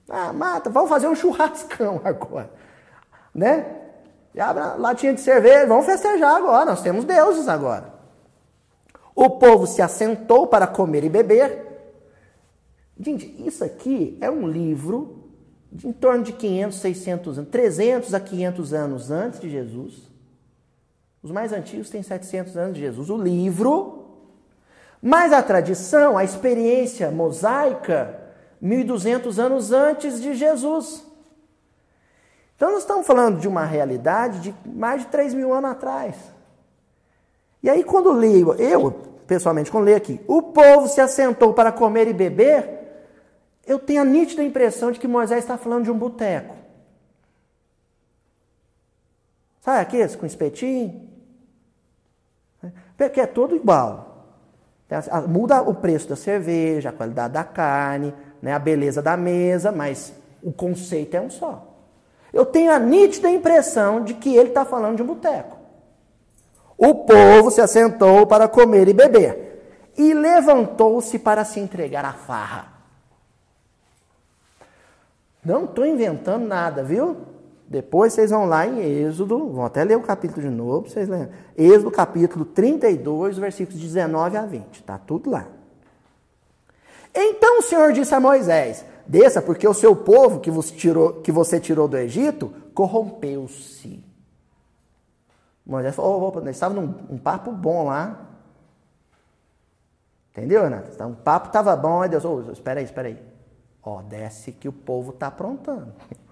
Ah, 0.10 0.34
mata, 0.34 0.70
vamos 0.70 0.90
fazer 0.90 1.08
um 1.08 1.16
churrascão 1.16 2.02
agora. 2.06 2.52
Né? 3.34 3.66
E 4.34 4.40
abre 4.40 4.64
latinha 4.78 5.14
de 5.14 5.22
cerveja, 5.22 5.66
vamos 5.66 5.86
festejar 5.86 6.36
agora, 6.36 6.66
nós 6.66 6.82
temos 6.82 7.06
deuses 7.06 7.48
agora. 7.48 7.94
O 9.16 9.30
povo 9.30 9.66
se 9.66 9.82
assentou 9.82 10.48
para 10.48 10.68
comer 10.68 11.06
e 11.06 11.10
beber. 11.10 11.66
Gente, 13.00 13.34
isso 13.46 13.64
aqui 13.64 14.18
é 14.20 14.30
um 14.30 14.48
livro 14.48 15.24
de 15.72 15.88
em 15.88 15.94
torno 15.94 16.24
de 16.24 16.34
500, 16.34 16.78
600 16.78 17.38
anos, 17.40 17.50
300 17.52 18.14
a 18.14 18.20
500 18.20 18.74
anos 18.74 19.12
antes 19.12 19.40
de 19.40 19.50
Jesus. 19.50 20.15
Os 21.26 21.32
mais 21.32 21.52
antigos 21.52 21.90
têm 21.90 22.04
700 22.04 22.56
anos 22.56 22.76
de 22.76 22.82
Jesus. 22.82 23.10
O 23.10 23.18
livro, 23.18 24.06
mas 25.02 25.34
a 25.34 25.42
tradição, 25.42 26.20
a 26.20 26.24
experiência 26.24 27.10
mosaica, 27.10 28.16
1200 28.62 29.40
anos 29.40 29.72
antes 29.72 30.22
de 30.22 30.36
Jesus. 30.36 31.04
Então, 32.56 32.74
nós 32.74 32.82
estamos 32.82 33.08
falando 33.08 33.40
de 33.40 33.48
uma 33.48 33.66
realidade 33.66 34.40
de 34.40 34.56
mais 34.70 35.02
de 35.02 35.08
3 35.08 35.34
mil 35.34 35.52
anos 35.52 35.72
atrás. 35.72 36.16
E 37.64 37.72
aí, 37.72 37.84
quando 37.84 38.12
leio, 38.12 38.54
eu, 38.62 38.92
pessoalmente, 39.26 39.72
quando 39.72 39.86
leio 39.86 39.98
aqui, 39.98 40.22
o 40.28 40.44
povo 40.44 40.88
se 40.88 41.02
assentou 41.02 41.56
para 41.56 41.72
comer 41.72 42.08
e 42.08 42.14
beber, 42.14 42.70
eu 43.66 43.80
tenho 43.80 44.04
a 44.04 44.06
nítida 44.06 44.44
impressão 44.44 44.92
de 44.92 45.00
que 45.00 45.08
Moisés 45.08 45.44
está 45.44 45.58
falando 45.58 45.86
de 45.86 45.92
um 45.92 45.98
boteco. 45.98 46.56
Sabe 49.62 49.80
aqueles 49.80 50.16
com 50.16 50.28
espetinho? 50.28 51.15
Porque 52.98 53.22
é 53.22 53.26
tudo 53.26 53.56
igual. 53.56 54.26
Muda 55.28 55.62
o 55.62 55.74
preço 55.74 56.10
da 56.10 56.16
cerveja, 56.16 56.90
a 56.90 56.94
qualidade 56.94 57.34
da 57.34 57.44
carne, 57.44 58.14
né, 58.42 58.54
a 58.54 58.60
beleza 58.60 59.02
da 59.02 59.18
mesa, 59.18 59.72
mas 59.72 60.14
o 60.42 60.52
conceito 60.52 61.16
é 61.16 61.22
um 61.22 61.30
só. 61.30 61.68
Eu 62.32 62.46
tenho 62.46 62.72
a 62.72 62.80
nítida 62.80 63.30
impressão 63.30 64.04
de 64.04 64.14
que 64.14 64.36
ele 64.36 64.50
está 64.50 64.64
falando 64.64 64.98
de 64.98 65.04
um 65.04 65.08
boteco. 65.08 65.58
O 66.78 66.94
povo 67.06 67.50
se 67.50 67.62
assentou 67.62 68.28
para 68.28 68.48
comer 68.48 68.88
e 68.88 68.94
beber, 68.94 69.92
e 69.98 70.14
levantou-se 70.14 71.18
para 71.18 71.46
se 71.46 71.60
entregar 71.60 72.04
à 72.06 72.14
farra. 72.14 72.74
Não 75.44 75.66
estou 75.66 75.86
inventando 75.86 76.46
nada, 76.46 76.84
viu? 76.84 77.18
Depois 77.68 78.14
vocês 78.14 78.30
vão 78.30 78.46
lá 78.46 78.68
em 78.68 78.80
Êxodo, 78.80 79.50
vão 79.50 79.66
até 79.66 79.84
ler 79.84 79.98
o 79.98 80.02
capítulo 80.02 80.42
de 80.42 80.50
novo, 80.50 80.88
vocês 80.88 81.10
lembram. 81.10 81.32
Êxodo 81.58 81.90
capítulo 81.90 82.46
32, 82.46 83.38
versículos 83.38 83.80
19 83.80 84.38
a 84.38 84.46
20. 84.46 84.82
Está 84.82 84.98
tudo 84.98 85.32
lá. 85.32 85.48
Então 87.14 87.60
o 87.60 87.62
Senhor 87.64 87.92
disse 87.92 88.14
a 88.14 88.20
Moisés: 88.20 88.86
Desça, 89.08 89.42
porque 89.42 89.68
o 89.68 89.74
seu 89.74 89.96
povo 89.96 90.40
que, 90.40 90.52
você 90.52 90.76
tirou, 90.76 91.22
que 91.22 91.32
você 91.32 91.60
tirou 91.60 91.88
do 91.88 91.98
Egito 91.98 92.54
corrompeu-se. 92.74 94.04
Moisés 95.66 95.96
falou: 95.96 96.48
estava 96.48 96.74
num 96.74 96.94
um 97.10 97.18
papo 97.18 97.52
bom 97.52 97.86
lá. 97.86 98.22
Entendeu, 100.32 100.64
Renato? 100.64 100.92
Então, 100.94 101.12
o 101.12 101.16
papo 101.16 101.48
estava 101.48 101.76
bom, 101.78 102.02
aí 102.02 102.10
Deus, 102.10 102.26
oh, 102.26 102.52
espera 102.52 102.82
aí, 102.82 102.84
espera 102.84 103.08
aí. 103.08 103.18
Ó, 103.82 104.02
desce 104.02 104.52
que 104.52 104.68
o 104.68 104.74
povo 104.74 105.12
está 105.12 105.28
aprontando. 105.28 105.94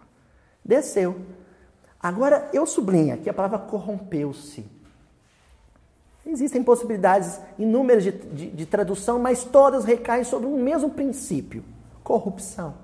Desceu. 0.64 1.20
Agora, 2.00 2.50
eu 2.54 2.66
sublinho 2.66 3.14
aqui 3.14 3.30
a 3.30 3.34
palavra 3.34 3.60
corrompeu-se. 3.60 4.66
Existem 6.26 6.64
possibilidades 6.64 7.40
inúmeras 7.60 8.04
de, 8.04 8.12
de, 8.12 8.52
de, 8.52 8.66
tradução, 8.66 9.20
mas 9.20 9.44
todas 9.44 9.84
recaem 9.84 10.24
sobre 10.24 10.48
um 10.48 10.62
mesmo 10.62 10.90
princípio: 10.90 11.64
corrupção. 12.04 12.76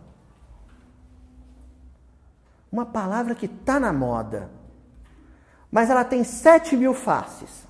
Uma 2.71 2.85
palavra 2.85 3.33
que 3.33 3.45
está 3.45 3.79
na 3.79 3.93
moda, 3.93 4.49
mas 5.71 5.89
ela 5.89 6.03
tem 6.03 6.23
sete 6.23 6.75
mil 6.75 6.93
faces. 6.93 7.67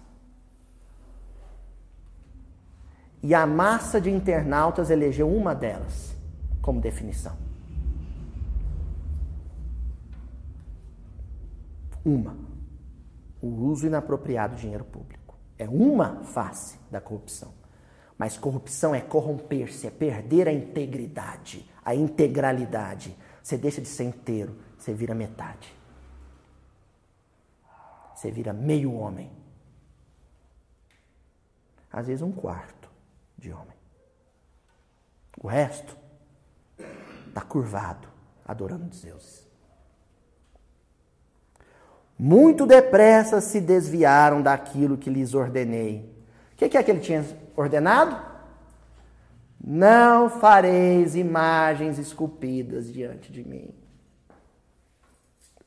E 3.21 3.35
a 3.35 3.45
massa 3.45 3.99
de 3.99 4.09
internautas 4.09 4.89
elegeu 4.89 5.29
uma 5.29 5.53
delas 5.53 6.15
como 6.61 6.79
definição. 6.79 7.48
Uma. 12.09 12.35
O 13.39 13.47
uso 13.47 13.85
inapropriado 13.85 14.55
do 14.55 14.59
dinheiro 14.59 14.83
público. 14.83 15.37
É 15.59 15.69
uma 15.69 16.23
face 16.23 16.79
da 16.89 16.99
corrupção. 16.99 17.53
Mas 18.17 18.37
corrupção 18.37 18.95
é 18.95 18.99
corromper-se, 18.99 19.85
é 19.85 19.91
perder 19.91 20.47
a 20.47 20.51
integridade, 20.51 21.69
a 21.85 21.93
integralidade. 21.93 23.15
Você 23.43 23.57
deixa 23.57 23.79
de 23.79 23.87
ser 23.87 24.05
inteiro, 24.05 24.57
você 24.77 24.93
vira 24.93 25.13
metade. 25.13 25.73
Você 28.15 28.31
vira 28.31 28.51
meio 28.51 28.93
homem. 28.93 29.31
Às 31.91 32.07
vezes 32.07 32.21
um 32.21 32.31
quarto 32.31 32.89
de 33.37 33.51
homem. 33.51 33.77
O 35.41 35.47
resto 35.47 35.95
está 37.27 37.41
curvado, 37.41 38.07
adorando 38.45 38.89
os 38.89 39.01
deuses. 39.01 39.48
Muito 42.19 42.65
depressa 42.65 43.39
se 43.39 43.61
desviaram 43.61 44.41
daquilo 44.41 44.97
que 44.97 45.09
lhes 45.09 45.33
ordenei. 45.33 46.13
O 46.51 46.57
que 46.57 46.77
é 46.77 46.83
que 46.83 46.91
ele 46.91 46.99
tinha 46.99 47.25
ordenado? 47.55 48.21
Não 49.63 50.29
fareis 50.29 51.15
imagens 51.15 51.97
esculpidas 51.97 52.91
diante 52.91 53.31
de 53.31 53.47
mim. 53.47 53.73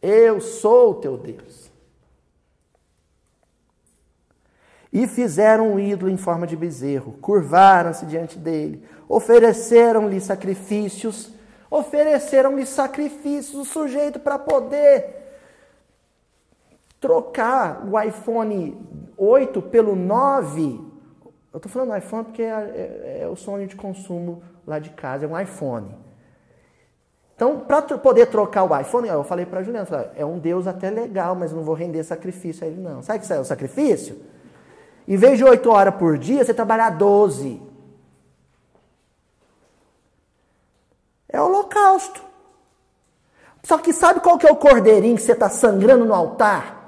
Eu 0.02 0.42
sou 0.42 0.90
o 0.90 0.94
teu 0.96 1.16
Deus. 1.16 1.70
E 4.92 5.06
fizeram 5.06 5.72
um 5.72 5.80
ídolo 5.80 6.10
em 6.10 6.18
forma 6.18 6.46
de 6.46 6.54
bezerro, 6.54 7.12
curvaram-se 7.12 8.04
diante 8.04 8.38
dele, 8.38 8.84
ofereceram-lhe 9.08 10.20
sacrifícios 10.20 11.32
ofereceram-lhe 11.72 12.66
sacrifícios, 12.66 13.54
o 13.54 13.64
sujeito 13.64 14.20
para 14.20 14.38
poder 14.38 15.21
trocar 17.02 17.84
o 17.84 18.00
iPhone 18.00 18.80
8 19.18 19.60
pelo 19.60 19.96
9. 19.96 20.80
Eu 21.52 21.56
estou 21.56 21.70
falando 21.70 21.96
iPhone 21.96 22.24
porque 22.24 22.42
é, 22.42 22.46
é, 22.46 23.18
é, 23.22 23.28
o 23.28 23.34
sonho 23.34 23.66
de 23.66 23.74
consumo 23.74 24.40
lá 24.64 24.78
de 24.78 24.90
casa, 24.90 25.26
é 25.26 25.28
um 25.28 25.38
iPhone. 25.38 25.94
Então, 27.34 27.58
para 27.58 27.82
poder 27.82 28.26
trocar 28.26 28.62
o 28.62 28.80
iPhone, 28.80 29.08
eu 29.08 29.24
falei 29.24 29.44
para 29.44 29.60
a 29.60 29.62
Juliana, 29.64 30.12
é 30.14 30.24
um 30.24 30.38
Deus 30.38 30.68
até 30.68 30.90
legal, 30.90 31.34
mas 31.34 31.52
não 31.52 31.64
vou 31.64 31.74
render 31.74 32.04
sacrifício 32.04 32.64
a 32.64 32.68
ele 32.68 32.80
não. 32.80 33.02
Sabe 33.02 33.26
o 33.26 33.32
é 33.32 33.40
o 33.40 33.44
sacrifício? 33.44 34.16
Em 35.08 35.16
vez 35.16 35.36
de 35.38 35.44
8 35.44 35.68
horas 35.68 35.96
por 35.96 36.16
dia, 36.16 36.44
você 36.44 36.54
trabalhar 36.54 36.90
12. 36.90 37.60
É 41.28 41.40
holocausto. 41.40 42.22
Só 43.64 43.76
que 43.78 43.92
sabe 43.92 44.20
qual 44.20 44.38
que 44.38 44.46
é 44.46 44.52
o 44.52 44.56
cordeirinho 44.56 45.16
que 45.16 45.22
você 45.22 45.32
está 45.32 45.48
sangrando 45.48 46.04
no 46.04 46.14
altar 46.14 46.81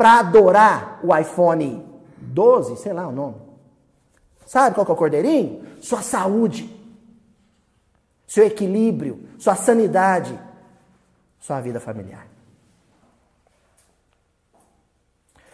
para 0.00 0.20
adorar 0.20 0.98
o 1.04 1.14
iPhone 1.14 1.86
12, 2.16 2.78
sei 2.78 2.94
lá 2.94 3.06
o 3.06 3.12
nome. 3.12 3.36
Sabe 4.46 4.74
qual 4.74 4.86
que 4.86 4.90
é 4.90 4.94
o 4.94 4.96
cordeirinho? 4.96 5.76
Sua 5.82 6.00
saúde, 6.00 6.74
seu 8.26 8.46
equilíbrio, 8.46 9.28
sua 9.38 9.54
sanidade, 9.54 10.40
sua 11.38 11.60
vida 11.60 11.78
familiar. 11.78 12.26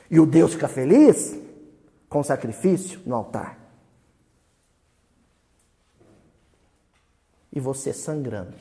E 0.09 0.20
o 0.20 0.26
Deus 0.26 0.53
fica 0.53 0.68
feliz 0.68 1.36
com 2.09 2.22
sacrifício 2.22 3.01
no 3.05 3.16
altar. 3.16 3.66
e 7.57 7.61
você 7.61 7.90
sangrando. 7.90 8.55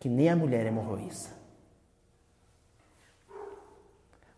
Que 0.00 0.08
nem 0.08 0.30
a 0.30 0.34
mulher 0.34 0.64
hemorroíça. 0.64 1.35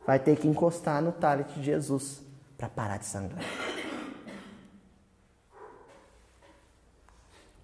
Vai 0.08 0.18
ter 0.18 0.38
que 0.38 0.48
encostar 0.48 1.02
no 1.02 1.12
talit 1.12 1.52
de 1.52 1.62
Jesus 1.62 2.22
para 2.56 2.66
parar 2.66 2.96
de 2.96 3.04
sangrar. 3.04 3.44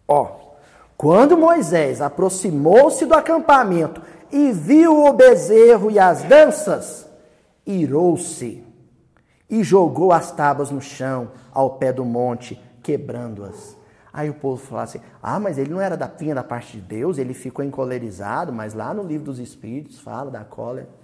Ó, 0.06 0.52
quando 0.94 1.38
Moisés 1.38 2.02
aproximou-se 2.02 3.06
do 3.06 3.14
acampamento 3.14 4.02
e 4.30 4.52
viu 4.52 5.06
o 5.06 5.12
bezerro 5.14 5.90
e 5.90 5.98
as 5.98 6.22
danças, 6.24 7.08
irou-se 7.64 8.62
e 9.48 9.64
jogou 9.64 10.12
as 10.12 10.30
tábuas 10.30 10.70
no 10.70 10.82
chão, 10.82 11.30
ao 11.50 11.78
pé 11.78 11.94
do 11.94 12.04
monte, 12.04 12.62
quebrando-as. 12.82 13.74
Aí 14.12 14.28
o 14.28 14.34
povo 14.34 14.62
falou 14.62 14.84
assim: 14.84 15.00
ah, 15.22 15.40
mas 15.40 15.56
ele 15.56 15.72
não 15.72 15.80
era 15.80 15.96
da 15.96 16.08
vinha 16.08 16.34
da 16.34 16.44
parte 16.44 16.76
de 16.76 16.82
Deus, 16.82 17.16
ele 17.16 17.32
ficou 17.32 17.64
encolerizado, 17.64 18.52
mas 18.52 18.74
lá 18.74 18.92
no 18.92 19.02
livro 19.02 19.24
dos 19.24 19.38
Espíritos 19.38 19.98
fala 19.98 20.30
da 20.30 20.44
cólera. 20.44 21.03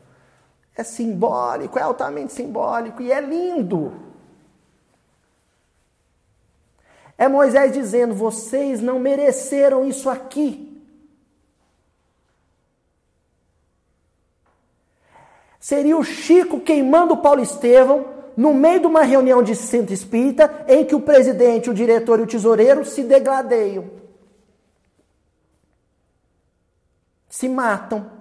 É 0.77 0.83
simbólico, 0.83 1.79
é 1.79 1.83
altamente 1.83 2.33
simbólico 2.33 3.03
e 3.03 3.13
é 3.13 3.21
lindo. 3.21 3.93
É 7.19 7.29
Moisés 7.29 7.73
dizendo: 7.73 8.15
vocês 8.15 8.81
não 8.81 8.99
mereceram 8.99 9.87
isso 9.87 10.09
aqui. 10.09 10.67
Seria 15.61 15.99
o 15.99 16.03
Chico 16.03 16.59
queimando 16.59 17.13
o 17.13 17.19
Paulo 17.19 17.43
Estevão 17.43 18.07
no 18.35 18.55
meio 18.55 18.81
de 18.81 18.87
uma 18.87 19.03
reunião 19.03 19.43
de 19.43 19.55
centro 19.55 19.93
espírita 19.93 20.65
em 20.67 20.83
que 20.87 20.95
o 20.95 21.01
presidente, 21.03 21.69
o 21.69 21.75
diretor 21.75 22.19
e 22.19 22.23
o 22.23 22.27
tesoureiro 22.27 22.87
se 22.87 23.03
degladeiam. 23.03 23.91
Se 27.29 27.47
matam 27.51 28.20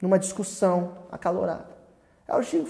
numa 0.00 0.18
discussão 0.18 0.92
acalorada. 1.10 1.76
É 2.28 2.36
o 2.36 2.42
Chico, 2.42 2.66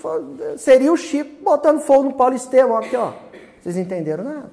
seria 0.58 0.92
o 0.92 0.96
Chico 0.96 1.42
botando 1.42 1.80
fogo 1.80 2.04
no 2.04 2.14
Paulo 2.14 2.34
Estevão 2.34 2.76
aqui, 2.76 2.94
ó. 2.96 3.12
Vocês 3.60 3.76
entenderam 3.76 4.24
nada? 4.24 4.52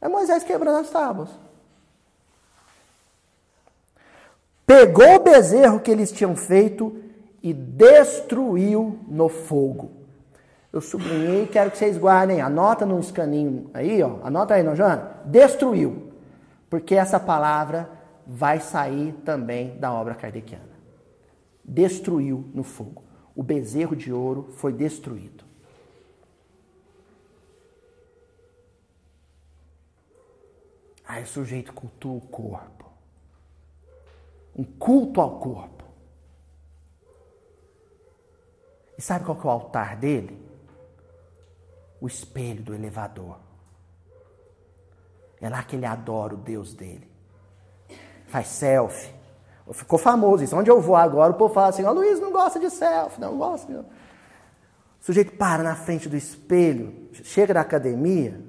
É 0.00 0.08
Moisés 0.08 0.44
quebrando 0.44 0.78
as 0.78 0.90
tábuas. 0.90 1.28
Pegou 4.64 5.16
o 5.16 5.20
bezerro 5.20 5.80
que 5.80 5.90
eles 5.90 6.12
tinham 6.12 6.36
feito 6.36 6.96
e 7.42 7.52
destruiu 7.52 9.00
no 9.08 9.28
fogo. 9.28 9.90
Eu 10.72 10.80
sublinhei, 10.80 11.48
quero 11.48 11.72
que 11.72 11.78
vocês 11.78 11.98
guardem, 11.98 12.40
anota 12.40 12.86
no 12.86 13.00
escaninho 13.00 13.68
aí, 13.74 14.00
ó, 14.02 14.18
anota 14.22 14.54
aí, 14.54 14.76
Joana? 14.76 15.16
Destruiu. 15.24 16.12
Porque 16.70 16.94
essa 16.94 17.18
palavra 17.18 17.90
vai 18.24 18.60
sair 18.60 19.12
também 19.24 19.76
da 19.78 19.92
obra 19.92 20.14
kardeciana. 20.14 20.69
Destruiu 21.70 22.50
no 22.52 22.64
fogo. 22.64 23.04
O 23.32 23.44
bezerro 23.44 23.94
de 23.94 24.12
ouro 24.12 24.50
foi 24.56 24.72
destruído. 24.72 25.44
Aí 31.04 31.22
o 31.22 31.26
sujeito 31.28 31.72
cultua 31.72 32.16
o 32.16 32.20
corpo. 32.20 32.90
Um 34.56 34.64
culto 34.64 35.20
ao 35.20 35.38
corpo. 35.38 35.84
E 38.98 39.02
sabe 39.02 39.24
qual 39.24 39.36
que 39.36 39.46
é 39.46 39.50
o 39.50 39.52
altar 39.52 39.96
dele? 39.96 40.44
O 42.00 42.08
espelho 42.08 42.64
do 42.64 42.74
elevador. 42.74 43.38
É 45.40 45.48
lá 45.48 45.62
que 45.62 45.76
ele 45.76 45.86
adora 45.86 46.34
o 46.34 46.36
Deus 46.36 46.74
dele. 46.74 47.08
Faz 48.26 48.48
selfie. 48.48 49.19
Ficou 49.72 49.98
famoso 49.98 50.44
isso. 50.44 50.56
Onde 50.56 50.70
eu 50.70 50.80
vou 50.80 50.96
agora, 50.96 51.32
o 51.32 51.36
povo 51.36 51.54
fala 51.54 51.68
assim: 51.68 51.84
Ó, 51.84 51.90
oh, 51.90 51.94
Luiz 51.94 52.20
não 52.20 52.32
gosta 52.32 52.58
de 52.58 52.70
selfie. 52.70 53.20
Não 53.20 53.36
gosta. 53.36 53.72
O 53.72 53.84
sujeito 55.04 55.32
para 55.32 55.62
na 55.62 55.74
frente 55.74 56.08
do 56.08 56.16
espelho, 56.16 57.08
chega 57.12 57.54
da 57.54 57.60
academia. 57.60 58.40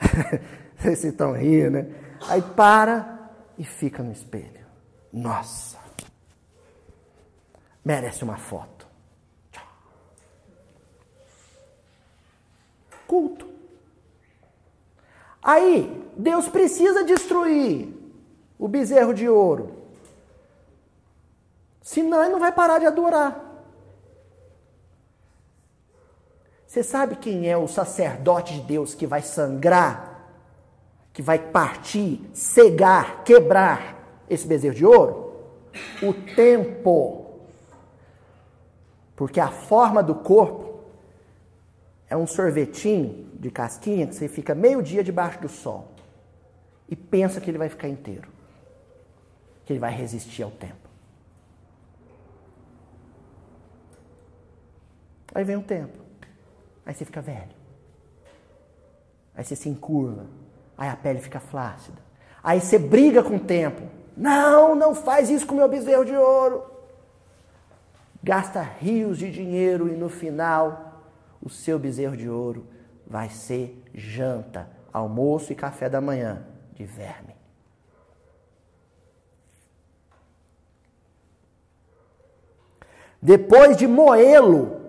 Vocês 0.76 1.04
estão 1.04 1.32
rindo, 1.32 1.70
né? 1.70 1.86
Aí 2.28 2.40
para 2.40 3.30
e 3.58 3.64
fica 3.64 4.02
no 4.02 4.12
espelho. 4.12 4.66
Nossa! 5.12 5.78
Merece 7.84 8.24
uma 8.24 8.36
foto. 8.36 8.80
culto. 13.10 13.48
Aí, 15.42 16.08
Deus 16.16 16.48
precisa 16.48 17.02
destruir 17.02 17.88
o 18.56 18.68
bezerro 18.68 19.12
de 19.12 19.28
ouro. 19.28 19.79
Senão 21.82 22.22
ele 22.22 22.32
não 22.32 22.38
vai 22.38 22.52
parar 22.52 22.78
de 22.78 22.86
adorar. 22.86 23.50
Você 26.66 26.82
sabe 26.82 27.16
quem 27.16 27.48
é 27.48 27.56
o 27.56 27.66
sacerdote 27.66 28.54
de 28.54 28.60
Deus 28.60 28.94
que 28.94 29.06
vai 29.06 29.22
sangrar, 29.22 30.28
que 31.12 31.20
vai 31.20 31.38
partir, 31.38 32.20
cegar, 32.32 33.24
quebrar 33.24 34.24
esse 34.28 34.46
bezerro 34.46 34.74
de 34.74 34.86
ouro? 34.86 35.34
O 36.00 36.12
tempo. 36.12 37.40
Porque 39.16 39.40
a 39.40 39.48
forma 39.48 40.02
do 40.02 40.14
corpo 40.14 40.80
é 42.08 42.16
um 42.16 42.26
sorvetinho 42.26 43.28
de 43.34 43.50
casquinha 43.50 44.06
que 44.06 44.14
você 44.14 44.28
fica 44.28 44.54
meio 44.54 44.82
dia 44.82 45.02
debaixo 45.02 45.40
do 45.40 45.48
sol 45.48 45.88
e 46.88 46.96
pensa 46.96 47.40
que 47.40 47.50
ele 47.50 47.58
vai 47.58 47.68
ficar 47.68 47.88
inteiro, 47.88 48.28
que 49.64 49.72
ele 49.72 49.80
vai 49.80 49.92
resistir 49.92 50.42
ao 50.42 50.50
tempo. 50.50 50.89
Aí 55.34 55.44
vem 55.44 55.56
o 55.56 55.62
tempo, 55.62 55.98
aí 56.84 56.94
você 56.94 57.04
fica 57.04 57.20
velho, 57.20 57.54
aí 59.34 59.44
você 59.44 59.54
se 59.54 59.68
encurva, 59.68 60.26
aí 60.76 60.88
a 60.88 60.96
pele 60.96 61.20
fica 61.20 61.38
flácida, 61.38 61.98
aí 62.42 62.60
você 62.60 62.78
briga 62.78 63.22
com 63.22 63.36
o 63.36 63.40
tempo. 63.40 63.82
Não, 64.16 64.74
não 64.74 64.94
faz 64.94 65.30
isso 65.30 65.46
com 65.46 65.54
meu 65.54 65.68
bezerro 65.68 66.04
de 66.04 66.14
ouro. 66.14 66.64
Gasta 68.22 68.60
rios 68.60 69.16
de 69.16 69.30
dinheiro 69.30 69.88
e 69.88 69.96
no 69.96 70.10
final 70.10 71.02
o 71.40 71.48
seu 71.48 71.78
bezerro 71.78 72.16
de 72.16 72.28
ouro 72.28 72.66
vai 73.06 73.30
ser 73.30 73.82
janta, 73.94 74.68
almoço 74.92 75.52
e 75.52 75.56
café 75.56 75.88
da 75.88 76.00
manhã 76.00 76.44
de 76.74 76.84
verme. 76.84 77.34
Depois 83.22 83.76
de 83.76 83.86
moê-lo 83.86 84.79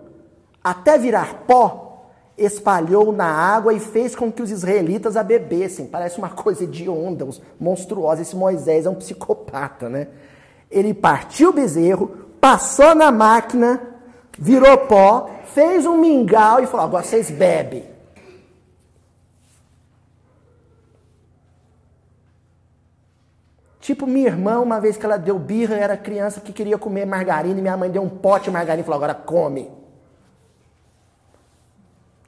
até 0.63 0.97
virar 0.97 1.43
pó, 1.47 2.05
espalhou 2.37 3.11
na 3.11 3.25
água 3.25 3.73
e 3.73 3.79
fez 3.79 4.15
com 4.15 4.31
que 4.31 4.41
os 4.41 4.51
israelitas 4.51 5.15
a 5.15 5.23
bebessem. 5.23 5.87
Parece 5.87 6.17
uma 6.17 6.29
coisa 6.31 6.65
de 6.65 6.89
onda, 6.89 7.27
monstruosa. 7.59 8.21
Esse 8.21 8.35
Moisés 8.35 8.85
é 8.85 8.89
um 8.89 8.95
psicopata, 8.95 9.89
né? 9.89 10.07
Ele 10.69 10.93
partiu 10.93 11.49
o 11.49 11.53
bezerro, 11.53 12.07
passou 12.39 12.95
na 12.95 13.11
máquina, 13.11 13.81
virou 14.37 14.77
pó, 14.77 15.29
fez 15.53 15.85
um 15.85 15.97
mingau 15.97 16.61
e 16.61 16.67
falou: 16.67 16.85
agora 16.85 17.03
vocês 17.03 17.29
bebem. 17.29 17.91
Tipo, 23.81 24.05
minha 24.05 24.27
irmã, 24.27 24.59
uma 24.59 24.79
vez 24.79 24.95
que 24.95 25.05
ela 25.05 25.17
deu 25.17 25.39
birra, 25.39 25.75
era 25.75 25.97
criança 25.97 26.39
que 26.39 26.53
queria 26.53 26.77
comer 26.77 27.03
margarina 27.03 27.57
e 27.57 27.61
minha 27.61 27.75
mãe 27.75 27.89
deu 27.89 28.03
um 28.03 28.09
pote 28.09 28.45
de 28.45 28.51
margarina 28.51 28.81
e 28.81 28.85
falou: 28.85 29.03
agora 29.03 29.15
come. 29.15 29.80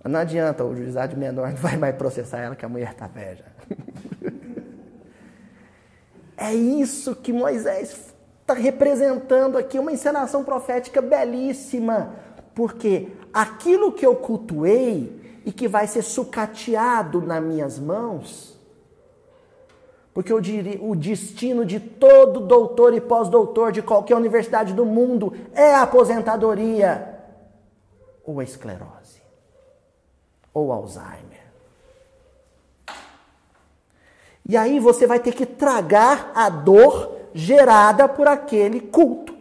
Não 0.04 0.20
adianta, 0.20 0.66
o 0.66 0.76
juizado 0.76 1.16
menor 1.16 1.50
não 1.50 1.56
vai 1.58 1.78
mais 1.78 1.96
processar 1.96 2.40
ela, 2.40 2.56
que 2.56 2.66
a 2.66 2.70
mulher 2.70 2.92
está 2.92 3.08
velha. 3.08 3.46
é 6.36 6.54
isso 6.54 7.16
que 7.16 7.32
Moisés 7.32 8.14
está 8.42 8.54
representando 8.54 9.58
aqui, 9.58 9.80
uma 9.80 9.92
encenação 9.92 10.44
profética 10.44 11.02
belíssima. 11.02 12.16
Porque 12.54 13.14
aquilo 13.34 13.94
que 13.94 14.06
eu 14.06 14.16
cultuei 14.16 15.42
e 15.46 15.52
que 15.52 15.68
vai 15.68 15.88
ser 15.88 16.02
sucateado 16.02 17.22
nas 17.22 17.42
minhas 17.42 17.80
mãos, 17.80 18.60
porque 20.14 20.32
eu 20.32 20.40
diria, 20.40 20.80
o 20.84 20.96
destino 20.96 21.66
de 21.66 21.80
todo 21.80 22.42
doutor 22.42 22.94
e 22.94 23.02
pós-doutor 23.02 23.72
de 23.72 23.82
qualquer 23.82 24.16
universidade 24.16 24.74
do 24.74 24.86
mundo 24.86 25.34
é 25.54 25.74
a 25.74 25.82
aposentadoria 25.82 27.20
ou 28.24 28.40
a 28.40 28.44
esclerose 28.44 29.03
ou 30.54 30.72
Alzheimer. 30.72 31.44
E 34.48 34.58
aí 34.58 34.80
você 34.80 35.08
vai 35.08 35.20
ter 35.20 35.34
que 35.34 35.46
tragar 35.46 36.32
a 36.36 36.50
dor 36.50 37.16
gerada 37.34 38.08
por 38.08 38.28
aquele 38.28 38.80
culto, 38.82 39.36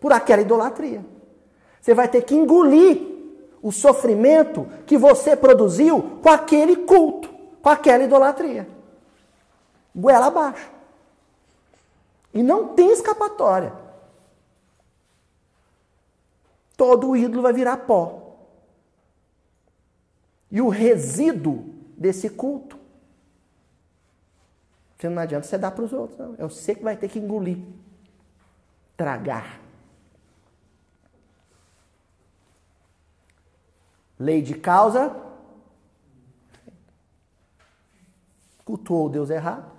por 0.00 0.12
aquela 0.12 0.42
idolatria. 0.42 1.04
Você 1.80 1.94
vai 1.94 2.08
ter 2.08 2.22
que 2.22 2.34
engolir 2.34 3.10
o 3.62 3.72
sofrimento 3.72 4.66
que 4.86 4.96
você 4.96 5.36
produziu 5.36 6.18
com 6.22 6.30
aquele 6.30 6.76
culto, 6.76 7.28
com 7.60 7.68
aquela 7.68 8.04
idolatria. 8.04 8.68
Goela 9.94 10.26
abaixo. 10.26 10.70
E 12.32 12.42
não 12.42 12.68
tem 12.68 12.92
escapatória. 12.92 13.72
Todo 16.76 17.16
ídolo 17.16 17.42
vai 17.42 17.52
virar 17.52 17.76
pó. 17.78 18.29
E 20.50 20.60
o 20.60 20.68
resíduo 20.68 21.74
desse 21.96 22.28
culto, 22.28 22.78
não 25.02 25.22
adianta 25.22 25.46
você 25.46 25.56
dar 25.56 25.70
para 25.70 25.84
os 25.84 25.92
outros, 25.92 26.18
não. 26.18 26.34
É 26.36 26.42
você 26.42 26.74
que 26.74 26.82
vai 26.82 26.96
ter 26.96 27.08
que 27.08 27.18
engolir. 27.18 27.58
tragar. 28.96 29.58
Lei 34.18 34.42
de 34.42 34.54
causa. 34.54 35.16
Cultuou 38.62 39.06
o 39.06 39.08
Deus 39.08 39.30
errado. 39.30 39.72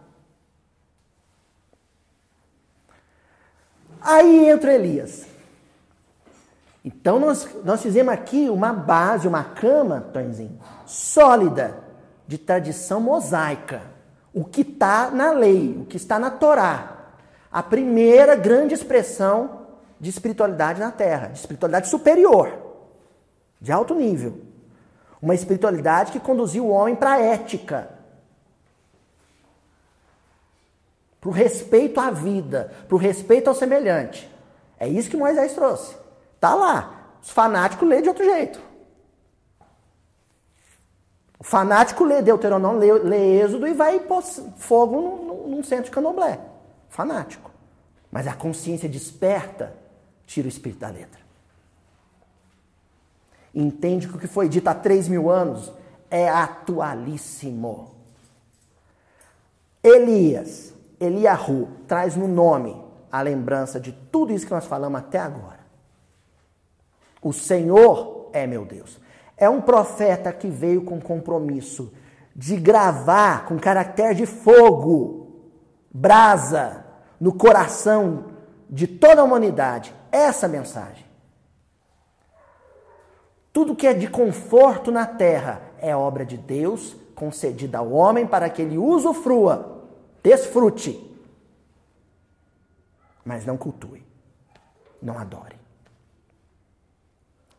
Aí 4.01 4.49
entra 4.49 4.73
Elias. 4.73 5.30
Então 6.83 7.19
nós, 7.19 7.47
nós 7.63 7.81
fizemos 7.81 8.13
aqui 8.13 8.49
uma 8.49 8.73
base, 8.73 9.27
uma 9.27 9.43
cama, 9.43 10.01
Tonzinho, 10.13 10.59
sólida, 10.85 11.77
de 12.27 12.37
tradição 12.37 12.99
mosaica. 12.99 13.81
O 14.33 14.43
que 14.45 14.61
está 14.61 15.11
na 15.11 15.31
lei, 15.31 15.77
o 15.79 15.85
que 15.85 15.97
está 15.97 16.17
na 16.17 16.31
Torá. 16.31 16.97
A 17.51 17.61
primeira 17.61 18.35
grande 18.35 18.73
expressão 18.73 19.67
de 19.99 20.09
espiritualidade 20.09 20.79
na 20.79 20.91
Terra, 20.91 21.27
de 21.27 21.37
espiritualidade 21.37 21.89
superior, 21.89 22.51
de 23.59 23.71
alto 23.71 23.93
nível. 23.93 24.41
Uma 25.21 25.35
espiritualidade 25.35 26.11
que 26.11 26.19
conduziu 26.19 26.65
o 26.65 26.69
homem 26.69 26.95
para 26.95 27.11
a 27.13 27.21
ética, 27.21 27.89
para 31.19 31.29
o 31.29 31.33
respeito 31.33 31.99
à 31.99 32.09
vida, 32.09 32.73
para 32.87 32.95
o 32.95 32.97
respeito 32.97 33.49
ao 33.49 33.53
semelhante. 33.53 34.27
É 34.79 34.87
isso 34.87 35.09
que 35.09 35.17
Moisés 35.17 35.53
trouxe. 35.53 36.00
Tá 36.41 36.55
lá. 36.55 37.17
Os 37.21 37.29
fanáticos 37.29 37.87
lê 37.87 38.01
de 38.01 38.09
outro 38.09 38.25
jeito. 38.25 38.59
O 41.37 41.43
fanático 41.43 42.03
lê 42.03 42.21
Deuteronômio, 42.21 42.79
lê, 42.79 42.93
lê 42.93 43.41
Êxodo 43.43 43.67
e 43.67 43.73
vai 43.73 43.99
pôr 43.99 44.21
fogo 44.21 45.01
num, 45.01 45.47
num 45.47 45.63
centro 45.63 45.85
de 45.85 45.91
candomblé. 45.91 46.39
Fanático. 46.89 47.51
Mas 48.11 48.27
a 48.27 48.33
consciência 48.33 48.89
desperta 48.89 49.75
tira 50.25 50.47
o 50.47 50.49
espírito 50.49 50.79
da 50.79 50.89
letra. 50.89 51.21
Entende 53.53 54.07
que 54.07 54.15
o 54.15 54.19
que 54.19 54.27
foi 54.27 54.49
dito 54.49 54.67
há 54.67 54.73
três 54.73 55.07
mil 55.07 55.29
anos 55.29 55.71
é 56.09 56.27
atualíssimo. 56.27 57.95
Elias, 59.83 60.73
Eliahu, 60.99 61.69
traz 61.87 62.15
no 62.15 62.27
nome 62.27 62.75
a 63.11 63.21
lembrança 63.21 63.79
de 63.79 63.91
tudo 63.91 64.33
isso 64.33 64.45
que 64.45 64.53
nós 64.53 64.65
falamos 64.65 64.99
até 64.99 65.19
agora. 65.19 65.60
O 67.21 67.31
Senhor 67.31 68.29
é 68.33 68.47
meu 68.47 68.65
Deus. 68.65 68.99
É 69.37 69.49
um 69.49 69.61
profeta 69.61 70.33
que 70.33 70.47
veio 70.47 70.83
com 70.83 70.99
compromisso 70.99 71.93
de 72.35 72.55
gravar 72.55 73.45
com 73.45 73.59
caractere 73.59 74.15
de 74.15 74.25
fogo, 74.25 75.41
brasa, 75.91 76.85
no 77.19 77.33
coração 77.33 78.31
de 78.69 78.87
toda 78.87 79.21
a 79.21 79.23
humanidade 79.23 79.93
essa 80.11 80.47
mensagem. 80.47 81.05
Tudo 83.53 83.75
que 83.75 83.85
é 83.85 83.93
de 83.93 84.07
conforto 84.07 84.91
na 84.91 85.05
terra 85.05 85.61
é 85.77 85.95
obra 85.95 86.25
de 86.25 86.37
Deus 86.37 86.95
concedida 87.13 87.77
ao 87.77 87.91
homem 87.91 88.25
para 88.25 88.49
que 88.49 88.61
ele 88.61 88.77
usufrua, 88.77 89.87
desfrute, 90.23 91.07
mas 93.25 93.45
não 93.45 93.57
cultue, 93.57 94.03
não 95.01 95.19
adore 95.19 95.60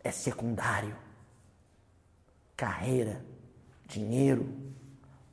é 0.02 0.10
secundário. 0.10 0.96
Carreira, 2.56 3.24
dinheiro, 3.86 4.48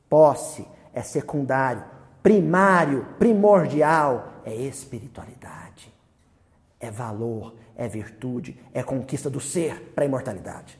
posse 0.09 0.67
é 0.93 1.01
secundário. 1.01 1.83
Primário, 2.21 3.05
primordial 3.17 4.41
é 4.45 4.53
espiritualidade. 4.53 5.93
É 6.79 6.89
valor, 6.89 7.55
é 7.75 7.87
virtude, 7.87 8.59
é 8.73 8.83
conquista 8.83 9.29
do 9.29 9.39
ser 9.39 9.91
para 9.93 10.03
a 10.03 10.07
imortalidade. 10.07 10.79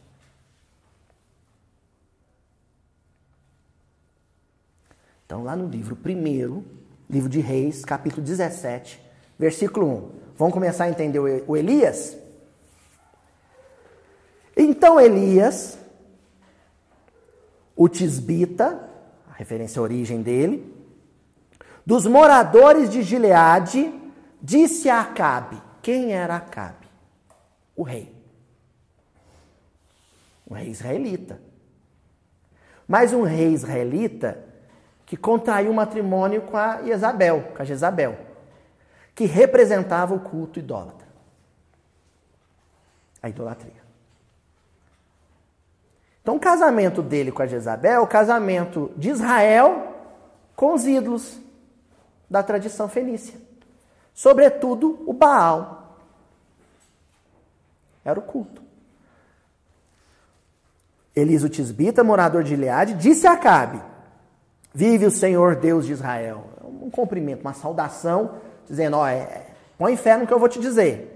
Então, 5.25 5.43
lá 5.43 5.55
no 5.55 5.67
livro 5.67 5.95
primeiro, 5.95 6.65
livro 7.09 7.29
de 7.29 7.39
Reis, 7.39 7.85
capítulo 7.85 8.25
17, 8.25 8.99
versículo 9.37 9.87
1. 9.87 10.11
Vamos 10.35 10.53
começar 10.53 10.85
a 10.85 10.89
entender 10.89 11.19
o 11.19 11.55
Elias? 11.55 12.17
Então 14.62 14.99
Elias, 14.99 15.80
o 17.74 17.88
tisbita, 17.88 18.89
a 19.32 19.34
referência 19.36 19.80
à 19.80 19.84
origem 19.84 20.22
dele, 20.22 20.76
dos 21.86 22.05
moradores 22.05 22.89
de 22.89 23.01
Gileade, 23.01 23.89
disse 24.41 24.89
a 24.89 24.99
Acabe. 24.99 25.62
Quem 25.82 26.12
era 26.12 26.36
Acabe? 26.36 26.89
O 27.74 27.84
rei. 27.84 28.14
Um 30.45 30.55
rei 30.55 30.68
israelita. 30.68 31.41
Mas 32.86 33.14
um 33.14 33.24
rei 33.24 33.53
israelita 33.53 34.43
que 35.05 35.16
contraiu 35.16 35.72
matrimônio 35.72 36.41
com 36.41 36.57
a 36.57 36.82
Isabel, 36.82 37.53
com 37.55 37.62
a 37.62 37.66
Jezabel, 37.66 38.20
que 39.16 39.24
representava 39.24 40.14
o 40.14 40.20
culto 40.20 40.60
idólatra. 40.60 41.07
A 43.24 43.30
idolatria. 43.30 43.78
Então, 46.22 46.36
o 46.36 46.39
casamento 46.39 47.01
dele 47.01 47.32
com 47.32 47.41
a 47.41 47.47
Jezabel 47.47 47.93
é 47.93 47.99
o 47.99 48.07
casamento 48.07 48.91
de 48.95 49.09
Israel 49.09 49.95
com 50.55 50.74
os 50.74 50.86
ídolos 50.86 51.39
da 52.30 52.43
tradição 52.43 52.88
fenícia. 52.88 53.39
Sobretudo 54.13 55.01
o 55.07 55.13
Baal. 55.13 55.97
Era 58.03 58.20
o 58.20 58.22
culto. 58.22 58.61
Eliso 61.15 61.49
Tisbita, 61.49 62.03
morador 62.03 62.43
de 62.43 62.53
Ileade, 62.53 62.93
disse 62.93 63.26
a 63.26 63.34
Acabe: 63.34 63.82
Vive 64.74 65.05
o 65.05 65.11
Senhor 65.11 65.55
Deus 65.55 65.86
de 65.86 65.93
Israel. 65.93 66.45
Um 66.82 66.89
cumprimento, 66.89 67.41
uma 67.41 67.53
saudação, 67.53 68.36
dizendo: 68.67 68.97
ó, 68.97 69.07
é, 69.07 69.47
põe 69.78 69.95
fé 69.97 70.17
no 70.17 70.28
que 70.28 70.34
eu 70.34 70.39
vou 70.39 70.49
te 70.49 70.59
dizer. 70.59 71.15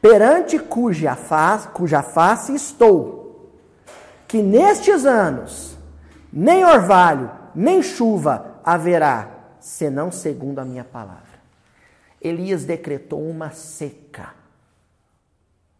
Perante 0.00 0.58
cuja 0.58 1.14
face, 1.14 1.68
cuja 1.68 2.02
face 2.02 2.54
estou 2.54 3.23
que 4.34 4.42
nestes 4.42 5.06
anos 5.06 5.78
nem 6.32 6.64
orvalho, 6.64 7.30
nem 7.54 7.80
chuva 7.80 8.60
haverá, 8.64 9.52
senão 9.60 10.10
segundo 10.10 10.58
a 10.58 10.64
minha 10.64 10.82
palavra. 10.82 11.38
Elias 12.20 12.64
decretou 12.64 13.22
uma 13.24 13.52
seca. 13.52 14.34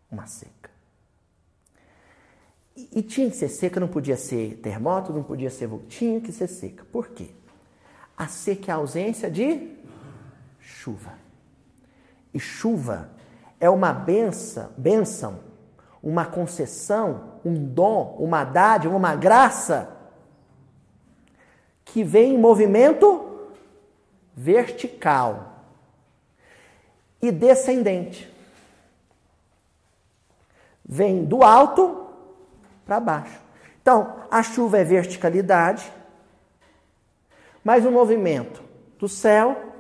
Uma 0.08 0.28
seca. 0.28 0.70
E, 2.76 3.00
e 3.00 3.02
tinha 3.02 3.28
que 3.28 3.34
ser 3.34 3.48
seca, 3.48 3.80
não 3.80 3.88
podia 3.88 4.16
ser 4.16 4.60
terremoto, 4.62 5.12
não 5.12 5.24
podia 5.24 5.50
ser. 5.50 5.68
Tinha 5.88 6.20
que 6.20 6.30
ser 6.30 6.46
seca. 6.46 6.84
Por 6.92 7.08
quê? 7.08 7.30
A 8.16 8.28
seca 8.28 8.70
é 8.70 8.72
a 8.72 8.76
ausência 8.76 9.28
de 9.28 9.68
chuva. 10.60 11.14
E 12.32 12.38
chuva 12.38 13.10
é 13.58 13.68
uma 13.68 13.92
benção, 13.92 14.70
benção 14.78 15.40
uma 16.04 16.26
concessão, 16.26 17.40
um 17.42 17.54
dom, 17.54 18.14
uma 18.20 18.44
dádiva, 18.44 18.94
uma 18.94 19.16
graça 19.16 19.96
que 21.82 22.04
vem 22.04 22.34
em 22.34 22.38
movimento 22.38 23.48
vertical 24.34 25.62
e 27.22 27.32
descendente. 27.32 28.30
Vem 30.84 31.24
do 31.24 31.42
alto 31.42 32.06
para 32.84 33.00
baixo. 33.00 33.40
Então, 33.80 34.16
a 34.30 34.42
chuva 34.42 34.78
é 34.78 34.84
verticalidade, 34.84 35.90
mas 37.64 37.86
um 37.86 37.90
movimento 37.90 38.62
do 38.98 39.08
céu 39.08 39.72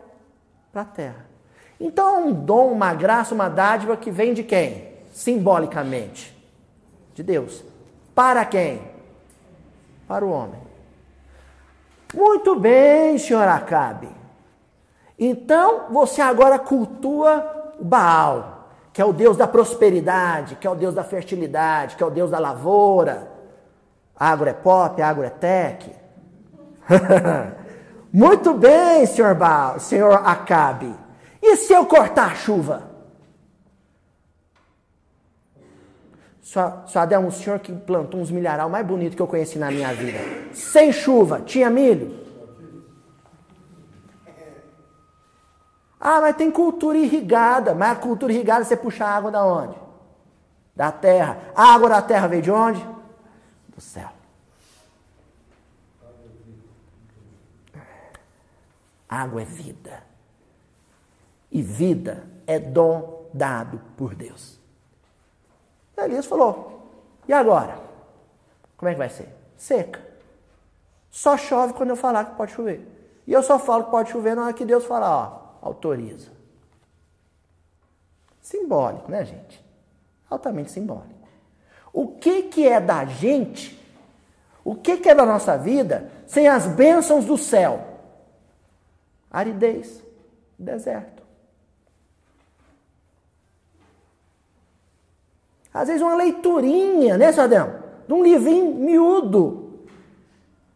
para 0.72 0.82
a 0.82 0.86
terra. 0.86 1.26
Então, 1.78 2.16
é 2.16 2.18
um 2.18 2.32
dom, 2.32 2.72
uma 2.72 2.94
graça, 2.94 3.34
uma 3.34 3.50
dádiva 3.50 3.94
que 3.94 4.10
vem 4.10 4.32
de 4.32 4.42
quem? 4.42 4.93
Simbolicamente? 5.14 6.36
De 7.14 7.22
Deus. 7.22 7.64
Para 8.14 8.44
quem? 8.44 8.82
Para 10.08 10.24
o 10.24 10.30
homem. 10.30 10.60
Muito 12.12 12.58
bem, 12.58 13.16
senhor 13.16 13.46
Acabe. 13.46 14.08
Então 15.16 15.86
você 15.90 16.20
agora 16.20 16.58
cultua 16.58 17.72
Baal, 17.80 18.68
que 18.92 19.00
é 19.00 19.04
o 19.04 19.12
Deus 19.12 19.36
da 19.36 19.46
prosperidade, 19.46 20.56
que 20.56 20.66
é 20.66 20.70
o 20.70 20.74
Deus 20.74 20.94
da 20.94 21.04
fertilidade, 21.04 21.94
que 21.94 22.02
é 22.02 22.06
o 22.06 22.10
Deus 22.10 22.32
da 22.32 22.40
lavoura. 22.40 23.28
Agro 24.18 24.48
é 24.48 24.52
pop, 24.52 25.00
agro 25.00 25.24
é 25.24 25.30
tech. 25.30 25.94
Muito 28.12 28.52
bem, 28.54 29.06
senhor 29.06 29.34
Baal, 29.36 29.78
senhor 29.78 30.14
Acabe. 30.24 30.92
E 31.40 31.56
se 31.56 31.72
eu 31.72 31.86
cortar 31.86 32.32
a 32.32 32.34
chuva? 32.34 32.93
Só, 36.44 36.84
só 36.86 37.00
Adel, 37.00 37.20
um 37.20 37.30
senhor 37.30 37.58
que 37.58 37.72
plantou 37.72 38.20
uns 38.20 38.30
milharal 38.30 38.68
mais 38.68 38.86
bonito 38.86 39.16
que 39.16 39.22
eu 39.22 39.26
conheci 39.26 39.58
na 39.58 39.70
minha 39.70 39.94
vida. 39.94 40.18
Sem 40.52 40.92
chuva, 40.92 41.40
tinha 41.40 41.70
milho? 41.70 42.22
Ah, 45.98 46.20
mas 46.20 46.36
tem 46.36 46.50
cultura 46.50 46.98
irrigada. 46.98 47.74
Mas 47.74 47.92
a 47.92 48.00
cultura 48.00 48.30
irrigada 48.30 48.62
você 48.62 48.76
puxa 48.76 49.06
a 49.06 49.16
água 49.16 49.30
da 49.30 49.42
onde? 49.42 49.74
Da 50.76 50.92
terra. 50.92 51.38
A 51.56 51.72
água 51.72 51.88
da 51.88 52.02
terra 52.02 52.26
veio 52.26 52.42
de 52.42 52.50
onde? 52.50 52.86
Do 53.74 53.80
céu. 53.80 54.10
Água 59.08 59.40
é 59.40 59.46
vida. 59.46 60.02
E 61.50 61.62
vida 61.62 62.22
é 62.46 62.58
dom 62.58 63.30
dado 63.32 63.80
por 63.96 64.14
Deus. 64.14 64.62
Elias 65.96 66.26
falou: 66.26 66.74
e 67.28 67.32
agora? 67.32 67.78
Como 68.76 68.88
é 68.88 68.92
que 68.92 68.98
vai 68.98 69.08
ser? 69.08 69.28
Seca. 69.56 70.00
Só 71.10 71.36
chove 71.36 71.74
quando 71.74 71.90
eu 71.90 71.96
falar 71.96 72.24
que 72.24 72.36
pode 72.36 72.52
chover. 72.52 72.86
E 73.26 73.32
eu 73.32 73.42
só 73.42 73.58
falo 73.58 73.84
que 73.84 73.90
pode 73.90 74.10
chover 74.10 74.36
na 74.36 74.44
hora 74.44 74.52
que 74.52 74.64
Deus 74.64 74.84
falar, 74.84 75.16
ó, 75.62 75.66
autoriza. 75.66 76.30
Simbólico, 78.42 79.10
né, 79.10 79.24
gente? 79.24 79.64
Altamente 80.28 80.70
simbólico. 80.70 81.14
O 81.92 82.08
que, 82.08 82.42
que 82.42 82.68
é 82.68 82.80
da 82.80 83.04
gente, 83.04 83.80
o 84.64 84.74
que, 84.74 84.98
que 84.98 85.08
é 85.08 85.14
da 85.14 85.24
nossa 85.24 85.56
vida, 85.56 86.10
sem 86.26 86.48
as 86.48 86.66
bênçãos 86.66 87.24
do 87.24 87.38
céu? 87.38 87.82
Aridez, 89.30 90.02
deserto. 90.58 91.23
Às 95.74 95.88
vezes 95.88 96.02
uma 96.02 96.14
leiturinha, 96.14 97.18
né, 97.18 97.32
Sadão? 97.32 97.74
De 98.06 98.14
um 98.14 98.22
livrinho 98.22 98.76
miúdo. 98.76 99.80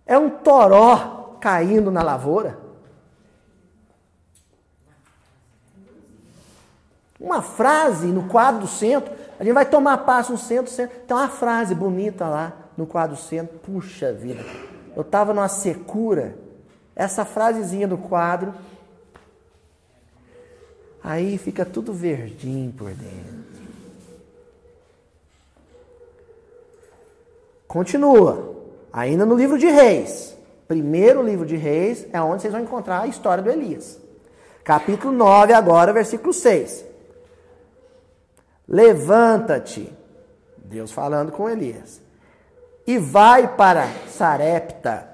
É 0.04 0.18
um 0.18 0.28
toró 0.28 1.36
caindo 1.40 1.88
na 1.88 2.02
lavoura. 2.02 2.58
Uma 7.20 7.40
frase 7.42 8.08
no 8.08 8.26
quadro 8.28 8.62
do 8.62 8.66
centro. 8.66 9.12
A 9.38 9.44
gente 9.44 9.52
vai 9.52 9.64
tomar 9.64 9.98
passo 9.98 10.32
no 10.32 10.38
centro, 10.38 10.72
centro. 10.72 10.98
Tem 11.00 11.16
uma 11.16 11.28
frase 11.28 11.76
bonita 11.76 12.26
lá 12.26 12.52
no 12.76 12.84
quadro 12.84 13.14
do 13.16 13.22
centro. 13.22 13.56
Puxa 13.58 14.12
vida. 14.12 14.44
Eu 14.96 15.02
estava 15.02 15.32
numa 15.32 15.48
secura. 15.48 16.36
Essa 16.96 17.24
frasezinha 17.24 17.86
do 17.86 17.98
quadro. 17.98 18.52
Aí 21.04 21.38
fica 21.38 21.64
tudo 21.64 21.92
verdinho 21.92 22.72
por 22.72 22.90
dentro. 22.92 23.37
Continua. 27.68 28.56
Ainda 28.90 29.26
no 29.26 29.36
livro 29.36 29.58
de 29.58 29.66
Reis. 29.66 30.34
Primeiro 30.66 31.22
livro 31.22 31.44
de 31.44 31.56
Reis 31.56 32.06
é 32.12 32.20
onde 32.20 32.42
vocês 32.42 32.52
vão 32.52 32.62
encontrar 32.62 33.02
a 33.02 33.06
história 33.06 33.44
do 33.44 33.50
Elias. 33.50 34.00
Capítulo 34.64 35.12
9, 35.12 35.52
agora, 35.52 35.92
versículo 35.92 36.32
6. 36.32 36.84
Levanta-te, 38.66 39.94
Deus 40.56 40.92
falando 40.92 41.32
com 41.32 41.48
Elias, 41.48 42.02
e 42.86 42.98
vai 42.98 43.56
para 43.56 43.86
Sarepta, 44.08 45.08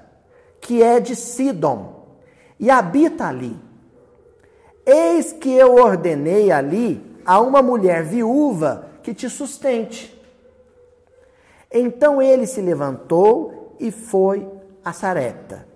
que 0.59 0.81
é 0.81 0.99
de 0.99 1.15
Sidom, 1.15 2.05
e 2.59 2.69
habita 2.69 3.27
ali. 3.27 3.57
Eis 4.85 5.31
que 5.31 5.53
eu 5.53 5.75
ordenei 5.75 6.51
ali 6.51 7.01
a 7.25 7.39
uma 7.39 7.61
mulher 7.61 8.03
viúva 8.03 8.89
que 9.03 9.13
te 9.13 9.29
sustente. 9.29 10.14
Então 11.77 12.21
ele 12.21 12.47
se 12.47 12.61
levantou 12.61 13.75
e 13.77 13.91
foi 13.91 14.49
a 14.83 14.93
Sarepta. 14.93 15.67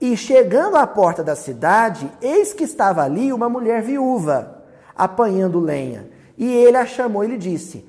E 0.00 0.16
chegando 0.16 0.76
à 0.76 0.84
porta 0.88 1.22
da 1.22 1.36
cidade, 1.36 2.10
eis 2.20 2.52
que 2.52 2.64
estava 2.64 3.04
ali 3.04 3.32
uma 3.32 3.48
mulher 3.48 3.80
viúva, 3.80 4.64
apanhando 4.92 5.60
lenha. 5.60 6.10
E 6.36 6.52
ele 6.52 6.76
a 6.76 6.84
chamou 6.84 7.22
e 7.22 7.28
lhe 7.28 7.38
disse: 7.38 7.88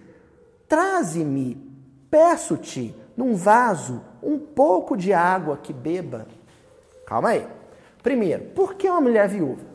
Traze-me, 0.68 1.56
peço-te, 2.12 2.96
num 3.18 3.34
vaso, 3.34 4.04
um 4.22 4.38
pouco 4.38 4.96
de 4.96 5.12
água 5.12 5.58
que 5.58 5.74
beba. 5.74 6.28
Calma 7.08 7.30
aí. 7.30 7.48
Primeiro, 8.04 8.44
por 8.54 8.76
que 8.76 8.88
uma 8.88 9.02
mulher 9.02 9.28
viúva? 9.28 9.66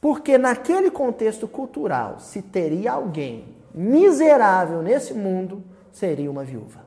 Porque 0.00 0.38
naquele 0.38 0.88
contexto 0.88 1.48
cultural, 1.48 2.20
se 2.20 2.40
teria 2.42 2.92
alguém 2.92 3.63
miserável 3.74 4.80
nesse 4.80 5.12
mundo 5.12 5.64
seria 5.92 6.30
uma 6.30 6.44
viúva. 6.44 6.80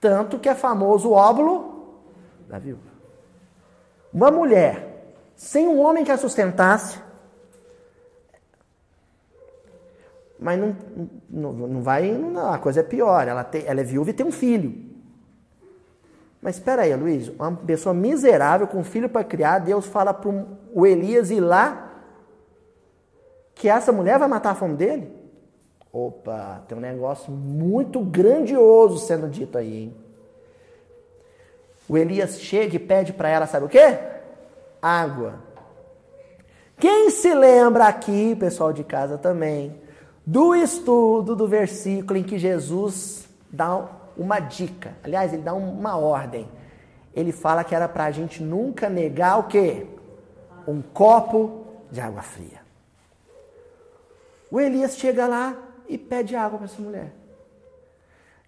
Tanto 0.00 0.38
que 0.38 0.48
é 0.48 0.54
famoso 0.54 1.10
o 1.10 1.12
óbolo 1.12 2.00
da 2.48 2.58
viúva. 2.58 2.90
Uma 4.12 4.30
mulher 4.30 5.14
sem 5.36 5.66
um 5.66 5.80
homem 5.80 6.04
que 6.04 6.12
a 6.12 6.16
sustentasse, 6.16 7.00
mas 10.38 10.58
não, 10.58 10.76
não, 11.28 11.52
não 11.52 11.82
vai, 11.82 12.10
não, 12.12 12.52
a 12.52 12.58
coisa 12.58 12.80
é 12.80 12.82
pior. 12.82 13.28
Ela, 13.28 13.48
ela 13.66 13.80
é 13.80 13.84
viúva 13.84 14.10
e 14.10 14.14
tem 14.14 14.24
um 14.24 14.32
filho. 14.32 14.90
Mas 16.40 16.56
espera 16.56 16.82
aí, 16.82 16.96
Luiz, 16.96 17.28
uma 17.28 17.52
pessoa 17.52 17.94
miserável 17.94 18.66
com 18.66 18.78
um 18.78 18.84
filho 18.84 19.08
para 19.08 19.22
criar, 19.22 19.58
Deus 19.58 19.84
fala 19.84 20.14
para 20.14 20.30
o 20.72 20.86
Elias 20.86 21.30
ir 21.30 21.40
lá 21.40 21.88
que 23.54 23.68
essa 23.68 23.92
mulher 23.92 24.18
vai 24.18 24.26
matar 24.26 24.52
a 24.52 24.54
fome 24.54 24.74
dele? 24.74 25.19
Opa, 25.92 26.62
tem 26.68 26.78
um 26.78 26.80
negócio 26.80 27.32
muito 27.32 28.00
grandioso 28.00 28.98
sendo 28.98 29.28
dito 29.28 29.58
aí, 29.58 29.84
hein? 29.84 29.96
O 31.88 31.98
Elias 31.98 32.40
chega 32.40 32.76
e 32.76 32.78
pede 32.78 33.12
para 33.12 33.28
ela, 33.28 33.46
sabe 33.46 33.66
o 33.66 33.68
quê? 33.68 33.98
Água. 34.80 35.40
Quem 36.78 37.10
se 37.10 37.34
lembra 37.34 37.86
aqui, 37.88 38.36
pessoal 38.36 38.72
de 38.72 38.84
casa 38.84 39.18
também, 39.18 39.76
do 40.24 40.54
estudo 40.54 41.34
do 41.34 41.48
versículo 41.48 42.16
em 42.18 42.22
que 42.22 42.38
Jesus 42.38 43.28
dá 43.50 43.88
uma 44.16 44.38
dica. 44.38 44.94
Aliás, 45.02 45.32
ele 45.32 45.42
dá 45.42 45.52
uma 45.52 45.96
ordem. 45.96 46.48
Ele 47.12 47.32
fala 47.32 47.64
que 47.64 47.74
era 47.74 47.88
para 47.88 48.04
a 48.04 48.10
gente 48.12 48.40
nunca 48.42 48.88
negar 48.88 49.40
o 49.40 49.44
quê? 49.44 49.88
Um 50.68 50.80
copo 50.80 51.66
de 51.90 52.00
água 52.00 52.22
fria. 52.22 52.60
O 54.50 54.60
Elias 54.60 54.96
chega 54.96 55.26
lá, 55.26 55.56
e 55.90 55.98
pede 55.98 56.36
água 56.36 56.56
para 56.56 56.66
essa 56.66 56.80
mulher. 56.80 57.12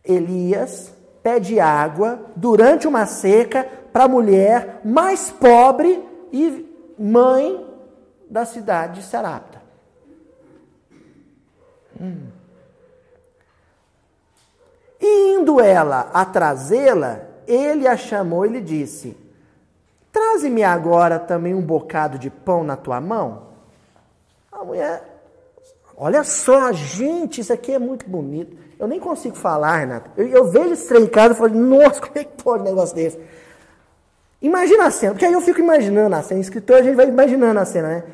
Elias 0.05 0.95
pede 1.23 1.59
água 1.59 2.31
durante 2.37 2.87
uma 2.87 3.05
seca 3.05 3.65
para 3.93 4.05
a 4.05 4.09
mulher 4.09 4.81
mais 4.85 5.31
pobre 5.31 6.03
e 6.33 6.95
mãe 6.97 7.67
da 8.31 8.45
cidade 8.45 9.01
de 9.01 9.07
Sarapta. 9.07 9.61
Hum. 12.01 12.29
E 15.01 15.35
indo 15.35 15.61
ela 15.61 16.11
a 16.15 16.25
trazê-la, 16.25 17.23
ele 17.47 17.89
a 17.89 17.97
chamou 17.97 18.47
e 18.47 18.51
lhe 18.51 18.61
disse: 18.61 19.17
Traze-me 20.13 20.63
agora 20.63 21.19
também 21.19 21.55
um 21.55 21.61
bocado 21.61 22.19
de 22.19 22.31
pão 22.31 22.63
na 22.63 22.77
tua 22.77 23.01
mão. 23.01 23.49
A 24.51 24.65
mulher 24.65 25.12
Olha 26.05 26.25
só, 26.25 26.73
gente, 26.73 27.41
isso 27.41 27.53
aqui 27.53 27.71
é 27.71 27.79
muito 27.79 28.11
bonito. 28.11 28.57
Eu 28.77 28.89
nem 28.89 28.99
consigo 28.99 29.37
falar, 29.37 29.77
Renato. 29.77 30.11
Eu, 30.17 30.27
eu 30.27 30.45
vejo 30.51 30.73
esse 30.73 30.89
trem 30.89 31.05
em 31.05 31.07
casa 31.07 31.33
e 31.33 31.37
falo, 31.37 31.55
nossa, 31.55 32.01
como 32.03 32.19
é 32.19 32.25
que 32.25 32.43
pode 32.43 32.63
um 32.63 32.65
negócio 32.65 32.93
desse? 32.93 33.21
Imagina 34.43 34.87
a 34.87 34.91
cena, 34.91 35.13
porque 35.13 35.25
aí 35.25 35.33
eu 35.33 35.41
fico 35.41 35.61
imaginando 35.61 36.17
a 36.17 36.21
cena. 36.21 36.41
Escritor, 36.41 36.79
a 36.79 36.83
gente 36.83 36.97
vai 36.97 37.07
imaginando 37.07 37.61
a 37.61 37.65
cena, 37.65 37.87
né? 37.87 38.05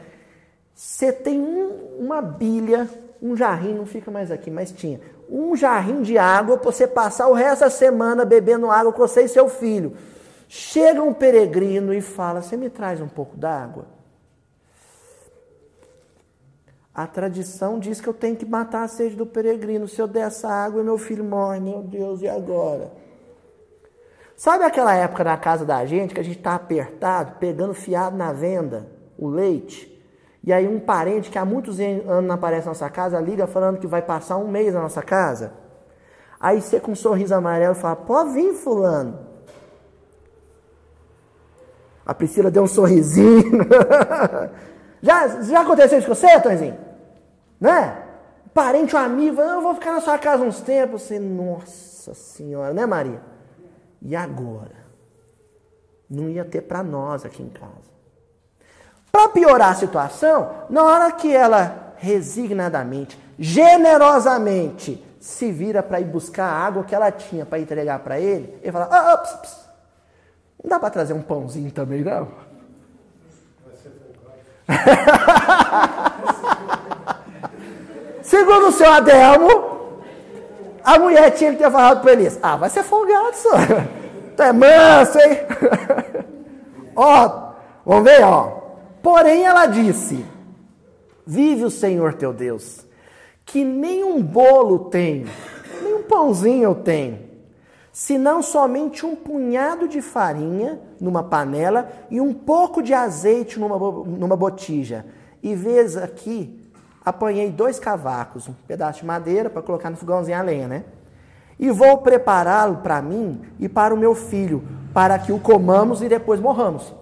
Você 0.74 1.11
tem 1.11 1.41
um, 1.41 1.97
uma 1.99 2.20
bilha, 2.20 2.86
um 3.22 3.34
jarrinho, 3.34 3.78
não 3.78 3.86
fica 3.86 4.11
mais 4.11 4.30
aqui, 4.30 4.51
mas 4.51 4.70
tinha. 4.70 5.01
Um 5.26 5.57
jarrinho 5.57 6.03
de 6.03 6.18
água 6.18 6.59
para 6.59 6.70
você 6.70 6.86
passar 6.86 7.26
o 7.28 7.32
resto 7.32 7.61
da 7.61 7.70
semana 7.70 8.22
bebendo 8.26 8.70
água 8.70 8.93
com 8.93 8.99
você 8.99 9.22
e 9.22 9.28
seu 9.28 9.49
filho. 9.49 9.97
Chega 10.47 11.03
um 11.03 11.14
peregrino 11.14 11.95
e 11.95 12.03
fala: 12.03 12.43
Você 12.43 12.55
me 12.55 12.68
traz 12.68 13.01
um 13.01 13.09
pouco 13.09 13.34
d'água? 13.34 13.86
A 16.99 17.07
tradição 17.07 17.78
diz 17.78 18.01
que 18.01 18.09
eu 18.09 18.12
tenho 18.12 18.34
que 18.34 18.44
matar 18.44 18.82
a 18.82 18.88
sede 18.88 19.14
do 19.14 19.24
peregrino. 19.24 19.86
Se 19.86 20.03
eu 20.03 20.09
der 20.09 20.26
essa 20.26 20.49
água, 20.49 20.82
meu 20.82 20.99
filho 20.99 21.22
morre. 21.22 21.61
Meu 21.61 21.80
Deus, 21.80 22.22
e 22.22 22.28
agora? 22.28 22.90
Sabe 24.36 24.64
aquela 24.64 24.92
época 24.92 25.22
na 25.22 25.36
casa 25.36 25.64
da 25.64 25.86
gente 25.86 26.12
que 26.12 26.18
a 26.18 26.24
gente 26.24 26.38
está 26.38 26.57
apertado, 26.57 27.36
pegando 27.38 27.72
fiado 27.72 28.16
na 28.16 28.32
venda, 28.32 28.88
o 29.16 29.28
leite? 29.28 29.96
E 30.42 30.53
aí 30.53 30.66
um 30.66 30.80
parente 30.80 31.30
que 31.30 31.38
há 31.38 31.44
muitos 31.44 31.78
anos 31.78 32.24
não 32.24 32.34
aparece 32.34 32.66
na 32.66 32.72
nossa 32.72 32.90
casa 32.90 33.20
liga 33.20 33.46
falando 33.46 33.78
que 33.78 33.86
vai 33.86 34.03
passar 34.03 34.36
um 34.36 34.49
mês 34.49 34.74
na 34.74 34.80
nossa 34.82 35.01
casa. 35.01 35.53
Aí 36.40 36.61
você 36.61 36.80
com 36.80 36.90
um 36.90 36.96
sorriso 36.96 37.32
amarelo 37.32 37.76
fala, 37.76 37.94
pode 37.94 38.30
vir 38.30 38.55
fulano. 38.55 39.20
A 42.05 42.12
Priscila 42.12 42.51
deu 42.51 42.64
um 42.64 42.66
sorrisinho. 42.66 43.64
já, 45.01 45.42
já 45.42 45.61
aconteceu 45.61 45.99
isso 46.01 46.09
com 46.09 46.14
você, 46.16 46.40
Tonzinho? 46.40 46.88
Né? 47.61 48.04
Parente 48.54 48.94
ou 48.94 49.00
amigo, 49.00 49.40
eu 49.40 49.61
vou 49.61 49.74
ficar 49.74 49.92
na 49.92 50.00
sua 50.00 50.18
casa 50.18 50.42
uns 50.42 50.61
tempos. 50.61 51.02
Você, 51.02 51.18
nossa 51.18 52.14
senhora, 52.14 52.72
né, 52.72 52.86
Maria? 52.86 53.20
E 54.00 54.16
agora? 54.16 54.78
Não 56.09 56.28
ia 56.28 56.44
ter 56.44 56.62
para 56.62 56.82
nós 56.82 57.24
aqui 57.24 57.42
em 57.42 57.48
casa. 57.48 57.88
Para 59.11 59.28
piorar 59.28 59.72
a 59.72 59.74
situação, 59.74 60.50
na 60.70 60.84
hora 60.84 61.12
que 61.12 61.34
ela 61.34 61.94
resignadamente, 61.96 63.18
generosamente 63.38 65.04
se 65.20 65.50
vira 65.50 65.82
para 65.82 66.00
ir 66.00 66.04
buscar 66.04 66.46
a 66.46 66.66
água 66.66 66.84
que 66.84 66.94
ela 66.94 67.11
tinha 67.11 67.44
para 67.44 67.59
entregar 67.59 67.98
para 68.00 68.20
ele, 68.20 68.56
ele 68.62 68.72
fala: 68.72 68.88
ah, 68.90 69.12
ah, 69.12 69.18
pss. 69.18 69.56
não 70.62 70.70
dá 70.70 70.78
para 70.78 70.90
trazer 70.90 71.12
um 71.12 71.22
pãozinho 71.22 71.72
também, 71.72 72.02
não? 72.02 72.28
Segundo 78.39 78.68
o 78.68 78.72
seu 78.72 78.89
Adelmo, 78.89 79.51
a 80.84 80.97
mulher 80.97 81.32
tinha 81.32 81.51
que 81.51 81.57
ter 81.57 81.72
falado 81.72 82.03
para 82.03 82.12
Elias: 82.12 82.39
Ah, 82.41 82.55
vai 82.55 82.70
ser 82.70 82.84
folgado, 82.84 83.34
senhor. 83.34 83.89
Tu 84.36 84.43
é 84.45 84.53
manso, 84.53 85.18
hein? 85.18 85.39
ó, 86.95 87.51
vamos 87.84 88.05
ver, 88.05 88.22
ó. 88.22 88.45
Porém, 89.03 89.43
ela 89.43 89.66
disse: 89.66 90.24
Vive 91.26 91.64
o 91.64 91.70
Senhor 91.70 92.14
teu 92.14 92.32
Deus, 92.32 92.86
que 93.45 93.64
nem 93.64 94.05
um 94.05 94.22
bolo 94.22 94.89
tenho, 94.89 95.26
nem 95.82 95.95
um 95.97 96.05
pãozinho 96.05 96.62
eu 96.62 96.76
tenho, 96.76 97.18
senão 97.93 98.41
somente 98.41 99.05
um 99.05 99.16
punhado 99.16 99.89
de 99.89 100.01
farinha 100.01 100.80
numa 101.01 101.24
panela 101.24 101.91
e 102.09 102.20
um 102.20 102.32
pouco 102.32 102.84
de 102.84 102.95
azeite 102.95 103.59
numa, 103.59 103.76
numa 103.76 104.36
botija. 104.36 105.05
E 105.43 105.57
vês 105.57 105.97
aqui, 105.97 106.57
apanhei 107.09 107.50
dois 107.50 107.78
cavacos, 107.78 108.48
um 108.48 108.52
pedaço 108.66 109.00
de 109.00 109.06
madeira 109.06 109.48
para 109.48 109.62
colocar 109.62 109.90
no 109.90 109.96
fogãozinho 109.96 110.38
a 110.38 110.42
lenha, 110.42 110.68
né? 110.68 110.84
E 111.59 111.70
vou 111.70 111.98
prepará-lo 111.98 112.78
para 112.78 113.02
mim 113.02 113.40
e 113.59 113.68
para 113.68 113.92
o 113.92 113.96
meu 113.96 114.14
filho, 114.14 114.62
para 114.92 115.18
que 115.18 115.32
o 115.32 115.40
comamos 115.40 116.02
e 116.02 116.09
depois 116.09 116.40
morramos. 116.40 116.94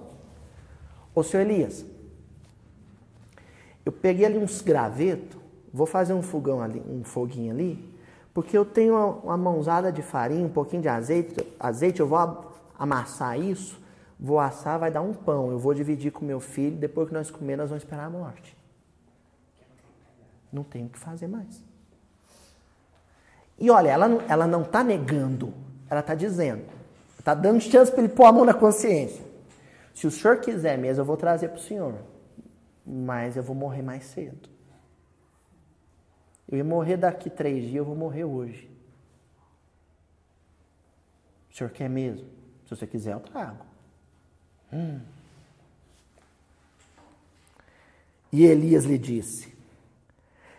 Ô 1.15 1.23
senhor 1.23 1.43
Elias, 1.43 1.85
eu 3.85 3.93
peguei 3.93 4.27
ali 4.27 4.39
uns 4.39 4.61
gravetos, 4.61 5.39
vou 5.73 5.87
fazer 5.87 6.13
um 6.13 6.23
fogão 6.23 6.63
ali, 6.63 6.83
um 6.89 7.05
foguinho 7.05 7.53
ali, 7.53 7.95
porque 8.33 8.57
eu 8.57 8.65
tenho 8.65 8.95
uma, 9.25 9.37
mãozada 9.37 9.91
de 9.91 10.03
farinha, 10.03 10.45
um 10.45 10.51
pouquinho 10.51 10.83
de 10.83 10.89
azeite, 10.89 11.47
azeite, 11.59 12.01
eu 12.01 12.07
vou 12.07 12.53
amassar 12.79 13.39
isso, 13.41 13.81
vou 14.19 14.39
assar, 14.39 14.79
vai 14.79 14.91
dar 14.91 15.03
um 15.03 15.15
pão, 15.15 15.51
eu 15.51 15.59
vou 15.59 15.73
dividir 15.73 16.13
com 16.13 16.25
meu 16.25 16.41
filho, 16.41 16.77
depois 16.77 17.09
que 17.09 17.15
nós 17.15 17.31
comer, 17.31 17.57
nós 17.57 17.71
vamos 17.71 17.83
esperar 17.83 18.07
a 18.07 18.11
morte. 18.11 18.57
Não 20.57 20.65
tenho 20.65 20.87
o 20.87 20.89
que 20.89 20.99
fazer 20.99 21.27
mais. 21.27 21.63
E 23.59 23.71
olha, 23.71 23.91
ela, 23.91 24.07
ela 24.27 24.47
não 24.47 24.63
está 24.63 24.83
negando, 24.83 25.53
ela 25.91 26.01
está 26.01 26.15
dizendo, 26.15 26.65
está 27.19 27.35
dando 27.35 27.61
chance 27.61 27.93
para 27.93 28.05
ele 28.05 28.13
pôr 28.13 28.25
a 28.25 28.33
mão 28.33 28.43
na 28.43 28.55
consciência. 28.55 29.23
Se 29.95 30.07
o 30.07 30.11
senhor 30.11 30.41
quiser 30.41 30.79
mesmo, 30.79 31.03
eu 31.03 31.05
vou 31.05 31.17
trazer 31.17 31.49
para 31.49 31.59
o 31.59 31.63
senhor, 31.63 31.95
mas 32.87 33.37
eu 33.37 33.43
vou 33.43 33.55
morrer 33.55 33.83
mais 33.83 34.05
cedo. 34.05 34.49
Eu 36.49 36.57
ia 36.57 36.65
morrer 36.65 36.97
daqui 36.97 37.29
três 37.29 37.65
dias, 37.65 37.77
eu 37.77 37.85
vou 37.85 37.95
morrer 37.95 38.25
hoje. 38.25 38.71
O 41.51 41.55
senhor 41.55 41.71
quer 41.71 41.91
mesmo? 41.91 42.27
Se 42.65 42.75
você 42.75 42.87
quiser, 42.87 43.13
eu 43.13 43.21
trago. 43.21 43.63
Hum. 44.73 45.01
E 48.33 48.45
Elias 48.45 48.85
lhe 48.85 48.97
disse: 48.97 49.56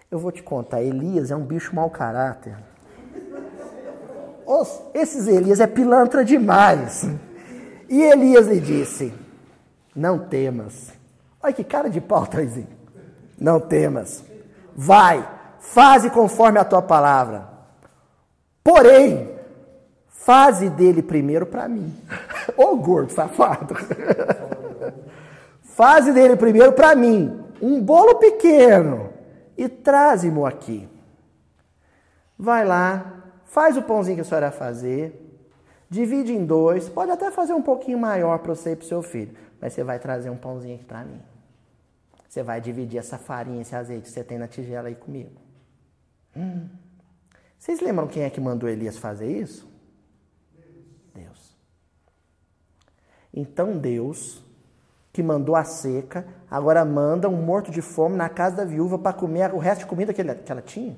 Eu 0.10 0.20
vou 0.20 0.32
te 0.32 0.41
contar, 0.41 0.82
Elias 0.82 1.32
é 1.32 1.36
um 1.36 1.43
bicho 1.43 1.76
mau 1.76 1.89
caráter. 1.89 2.55
Os, 4.45 4.82
esses 4.93 5.28
Elias 5.28 5.60
é 5.60 5.68
pilantra 5.68 6.24
demais. 6.24 7.05
E 7.89 8.01
Elias 8.01 8.47
lhe 8.47 8.62
disse: 8.62 9.14
Não 9.93 10.18
temas. 10.18 10.93
Olha 11.43 11.51
que 11.51 11.64
cara 11.64 11.89
de 11.89 11.99
pau, 11.99 12.26
Traizinho. 12.26 12.70
Não 13.38 13.60
temas. 13.60 14.24
Vai, 14.74 15.28
faze 15.60 16.10
conforme 16.10 16.58
a 16.58 16.64
tua 16.64 16.82
palavra. 16.82 17.45
Porém, 18.64 19.30
faze 20.08 20.70
dele 20.70 21.01
primeiro 21.01 21.45
para 21.45 21.68
mim. 21.68 21.93
Ô 22.55 22.78
gordo 22.78 23.12
safado. 23.12 23.76
faze 25.62 26.14
dele 26.14 26.38
primeiro 26.38 26.72
para 26.72 26.95
mim 26.95 27.43
um 27.62 27.82
bolo 27.82 28.16
pequeno 28.16 29.16
e 29.58 29.68
traze-mo 29.68 30.45
aqui. 30.45 30.88
Vai 32.38 32.64
lá, 32.64 33.18
Faz 33.47 33.78
o 33.78 33.82
pãozinho 33.82 34.18
que 34.18 34.22
a 34.22 34.26
senhora 34.26 34.49
vai 34.49 34.60
fazer, 34.60 35.39
divide 35.89 36.34
em 36.34 36.45
dois, 36.45 36.89
pode 36.89 37.12
até 37.12 37.32
fazer 37.32 37.53
um 37.53 37.62
pouquinho 37.62 37.97
maior 37.97 38.39
para 38.39 38.53
você 38.53 38.74
e 38.74 38.76
para 38.76 38.84
o 38.84 38.88
seu 38.88 39.01
filho, 39.01 39.36
mas 39.60 39.74
você 39.74 39.84
vai 39.84 39.97
trazer 39.99 40.30
um 40.30 40.38
pãozinho 40.38 40.76
aqui 40.76 40.84
para 40.84 41.03
mim. 41.05 41.22
Você 42.28 42.43
vai 42.43 42.60
dividir 42.60 42.99
essa 42.99 43.18
farinha, 43.18 43.62
esse 43.62 43.74
azeite 43.74 44.03
que 44.03 44.10
você 44.10 44.24
tem 44.24 44.38
na 44.38 44.49
tigela 44.49 44.89
aí 44.89 44.95
comigo. 44.95 45.32
Hum. 46.36 46.68
Vocês 47.58 47.80
lembram 47.80 48.08
quem 48.08 48.24
é 48.24 48.30
que 48.30 48.39
mandou 48.39 48.68
Elias 48.68 48.97
fazer 48.97 49.32
isso? 49.32 49.68
Deus. 51.16 51.55
Então 53.34 53.78
Deus, 53.78 54.43
que 55.18 55.24
mandou 55.24 55.55
a 55.55 55.63
seca, 55.63 56.28
agora 56.47 56.86
manda 56.86 57.28
um 57.28 57.38
morto 57.38 57.72
de 57.72 57.82
fome 57.82 58.15
na 58.15 58.30
casa 58.30 58.57
da 58.57 58.63
viúva 58.63 58.99
para 58.99 59.11
comer 59.11 59.51
o 59.51 59.57
resto 59.57 59.80
de 59.80 59.88
comida 59.88 60.13
que, 60.13 60.24
que 60.24 60.51
ela 60.51 60.61
tinha? 60.61 60.95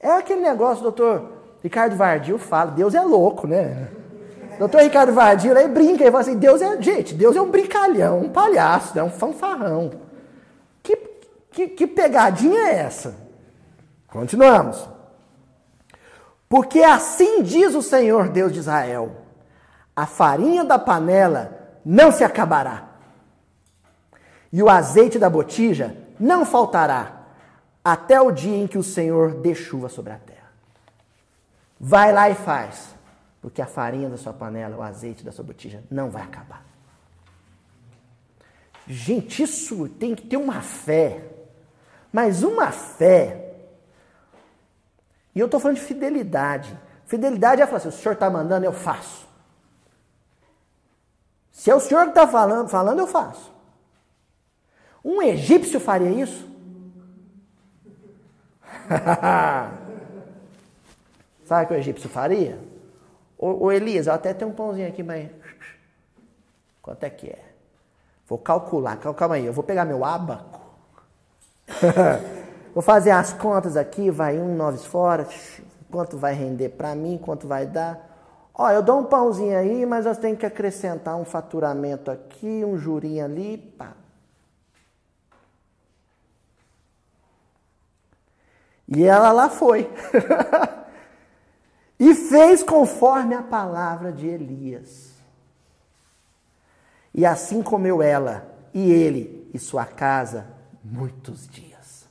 É 0.00 0.12
aquele 0.12 0.40
negócio, 0.40 0.82
doutor 0.82 1.32
Ricardo 1.62 1.96
Vardil 1.96 2.38
fala, 2.38 2.70
Deus 2.70 2.94
é 2.94 3.02
louco, 3.02 3.46
né? 3.46 3.88
Doutor 4.58 4.80
Ricardo 4.80 5.12
Vardil 5.12 5.54
aí 5.54 5.68
brinca 5.68 6.02
e 6.02 6.10
fala 6.10 6.20
assim, 6.22 6.38
Deus 6.38 6.62
é, 6.62 6.80
gente, 6.80 7.12
Deus 7.12 7.36
é 7.36 7.42
um 7.42 7.50
brincalhão, 7.50 8.20
um 8.20 8.30
palhaço, 8.30 8.98
é 8.98 9.02
um 9.02 9.10
fanfarrão. 9.10 9.90
Que, 10.82 10.96
que, 11.50 11.68
que 11.68 11.86
pegadinha 11.86 12.68
é 12.70 12.76
essa? 12.76 13.16
Continuamos. 14.08 14.88
Porque 16.48 16.82
assim 16.82 17.42
diz 17.42 17.74
o 17.74 17.82
Senhor 17.82 18.30
Deus 18.30 18.50
de 18.50 18.60
Israel: 18.60 19.14
a 19.94 20.06
farinha 20.06 20.64
da 20.64 20.78
panela 20.78 21.65
não 21.88 22.10
se 22.10 22.24
acabará, 22.24 22.88
e 24.52 24.60
o 24.60 24.68
azeite 24.68 25.20
da 25.20 25.30
botija 25.30 25.96
não 26.18 26.44
faltará, 26.44 27.26
até 27.84 28.20
o 28.20 28.32
dia 28.32 28.56
em 28.56 28.66
que 28.66 28.76
o 28.76 28.82
Senhor 28.82 29.34
dê 29.34 29.54
chuva 29.54 29.88
sobre 29.88 30.12
a 30.12 30.18
terra. 30.18 30.50
Vai 31.78 32.12
lá 32.12 32.28
e 32.28 32.34
faz, 32.34 32.88
porque 33.40 33.62
a 33.62 33.66
farinha 33.66 34.08
da 34.08 34.16
sua 34.16 34.32
panela, 34.32 34.76
o 34.76 34.82
azeite 34.82 35.24
da 35.24 35.30
sua 35.30 35.44
botija 35.44 35.84
não 35.88 36.10
vai 36.10 36.24
acabar. 36.24 36.64
Gente, 38.88 39.44
isso 39.44 39.88
tem 39.88 40.16
que 40.16 40.26
ter 40.26 40.38
uma 40.38 40.62
fé, 40.62 41.22
mas 42.12 42.42
uma 42.42 42.72
fé. 42.72 43.54
E 45.32 45.38
eu 45.38 45.46
estou 45.46 45.60
falando 45.60 45.76
de 45.76 45.84
fidelidade. 45.84 46.76
Fidelidade 47.04 47.62
é 47.62 47.66
falar 47.66 47.78
assim: 47.78 47.88
o 47.88 47.92
senhor 47.92 48.14
está 48.14 48.28
mandando, 48.28 48.66
eu 48.66 48.72
faço. 48.72 49.25
Se 51.56 51.70
é 51.70 51.74
o 51.74 51.80
senhor 51.80 52.02
que 52.02 52.10
está 52.10 52.28
falando, 52.28 52.68
falando, 52.68 52.98
eu 52.98 53.06
faço. 53.06 53.50
Um 55.02 55.22
egípcio 55.22 55.80
faria 55.80 56.10
isso? 56.10 56.46
Sabe 61.46 61.64
o 61.64 61.68
que 61.68 61.72
o 61.72 61.78
egípcio 61.78 62.10
faria? 62.10 62.58
Ô, 63.38 63.72
Elias, 63.72 64.06
eu 64.06 64.12
até 64.12 64.34
tenho 64.34 64.50
um 64.50 64.54
pãozinho 64.54 64.86
aqui, 64.86 65.02
mas. 65.02 65.30
Quanto 66.82 67.04
é 67.04 67.10
que 67.10 67.28
é? 67.28 67.42
Vou 68.28 68.36
calcular, 68.36 68.98
calma 68.98 69.36
aí, 69.36 69.46
eu 69.46 69.52
vou 69.54 69.64
pegar 69.64 69.86
meu 69.86 70.04
abaco. 70.04 70.60
vou 72.74 72.82
fazer 72.82 73.12
as 73.12 73.32
contas 73.32 73.78
aqui, 73.78 74.10
vai 74.10 74.38
um, 74.38 74.54
nove 74.54 74.86
fora, 74.86 75.26
quanto 75.90 76.18
vai 76.18 76.34
render 76.34 76.68
para 76.68 76.94
mim, 76.94 77.16
quanto 77.16 77.48
vai 77.48 77.64
dar. 77.64 78.15
Ó, 78.58 78.70
eu 78.70 78.82
dou 78.82 79.00
um 79.00 79.04
pãozinho 79.04 79.58
aí, 79.58 79.84
mas 79.84 80.06
eu 80.06 80.16
tenho 80.16 80.34
que 80.34 80.46
acrescentar 80.46 81.14
um 81.16 81.26
faturamento 81.26 82.10
aqui, 82.10 82.64
um 82.64 82.78
jurinho 82.78 83.22
ali, 83.22 83.58
pá. 83.58 83.92
E 88.88 89.04
ela 89.04 89.30
lá 89.30 89.50
foi. 89.50 89.92
e 92.00 92.14
fez 92.14 92.62
conforme 92.62 93.34
a 93.34 93.42
palavra 93.42 94.10
de 94.10 94.26
Elias. 94.26 95.12
E 97.12 97.26
assim 97.26 97.62
comeu 97.62 98.00
ela, 98.00 98.54
e 98.72 98.90
ele, 98.90 99.50
e 99.52 99.58
sua 99.58 99.84
casa, 99.84 100.46
muitos 100.82 101.46
dias. 101.46 102.08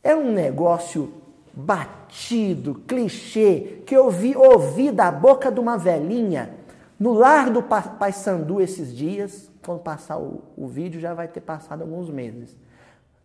É 0.00 0.14
um 0.14 0.30
negócio 0.30 1.27
batido, 1.60 2.76
clichê, 2.86 3.82
que 3.84 3.96
eu 3.96 4.08
vi, 4.08 4.36
ouvi 4.36 4.92
da 4.92 5.10
boca 5.10 5.50
de 5.50 5.58
uma 5.58 5.76
velhinha 5.76 6.54
no 7.00 7.12
lar 7.12 7.50
do 7.50 7.60
Pai 7.60 8.12
Sandu 8.12 8.60
esses 8.60 8.96
dias. 8.96 9.50
Quando 9.66 9.80
passar 9.80 10.18
o, 10.18 10.40
o 10.56 10.68
vídeo, 10.68 11.00
já 11.00 11.12
vai 11.12 11.26
ter 11.26 11.40
passado 11.40 11.82
alguns 11.82 12.08
meses. 12.10 12.56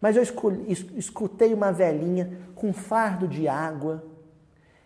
Mas 0.02 0.18
eu 0.18 0.24
escutei 0.98 1.54
uma 1.54 1.72
velhinha 1.72 2.40
com 2.56 2.70
um 2.70 2.74
fardo 2.74 3.28
de 3.28 3.48
água 3.48 4.04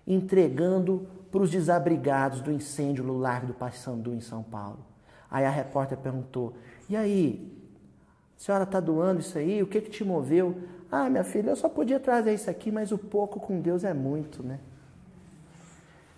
entregando 0.06 1.08
para 1.32 1.42
os 1.42 1.50
desabrigados 1.50 2.42
do 2.42 2.52
incêndio 2.52 3.04
no 3.04 3.18
Largo 3.18 3.48
do 3.48 3.54
Paissandu, 3.54 4.14
em 4.14 4.20
São 4.20 4.44
Paulo. 4.44 4.80
Aí 5.32 5.46
a 5.46 5.50
repórter 5.50 5.98
perguntou: 5.98 6.54
E 6.90 6.98
aí, 6.98 7.50
a 8.38 8.44
senhora 8.44 8.66
está 8.66 8.82
doando 8.82 9.22
isso 9.22 9.38
aí? 9.38 9.64
O 9.64 9.68
que, 9.68 9.80
que 9.80 9.90
te 9.90 10.04
moveu? 10.04 10.56
Ah, 10.92 11.10
minha 11.10 11.24
filha, 11.24 11.50
eu 11.50 11.56
só 11.56 11.68
podia 11.68 12.00
trazer 12.00 12.34
isso 12.34 12.50
aqui, 12.50 12.72
mas 12.72 12.92
o 12.92 12.98
pouco 12.98 13.40
com 13.40 13.60
Deus 13.60 13.84
é 13.84 13.94
muito, 13.94 14.42
né? 14.42 14.60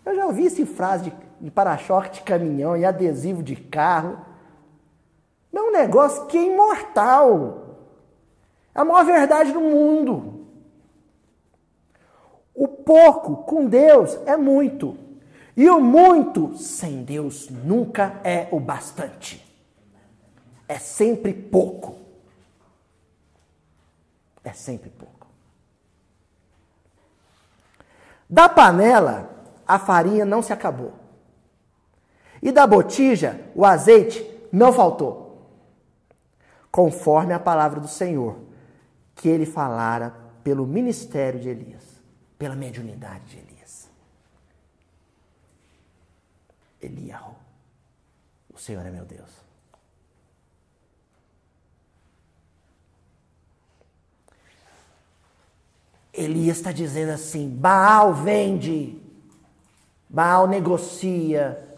Eu 0.05 0.15
já 0.15 0.25
ouvi 0.25 0.47
essa 0.47 0.65
frase 0.65 1.05
de, 1.05 1.13
de 1.41 1.51
para-choque 1.51 2.11
de 2.11 2.21
caminhão 2.21 2.77
e 2.77 2.85
adesivo 2.85 3.43
de 3.43 3.55
carro. 3.55 4.25
É 5.53 5.61
um 5.61 5.71
negócio 5.71 6.25
que 6.27 6.37
é 6.37 6.43
imortal. 6.43 7.77
É 8.73 8.79
a 8.79 8.85
maior 8.85 9.03
verdade 9.03 9.51
do 9.51 9.59
mundo. 9.59 10.45
O 12.55 12.67
pouco 12.67 13.43
com 13.43 13.65
Deus 13.65 14.17
é 14.25 14.37
muito. 14.37 14.97
E 15.55 15.69
o 15.69 15.79
muito 15.79 16.55
sem 16.55 17.03
Deus 17.03 17.49
nunca 17.49 18.19
é 18.23 18.47
o 18.51 18.59
bastante. 18.59 19.45
É 20.67 20.79
sempre 20.79 21.33
pouco. 21.33 21.98
É 24.43 24.53
sempre 24.53 24.89
pouco. 24.89 25.27
Da 28.29 28.47
panela, 28.47 29.43
a 29.67 29.79
farinha 29.79 30.23
não 30.23 30.41
se 30.41 30.53
acabou. 30.53 30.93
E 32.41 32.51
da 32.51 32.65
botija, 32.65 33.49
o 33.55 33.65
azeite 33.65 34.25
não 34.51 34.71
faltou. 34.71 35.27
Conforme 36.71 37.33
a 37.33 37.39
palavra 37.39 37.79
do 37.79 37.87
Senhor, 37.87 38.37
que 39.15 39.27
ele 39.27 39.45
falara 39.45 40.15
pelo 40.43 40.65
ministério 40.65 41.39
de 41.39 41.49
Elias, 41.49 41.83
pela 42.37 42.55
mediunidade 42.55 43.25
de 43.25 43.37
Elias. 43.37 43.89
Eliahu, 46.81 47.35
o 48.53 48.57
Senhor 48.57 48.85
é 48.85 48.91
meu 48.91 49.03
Deus. 49.03 49.48
Elias 56.19 56.57
está 56.57 56.71
dizendo 56.71 57.11
assim: 57.11 57.49
Baal 57.49 58.13
vende, 58.13 59.01
Baal 60.09 60.47
negocia, 60.47 61.77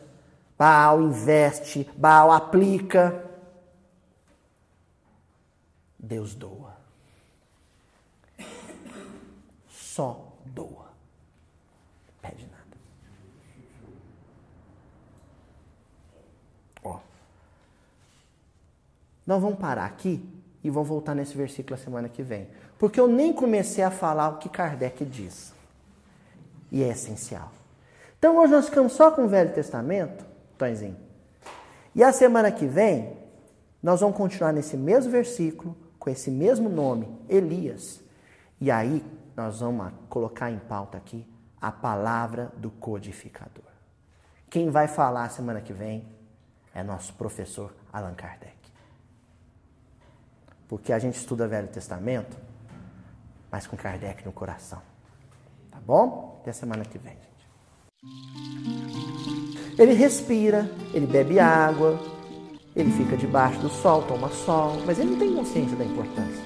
Baal 0.58 1.02
investe, 1.02 1.90
Baal 1.96 2.32
aplica. 2.32 3.30
Deus 5.98 6.34
doa. 6.34 6.76
Só 9.70 10.34
doa. 10.46 10.92
Pede 12.22 12.48
nada. 12.48 12.78
Ó. 16.84 17.00
Nós 19.28 19.42
vamos 19.42 19.60
parar 19.60 19.86
aqui 19.86 20.28
e 20.64 20.70
vamos 20.70 20.90
voltar 20.90 21.14
nesse 21.16 21.36
versículo 21.36 21.76
a 21.76 21.78
semana 21.78 22.10
que 22.10 22.24
vem. 22.24 22.48
Porque 22.82 23.00
eu 23.00 23.08
nem 23.08 23.32
comecei 23.32 23.84
a 23.84 23.92
falar 23.92 24.30
o 24.30 24.38
que 24.40 24.50
Kardec 24.50 25.06
diz. 25.06 25.54
E 26.72 26.82
é 26.82 26.88
essencial. 26.88 27.52
Então 28.18 28.36
hoje 28.38 28.54
nós 28.54 28.66
ficamos 28.66 28.94
só 28.94 29.12
com 29.12 29.26
o 29.26 29.28
Velho 29.28 29.54
Testamento, 29.54 30.26
Tonzinho. 30.58 30.98
E 31.94 32.04
a 32.04 32.12
semana 32.12 32.52
que 32.52 32.66
vem, 32.66 33.16
nós 33.84 34.02
vamos 34.02 34.18
continuar 34.18 34.52
nesse 34.52 34.76
mesmo 34.76 35.12
versículo, 35.12 35.78
com 36.00 36.10
esse 36.10 36.32
mesmo 36.32 36.70
nome, 36.70 37.08
Elias. 37.30 38.02
E 38.60 38.72
aí 38.72 39.06
nós 39.38 39.60
vamos 39.60 39.94
colocar 40.10 40.50
em 40.50 40.58
pauta 40.58 40.98
aqui 40.98 41.24
a 41.62 41.72
palavra 41.72 42.52
do 42.58 42.72
codificador. 42.72 43.64
Quem 44.50 44.72
vai 44.72 44.88
falar 44.88 45.30
semana 45.30 45.62
que 45.62 45.72
vem 45.72 46.08
é 46.74 46.82
nosso 46.82 47.14
professor 47.14 47.76
Allan 47.94 48.16
Kardec. 48.16 48.58
Porque 50.68 50.92
a 50.92 50.98
gente 50.98 51.20
estuda 51.20 51.48
Velho 51.48 51.68
Testamento 51.68 52.50
mas 53.52 53.68
com 53.68 53.76
Kardec 53.76 54.26
no 54.26 54.32
coração. 54.32 54.82
Tá 55.70 55.80
bom? 55.86 56.40
Até 56.42 56.54
semana 56.54 56.86
que 56.86 56.98
vem, 56.98 57.14
gente. 57.14 57.32
Ele 59.78 59.94
respira, 59.94 60.70
ele 60.94 61.06
bebe 61.06 61.40
água, 61.40 62.00
ele 62.76 62.92
fica 62.92 63.18
debaixo 63.18 63.60
do 63.60 63.70
sol, 63.70 64.04
toma 64.04 64.30
sol, 64.30 64.78
mas 64.86 64.98
ele 65.00 65.12
não 65.12 65.20
tem 65.20 65.36
consciência 65.36 65.76
da 65.76 65.84
importância. 65.84 66.44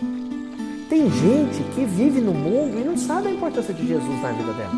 Tem 0.90 1.10
gente 1.10 1.64
que 1.74 1.86
vive 1.86 2.22
no 2.22 2.34
mundo 2.34 2.80
e 2.80 2.84
não 2.84 2.98
sabe 2.98 3.28
a 3.28 3.32
importância 3.32 3.74
de 3.74 3.88
Jesus 3.88 4.22
na 4.22 4.32
vida 4.32 4.54
dela. 4.54 4.74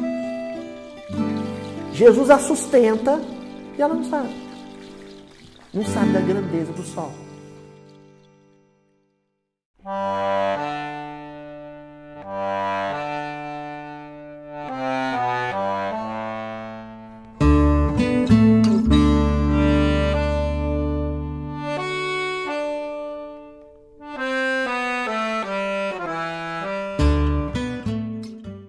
Jesus 1.93 2.29
a 2.29 2.39
sustenta 2.39 3.21
e 3.77 3.81
ela 3.81 3.93
não 3.93 4.03
sabe. 4.03 4.29
Não 5.73 5.83
sabe 5.85 6.13
da 6.13 6.21
grandeza 6.21 6.71
do 6.71 6.83
sol. 6.83 7.11